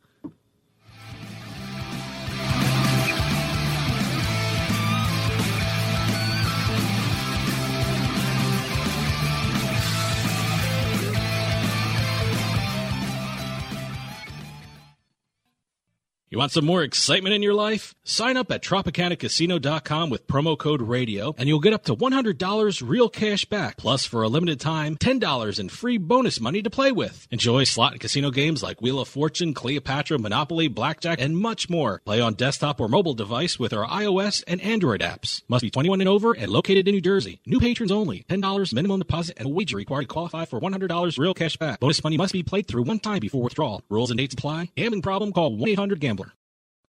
You 16.33 16.39
want 16.39 16.53
some 16.53 16.65
more 16.65 16.85
excitement 16.85 17.35
in 17.35 17.43
your 17.43 17.55
life? 17.55 17.93
Sign 18.05 18.37
up 18.37 18.53
at 18.53 18.63
TropicanaCasino.com 18.63 20.11
with 20.11 20.29
promo 20.29 20.57
code 20.57 20.81
RADIO 20.81 21.35
and 21.37 21.49
you'll 21.49 21.59
get 21.59 21.73
up 21.73 21.83
to 21.87 21.97
$100 21.97 22.89
real 22.89 23.09
cash 23.09 23.47
back. 23.47 23.77
Plus, 23.77 24.05
for 24.05 24.23
a 24.23 24.29
limited 24.29 24.61
time, 24.61 24.95
$10 24.95 25.59
in 25.59 25.69
free 25.69 25.99
bonus 25.99 26.41
money 26.41 26.63
to 26.63 26.71
play 26.71 26.93
with. 26.93 27.27
Enjoy 27.33 27.65
slot 27.65 27.91
and 27.91 28.01
casino 28.01 28.31
games 28.31 28.63
like 28.63 28.81
Wheel 28.81 29.01
of 29.01 29.09
Fortune, 29.09 29.55
Cleopatra, 29.55 30.21
Monopoly, 30.21 30.69
Blackjack, 30.69 31.21
and 31.21 31.37
much 31.37 31.69
more. 31.69 32.01
Play 32.05 32.21
on 32.21 32.35
desktop 32.35 32.81
or 32.81 32.87
mobile 32.87 33.15
device 33.15 33.59
with 33.59 33.73
our 33.73 33.85
iOS 33.89 34.45
and 34.47 34.61
Android 34.61 35.01
apps. 35.01 35.43
Must 35.49 35.63
be 35.63 35.71
21 35.71 36.01
and 36.01 36.09
over 36.09 36.33
and 36.33 36.53
located 36.53 36.87
in 36.87 36.95
New 36.95 37.01
Jersey. 37.01 37.41
New 37.45 37.59
patrons 37.59 37.91
only. 37.91 38.25
$10 38.29 38.73
minimum 38.73 39.01
deposit 39.01 39.37
and 39.41 39.53
wager 39.53 39.77
required 39.77 40.03
to 40.03 40.07
qualify 40.07 40.45
for 40.45 40.61
$100 40.61 41.19
real 41.19 41.35
cash 41.35 41.57
back. 41.57 41.81
Bonus 41.81 42.05
money 42.05 42.17
must 42.17 42.33
be 42.33 42.45
played 42.45 42.69
through 42.69 42.85
one 42.85 43.01
time 43.01 43.19
before 43.19 43.43
withdrawal. 43.43 43.83
Rules 43.89 44.13
and 44.13 44.19
dates 44.19 44.35
apply. 44.35 44.71
Gambling 44.77 45.03
problem? 45.03 45.33
Call 45.33 45.59
1-800-GAMBLER. 45.59 46.20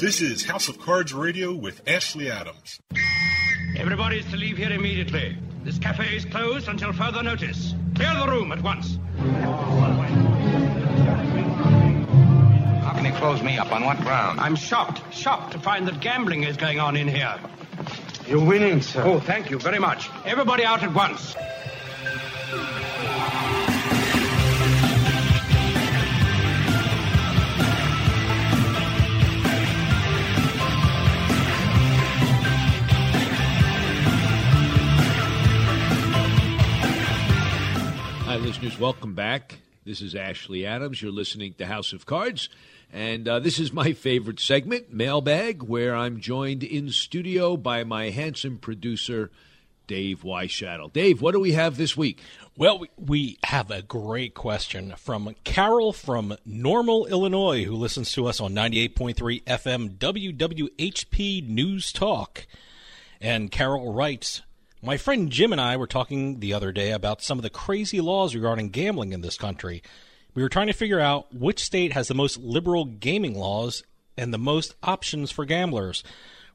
This 0.00 0.20
is 0.20 0.44
House 0.44 0.68
of 0.68 0.78
Cards 0.78 1.12
Radio 1.12 1.52
with 1.52 1.82
Ashley 1.88 2.30
Adams. 2.30 2.78
Everybody 3.76 4.18
is 4.18 4.26
to 4.26 4.36
leave 4.36 4.56
here 4.56 4.70
immediately. 4.70 5.36
This 5.64 5.76
cafe 5.76 6.14
is 6.14 6.24
closed 6.24 6.68
until 6.68 6.92
further 6.92 7.20
notice. 7.20 7.74
Clear 7.96 8.14
the 8.14 8.28
room 8.30 8.52
at 8.52 8.62
once. 8.62 8.96
How 12.80 12.92
can 12.94 13.06
he 13.06 13.10
close 13.10 13.42
me 13.42 13.58
up? 13.58 13.72
On 13.72 13.84
what 13.84 13.98
ground? 14.02 14.38
I'm 14.38 14.54
shocked, 14.54 15.02
shocked 15.12 15.50
to 15.54 15.58
find 15.58 15.88
that 15.88 15.98
gambling 15.98 16.44
is 16.44 16.56
going 16.56 16.78
on 16.78 16.94
in 16.94 17.08
here. 17.08 17.34
You're 18.28 18.44
winning, 18.44 18.80
sir. 18.80 19.02
Oh, 19.04 19.18
thank 19.18 19.50
you 19.50 19.58
very 19.58 19.80
much. 19.80 20.10
Everybody 20.24 20.64
out 20.64 20.84
at 20.84 20.94
once. 20.94 21.34
Listeners. 38.68 38.80
Welcome 38.80 39.14
back. 39.14 39.58
This 39.86 40.02
is 40.02 40.14
Ashley 40.14 40.66
Adams. 40.66 41.00
You're 41.00 41.10
listening 41.12 41.54
to 41.54 41.64
House 41.66 41.92
of 41.94 42.04
Cards. 42.04 42.48
And 42.92 43.26
uh, 43.26 43.38
this 43.38 43.58
is 43.58 43.72
my 43.72 43.92
favorite 43.94 44.40
segment, 44.40 44.92
Mailbag, 44.92 45.62
where 45.62 45.94
I'm 45.96 46.20
joined 46.20 46.62
in 46.62 46.90
studio 46.90 47.56
by 47.56 47.84
my 47.84 48.10
handsome 48.10 48.58
producer, 48.58 49.30
Dave 49.86 50.20
Weishattle. 50.22 50.92
Dave, 50.92 51.22
what 51.22 51.32
do 51.32 51.40
we 51.40 51.52
have 51.52 51.76
this 51.78 51.96
week? 51.96 52.20
Well, 52.58 52.78
we- 52.80 52.90
we 52.98 53.38
have 53.44 53.70
a 53.70 53.80
great 53.82 54.34
question 54.34 54.92
from 54.98 55.34
Carol 55.44 55.92
from 55.94 56.36
Normal, 56.44 57.06
Illinois, 57.06 57.64
who 57.64 57.74
listens 57.74 58.12
to 58.12 58.26
us 58.26 58.38
on 58.40 58.52
98.3 58.54 59.44
FM 59.44 59.96
WWHP 59.96 61.48
News 61.48 61.90
Talk. 61.92 62.46
And 63.20 63.50
Carol 63.50 63.92
writes 63.94 64.42
My 64.80 64.96
friend 64.96 65.28
Jim 65.28 65.50
and 65.50 65.60
I 65.60 65.76
were 65.76 65.88
talking 65.88 66.38
the 66.38 66.52
other 66.52 66.70
day 66.70 66.92
about 66.92 67.20
some 67.20 67.36
of 67.36 67.42
the 67.42 67.50
crazy 67.50 68.00
laws 68.00 68.34
regarding 68.34 68.70
gambling 68.70 69.12
in 69.12 69.22
this 69.22 69.36
country. 69.36 69.82
We 70.34 70.42
were 70.42 70.48
trying 70.48 70.68
to 70.68 70.72
figure 70.72 71.00
out 71.00 71.34
which 71.34 71.64
state 71.64 71.92
has 71.94 72.06
the 72.06 72.14
most 72.14 72.38
liberal 72.38 72.84
gaming 72.84 73.36
laws 73.36 73.82
and 74.16 74.32
the 74.32 74.38
most 74.38 74.76
options 74.84 75.32
for 75.32 75.44
gamblers. 75.44 76.04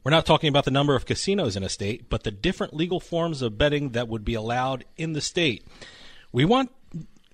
We're 0.02 0.10
not 0.10 0.24
talking 0.24 0.48
about 0.48 0.64
the 0.64 0.70
number 0.70 0.94
of 0.94 1.04
casinos 1.04 1.54
in 1.54 1.62
a 1.62 1.68
state, 1.68 2.08
but 2.08 2.22
the 2.22 2.30
different 2.30 2.74
legal 2.74 2.98
forms 2.98 3.42
of 3.42 3.58
betting 3.58 3.90
that 3.90 4.08
would 4.08 4.24
be 4.24 4.34
allowed 4.34 4.86
in 4.96 5.12
the 5.12 5.20
state. 5.20 5.66
We 6.32 6.46
want 6.46 6.70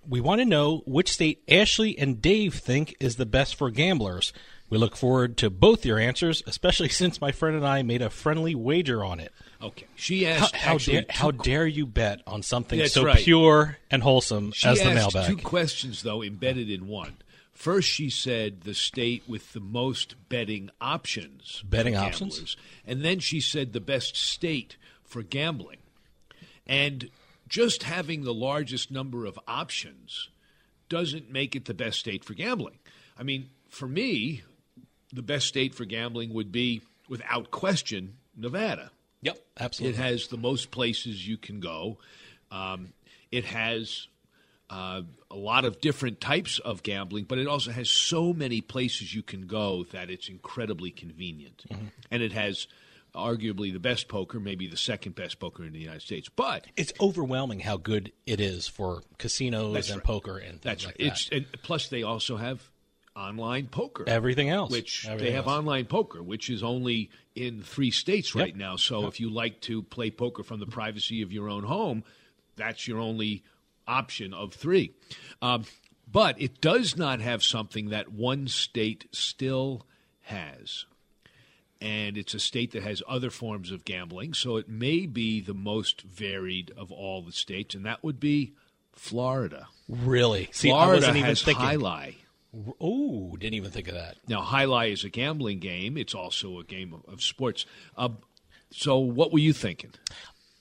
we 0.08 0.20
want 0.20 0.40
to 0.40 0.44
know 0.44 0.78
which 0.86 1.12
state 1.12 1.44
Ashley 1.48 1.96
and 1.96 2.20
Dave 2.20 2.54
think 2.54 2.96
is 2.98 3.14
the 3.14 3.26
best 3.26 3.54
for 3.54 3.70
gamblers. 3.70 4.32
We 4.68 4.78
look 4.78 4.96
forward 4.96 5.36
to 5.38 5.50
both 5.50 5.84
your 5.84 6.00
answers, 6.00 6.42
especially 6.48 6.88
since 6.90 7.20
my 7.20 7.30
friend 7.30 7.54
and 7.54 7.66
I 7.66 7.82
made 7.82 8.02
a 8.02 8.10
friendly 8.10 8.56
wager 8.56 9.04
on 9.04 9.20
it. 9.20 9.32
Okay. 9.62 9.86
She 9.94 10.26
asked 10.26 10.56
how, 10.56 10.74
actually 10.74 11.02
dare, 11.02 11.06
how 11.10 11.30
dare 11.30 11.66
you 11.66 11.84
bet 11.86 12.22
on 12.26 12.42
something 12.42 12.84
so 12.86 13.04
right. 13.04 13.18
pure 13.18 13.76
and 13.90 14.02
wholesome 14.02 14.52
She 14.52 14.66
as 14.68 14.78
the 14.78 14.86
asked 14.86 15.14
mailbag? 15.14 15.28
two 15.28 15.36
questions, 15.42 16.02
though, 16.02 16.22
embedded 16.22 16.70
in 16.70 16.86
one. 16.86 17.16
First, 17.52 17.88
she 17.88 18.08
said 18.08 18.62
the 18.62 18.72
state 18.72 19.22
with 19.28 19.52
the 19.52 19.60
most 19.60 20.14
betting 20.30 20.70
options. 20.80 21.62
Betting 21.68 21.94
options? 21.94 22.56
And 22.86 23.04
then 23.04 23.18
she 23.18 23.38
said 23.38 23.74
the 23.74 23.80
best 23.80 24.16
state 24.16 24.78
for 25.04 25.22
gambling. 25.22 25.76
And 26.66 27.10
just 27.48 27.82
having 27.82 28.24
the 28.24 28.32
largest 28.32 28.90
number 28.90 29.26
of 29.26 29.38
options 29.46 30.30
doesn't 30.88 31.30
make 31.30 31.54
it 31.54 31.66
the 31.66 31.74
best 31.74 31.98
state 31.98 32.24
for 32.24 32.32
gambling. 32.32 32.78
I 33.18 33.24
mean, 33.24 33.50
for 33.68 33.86
me, 33.86 34.42
the 35.12 35.22
best 35.22 35.46
state 35.46 35.74
for 35.74 35.84
gambling 35.84 36.32
would 36.32 36.50
be, 36.50 36.80
without 37.10 37.50
question, 37.50 38.14
Nevada. 38.34 38.90
Yep, 39.22 39.38
absolutely. 39.58 39.98
It 39.98 40.02
has 40.02 40.28
the 40.28 40.36
most 40.36 40.70
places 40.70 41.26
you 41.26 41.36
can 41.36 41.60
go. 41.60 41.98
Um, 42.50 42.92
it 43.30 43.44
has 43.44 44.08
uh, 44.70 45.02
a 45.30 45.36
lot 45.36 45.64
of 45.64 45.80
different 45.80 46.20
types 46.20 46.58
of 46.58 46.82
gambling, 46.82 47.24
but 47.24 47.38
it 47.38 47.46
also 47.46 47.70
has 47.70 47.90
so 47.90 48.32
many 48.32 48.60
places 48.60 49.14
you 49.14 49.22
can 49.22 49.46
go 49.46 49.84
that 49.92 50.10
it's 50.10 50.28
incredibly 50.28 50.90
convenient. 50.90 51.64
Mm-hmm. 51.70 51.86
And 52.10 52.22
it 52.22 52.32
has 52.32 52.66
arguably 53.14 53.72
the 53.72 53.80
best 53.80 54.08
poker, 54.08 54.38
maybe 54.38 54.68
the 54.68 54.76
second 54.76 55.14
best 55.14 55.40
poker 55.40 55.64
in 55.64 55.72
the 55.72 55.80
United 55.80 56.02
States. 56.02 56.28
But 56.28 56.66
it's 56.76 56.92
overwhelming 57.00 57.60
how 57.60 57.76
good 57.76 58.12
it 58.26 58.40
is 58.40 58.68
for 58.68 59.02
casinos 59.18 59.90
and 59.90 59.98
right. 59.98 60.04
poker 60.04 60.38
and 60.38 60.60
things 60.60 60.62
that's 60.62 60.86
like 60.86 60.96
right. 61.00 61.08
It's 61.08 61.28
that. 61.28 61.36
and 61.36 61.46
plus 61.62 61.88
they 61.88 62.02
also 62.02 62.36
have 62.36 62.69
online 63.16 63.66
poker. 63.68 64.04
Everything 64.06 64.48
else. 64.48 64.70
Which 64.70 65.06
they 65.18 65.32
have 65.32 65.46
else. 65.46 65.58
online 65.58 65.86
poker, 65.86 66.22
which 66.22 66.48
is 66.48 66.62
only 66.62 67.10
in 67.34 67.62
three 67.62 67.90
states 67.90 68.34
Yep. 68.34 68.44
right 68.44 68.56
now. 68.56 68.76
So 68.76 69.06
if 69.06 69.20
you 69.20 69.30
like 69.30 69.60
to 69.62 69.82
play 69.82 70.10
poker 70.10 70.42
from 70.42 70.60
the 70.60 70.66
privacy 70.66 71.22
of 71.22 71.32
your 71.32 71.48
own 71.48 71.64
home, 71.64 72.04
that's 72.56 72.86
your 72.88 72.98
only 72.98 73.42
option 73.86 74.32
of 74.32 74.54
three. 74.54 74.92
Um, 75.42 75.64
but 76.10 76.40
it 76.40 76.60
does 76.60 76.96
not 76.96 77.20
have 77.20 77.42
something 77.44 77.90
that 77.90 78.10
one 78.12 78.48
state 78.48 79.06
still 79.12 79.86
has. 80.22 80.84
And 81.80 82.18
it's 82.18 82.34
a 82.34 82.40
state 82.40 82.72
that 82.72 82.82
has 82.82 83.02
other 83.08 83.30
forms 83.30 83.70
of 83.70 83.84
gambling, 83.86 84.34
so 84.34 84.56
it 84.58 84.68
may 84.68 85.06
be 85.06 85.40
the 85.40 85.54
most 85.54 86.02
varied 86.02 86.70
of 86.76 86.92
all 86.92 87.22
the 87.22 87.32
states, 87.32 87.74
and 87.74 87.86
that 87.86 88.04
would 88.04 88.20
be 88.20 88.52
Florida. 88.92 89.66
Really? 89.88 90.50
See, 90.52 90.68
I 90.70 90.74
Florida 90.74 90.96
wasn't 90.96 91.16
even 91.16 91.28
has 91.30 91.42
thinking. 91.42 91.64
jai 91.64 91.76
alai. 91.76 92.14
Oh, 92.80 93.36
didn't 93.38 93.54
even 93.54 93.70
think 93.70 93.88
of 93.88 93.94
that. 93.94 94.16
Now, 94.26 94.42
jai 94.42 94.64
alai 94.64 94.92
is 94.92 95.04
a 95.04 95.08
gambling 95.08 95.60
game. 95.60 95.96
It's 95.96 96.14
also 96.14 96.58
a 96.58 96.64
game 96.64 96.92
of, 96.92 97.12
of 97.12 97.22
sports. 97.22 97.64
Uh, 97.96 98.08
so, 98.72 98.98
what 98.98 99.32
were 99.32 99.38
you 99.38 99.52
thinking? 99.52 99.92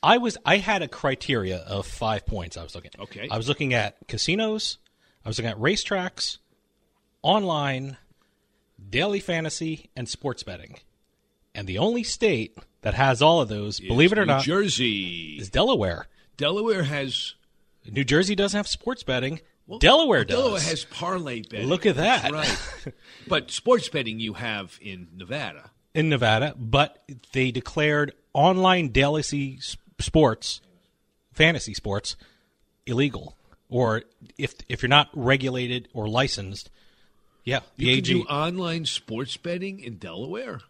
I 0.01 0.17
was 0.17 0.37
I 0.45 0.57
had 0.57 0.81
a 0.81 0.87
criteria 0.87 1.57
of 1.57 1.85
five 1.85 2.25
points. 2.25 2.57
I 2.57 2.63
was 2.63 2.75
looking. 2.75 2.91
Okay. 2.99 3.27
I 3.29 3.37
was 3.37 3.47
looking 3.49 3.73
at 3.73 3.97
casinos. 4.07 4.77
I 5.25 5.29
was 5.29 5.37
looking 5.37 5.51
at 5.51 5.57
racetracks, 5.57 6.37
online, 7.21 7.97
daily 8.89 9.19
fantasy, 9.19 9.89
and 9.95 10.07
sports 10.07 10.43
betting. 10.43 10.79
And 11.53 11.67
the 11.67 11.79
only 11.79 12.03
state 12.03 12.57
that 12.81 12.93
has 12.93 13.21
all 13.21 13.41
of 13.41 13.49
those, 13.49 13.79
believe 13.79 14.13
it 14.13 14.19
or 14.19 14.25
not 14.25 14.33
New 14.33 14.37
not, 14.37 14.43
Jersey 14.43 15.37
is 15.39 15.49
Delaware. 15.49 16.07
Delaware 16.37 16.83
has. 16.83 17.33
New 17.89 18.03
Jersey 18.03 18.35
doesn't 18.35 18.57
have 18.57 18.67
sports 18.67 19.03
betting. 19.03 19.41
Delaware 19.77 20.25
does. 20.25 20.37
Delaware 20.37 20.61
has 20.61 20.85
parlay 20.85 21.41
betting. 21.43 21.67
Look 21.67 21.85
at 21.85 21.95
That's 21.95 22.23
that. 22.23 22.31
right. 22.31 22.93
but 23.27 23.51
sports 23.51 23.87
betting 23.89 24.19
you 24.19 24.33
have 24.33 24.77
in 24.81 25.07
Nevada. 25.15 25.69
in 25.93 26.09
Nevada, 26.09 26.55
but 26.57 27.03
they 27.33 27.51
declared 27.51 28.13
online 28.33 28.89
daily 28.89 29.21
sports, 29.99 30.61
fantasy 31.31 31.73
sports, 31.73 32.15
illegal. 32.85 33.35
Or 33.69 34.03
if 34.37 34.55
if 34.67 34.81
you're 34.81 34.89
not 34.89 35.09
regulated 35.13 35.87
or 35.93 36.07
licensed, 36.09 36.71
yeah, 37.43 37.59
the 37.77 37.85
You 37.85 37.91
AG. 37.97 38.01
can 38.13 38.21
do 38.21 38.27
online 38.27 38.85
sports 38.85 39.37
betting 39.37 39.79
in 39.79 39.97
Delaware. 39.97 40.61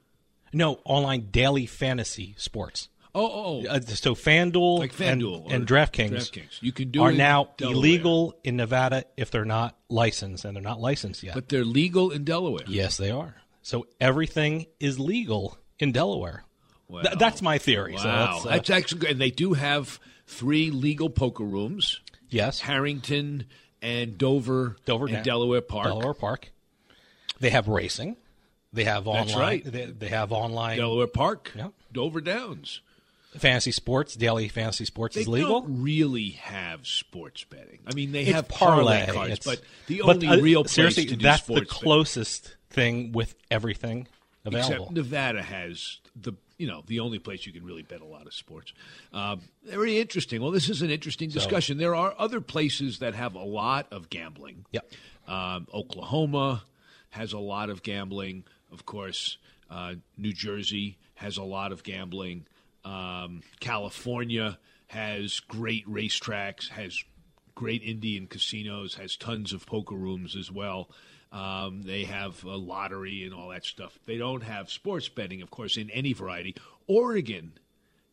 no, 0.51 0.79
online 0.83 1.29
daily 1.31 1.65
fantasy 1.65 2.35
sports. 2.37 2.89
Oh, 3.15 3.25
oh, 3.25 3.63
oh. 3.65 3.69
Uh, 3.69 3.79
so 3.81 4.13
FanDuel, 4.13 4.79
Like 4.79 4.93
FanDuel 4.93 5.45
and, 5.45 5.53
and 5.53 5.67
DraftKings, 5.67 6.11
DraftKings. 6.31 6.61
You 6.61 6.71
can 6.71 6.91
do 6.91 7.01
are 7.01 7.11
now 7.11 7.49
Delaware. 7.57 7.75
illegal 7.77 8.35
in 8.43 8.55
Nevada 8.57 9.03
if 9.17 9.31
they're 9.31 9.45
not 9.45 9.75
licensed, 9.89 10.45
and 10.45 10.55
they're 10.55 10.61
not 10.63 10.79
licensed 10.79 11.23
yet. 11.23 11.33
but 11.33 11.49
they're 11.49 11.65
legal 11.65 12.11
in 12.11 12.23
Delaware. 12.23 12.65
yes, 12.67 12.97
they 12.97 13.09
are. 13.11 13.35
So 13.61 13.87
everything 13.99 14.67
is 14.79 14.99
legal 14.99 15.57
in 15.79 15.91
Delaware. 15.91 16.43
Wow. 16.87 17.01
Th- 17.01 17.17
that's 17.19 17.41
my 17.41 17.57
theory. 17.57 17.97
So 17.97 18.05
Wow, 18.07 18.31
that's, 18.33 18.45
uh, 18.45 18.49
that's 18.49 18.69
actually 18.69 18.99
good. 19.01 19.09
And 19.11 19.21
they 19.21 19.31
do 19.31 19.53
have 19.53 19.99
three 20.27 20.71
legal 20.71 21.09
poker 21.09 21.43
rooms: 21.43 22.01
yes, 22.29 22.61
Harrington 22.61 23.45
and 23.81 24.17
Dover, 24.17 24.75
Dover 24.85 25.07
and 25.07 25.23
Delaware 25.23 25.61
Park. 25.61 25.85
Delaware 25.87 26.13
Park. 26.13 26.51
They 27.39 27.49
have 27.51 27.67
racing. 27.67 28.17
They 28.73 28.83
have 28.83 29.07
online. 29.07 29.25
That's 29.27 29.37
right. 29.39 29.63
They, 29.65 29.85
they 29.85 30.07
have 30.09 30.31
online 30.31 30.77
Delaware 30.77 31.07
Park, 31.07 31.51
Yep. 31.55 31.73
Dover 31.91 32.21
Downs. 32.21 32.81
Fantasy 33.37 33.71
sports. 33.71 34.15
Daily 34.15 34.47
fantasy 34.47 34.85
sports 34.85 35.15
They 35.15 35.21
is 35.21 35.27
legal. 35.27 35.61
don't 35.61 35.81
really 35.81 36.29
have 36.31 36.87
sports 36.87 37.43
betting. 37.43 37.79
I 37.87 37.93
mean, 37.93 38.11
they 38.11 38.23
It's 38.23 38.31
have 38.31 38.47
parlay, 38.47 39.05
parlay. 39.05 39.13
cards, 39.29 39.45
but 39.45 39.61
the 39.87 40.01
but, 40.05 40.15
only 40.15 40.27
uh, 40.27 40.37
real 40.39 40.63
place 40.63 40.73
seriously, 40.73 41.05
that's 41.15 41.41
the 41.41 41.53
sports 41.53 41.59
betting- 41.73 41.83
closest 41.83 42.55
thing 42.69 43.11
with 43.11 43.35
everything 43.51 44.07
available. 44.45 44.73
Except 44.85 44.91
Nevada 44.91 45.41
has 45.43 45.99
the 46.15 46.33
you 46.57 46.67
know 46.67 46.83
the 46.87 46.99
only 46.99 47.19
place 47.19 47.45
you 47.45 47.53
can 47.53 47.63
really 47.63 47.83
bet 47.83 48.01
a 48.01 48.05
lot 48.05 48.25
of 48.27 48.33
sports. 48.33 48.73
Uh, 49.13 49.37
very 49.65 49.99
interesting. 49.99 50.41
Well, 50.41 50.51
this 50.51 50.69
is 50.69 50.81
an 50.81 50.89
interesting 50.89 51.29
discussion. 51.29 51.77
there 51.77 51.95
are 51.95 52.13
other 52.17 52.41
places 52.41 52.99
that 52.99 53.15
have 53.15 53.35
a 53.35 53.43
lot 53.43 53.87
of 53.91 54.09
gambling. 54.09 54.65
Yep. 54.71 54.91
Um, 55.27 55.67
Oklahoma 55.73 56.63
has 57.11 57.33
a 57.33 57.39
lot 57.39 57.69
of 57.69 57.81
gambling. 57.83 58.43
Of 58.71 58.85
course, 58.85 59.37
uh, 59.69 59.95
New 60.17 60.33
Jersey 60.33 60.97
has 61.15 61.37
a 61.37 61.43
lot 61.43 61.71
of 61.71 61.83
gambling. 61.83 62.45
Um, 62.85 63.41
California 63.59 64.57
has 64.87 65.39
great 65.41 65.87
racetracks, 65.87 66.69
has 66.69 67.03
great 67.55 67.83
Indian 67.83 68.27
casinos, 68.27 68.95
has 68.95 69.15
tons 69.15 69.53
of 69.53 69.65
poker 69.65 69.95
rooms 69.95 70.35
as 70.35 70.51
well. 70.51 70.89
Um, 71.31 71.83
they 71.83 72.05
have 72.05 72.43
a 72.43 72.55
lottery 72.55 73.23
and 73.23 73.33
all 73.33 73.49
that 73.49 73.65
stuff. 73.65 73.99
They 74.05 74.17
don't 74.17 74.41
have 74.41 74.71
sports 74.71 75.09
betting, 75.09 75.41
of 75.41 75.51
course, 75.51 75.77
in 75.77 75.89
any 75.91 76.13
variety. 76.13 76.55
Oregon 76.87 77.53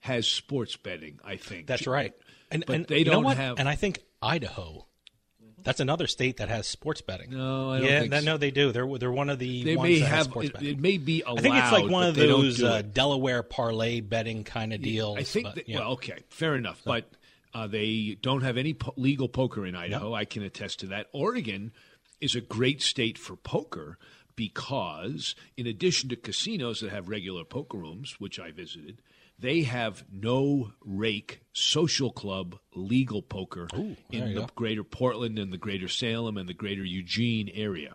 has 0.00 0.28
sports 0.28 0.76
betting, 0.76 1.18
I 1.24 1.36
think. 1.36 1.66
That's 1.66 1.86
right. 1.86 2.12
And, 2.50 2.64
but 2.66 2.76
and 2.76 2.86
they 2.86 3.04
don't 3.04 3.24
have. 3.24 3.58
And 3.58 3.68
I 3.68 3.74
think 3.74 4.00
Idaho. 4.20 4.86
That's 5.66 5.80
another 5.80 6.06
state 6.06 6.36
that 6.36 6.48
has 6.48 6.66
sports 6.68 7.00
betting. 7.00 7.30
No, 7.32 7.72
I 7.72 7.78
don't 7.80 7.88
yeah, 7.88 7.98
think 8.00 8.12
that- 8.12 8.22
so. 8.22 8.26
no, 8.30 8.36
they 8.38 8.50
do. 8.52 8.70
They're 8.72 8.86
they're 8.98 9.10
one 9.12 9.28
of 9.28 9.38
the 9.38 9.64
They 9.64 9.76
ones 9.76 9.90
may 9.90 9.98
that 10.00 10.06
have. 10.06 10.24
sports 10.26 10.48
It, 10.48 10.52
betting. 10.54 10.68
it 10.68 10.78
may 10.78 10.96
be 10.96 11.22
allowed. 11.22 11.38
I 11.38 11.42
think 11.42 11.56
it's 11.56 11.72
like 11.72 11.90
one 11.90 12.04
of 12.04 12.14
those 12.14 12.58
do 12.58 12.66
uh. 12.66 12.82
Delaware 12.82 13.42
parlay 13.42 14.00
betting 14.00 14.44
kind 14.44 14.72
of 14.72 14.80
deals. 14.80 15.18
I 15.18 15.22
think. 15.24 15.44
but, 15.46 15.54
that, 15.56 15.68
yeah. 15.68 15.80
Well, 15.80 15.90
okay, 15.94 16.18
fair 16.30 16.54
enough. 16.54 16.80
But 16.84 17.10
uh, 17.52 17.66
they 17.66 18.16
don't 18.22 18.42
have 18.42 18.56
any 18.56 18.74
po- 18.74 18.94
legal 18.96 19.28
poker 19.28 19.66
in 19.66 19.74
Idaho. 19.74 20.14
I 20.14 20.24
can 20.24 20.42
attest 20.44 20.80
to 20.80 20.86
that. 20.86 21.08
Oregon 21.12 21.72
is 22.20 22.34
a 22.36 22.40
great 22.40 22.80
state 22.80 23.18
for 23.18 23.34
poker 23.36 23.98
because, 24.36 25.34
in 25.56 25.66
addition 25.66 26.08
to 26.10 26.16
casinos 26.16 26.80
that 26.80 26.90
have 26.90 27.08
regular 27.08 27.44
poker 27.44 27.76
rooms, 27.78 28.16
which 28.20 28.38
I 28.38 28.50
visited, 28.52 29.02
they 29.38 29.62
have 29.62 30.04
no 30.10 30.72
rake 30.84 31.40
social 31.52 32.10
club 32.10 32.58
legal 32.74 33.22
poker 33.22 33.68
there 33.72 33.96
in 34.10 34.34
the 34.34 34.40
go. 34.42 34.48
greater 34.54 34.84
Portland 34.84 35.38
and 35.38 35.52
the 35.52 35.58
greater 35.58 35.88
Salem 35.88 36.36
and 36.36 36.48
the 36.48 36.54
greater 36.54 36.84
Eugene 36.84 37.50
area. 37.54 37.94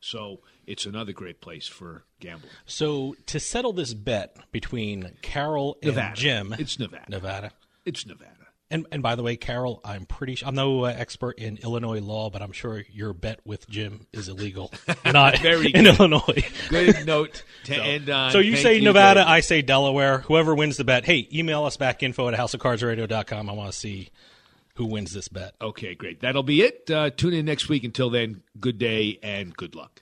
So 0.00 0.40
it's 0.66 0.84
another 0.84 1.12
great 1.12 1.40
place 1.40 1.66
for 1.68 2.04
gambling. 2.20 2.50
So 2.66 3.14
to 3.26 3.38
settle 3.40 3.72
this 3.72 3.94
bet 3.94 4.36
between 4.50 5.12
Carol 5.22 5.78
and 5.82 5.94
Nevada. 5.94 6.16
Jim, 6.16 6.54
It's 6.58 6.78
Nevada. 6.78 7.06
Nevada. 7.08 7.52
It's 7.84 8.06
Nevada. 8.06 8.41
And 8.72 8.86
and 8.90 9.02
by 9.02 9.14
the 9.14 9.22
way, 9.22 9.36
Carol, 9.36 9.80
I'm 9.84 10.06
pretty 10.06 10.34
sure 10.34 10.48
I'm 10.48 10.54
no 10.54 10.84
uh, 10.86 10.94
expert 10.96 11.38
in 11.38 11.58
Illinois 11.58 12.00
law, 12.00 12.30
but 12.30 12.42
I'm 12.42 12.52
sure 12.52 12.82
your 12.90 13.12
bet 13.12 13.38
with 13.44 13.68
Jim 13.68 14.06
is 14.12 14.28
illegal. 14.28 14.72
Not 15.04 15.38
Very 15.38 15.66
in 15.72 15.84
good. 15.84 15.98
Illinois. 16.00 16.44
Good 16.68 17.06
note 17.06 17.44
to 17.64 17.74
So- 17.74 17.82
end 17.82 18.08
on. 18.10 18.32
So 18.32 18.38
you 18.38 18.52
Thank 18.54 18.62
say 18.62 18.80
Nevada, 18.80 19.20
David. 19.20 19.30
I 19.30 19.40
say 19.40 19.62
Delaware. 19.62 20.18
Whoever 20.20 20.54
wins 20.54 20.78
the 20.78 20.84
bet, 20.84 21.04
hey, 21.04 21.28
email 21.32 21.64
us 21.64 21.76
back 21.76 22.02
info 22.02 22.28
at 22.28 22.34
houseofcardsradio.com. 22.34 23.48
I 23.48 23.52
want 23.52 23.70
to 23.72 23.78
see 23.78 24.10
who 24.76 24.86
wins 24.86 25.12
this 25.12 25.28
bet. 25.28 25.54
Okay, 25.60 25.94
great. 25.94 26.20
That'll 26.20 26.42
be 26.42 26.62
it. 26.62 26.90
Uh, 26.90 27.10
tune 27.10 27.34
in 27.34 27.44
next 27.44 27.68
week. 27.68 27.84
Until 27.84 28.10
then, 28.10 28.42
good 28.58 28.78
day 28.78 29.18
and 29.22 29.54
good 29.56 29.74
luck. 29.74 30.01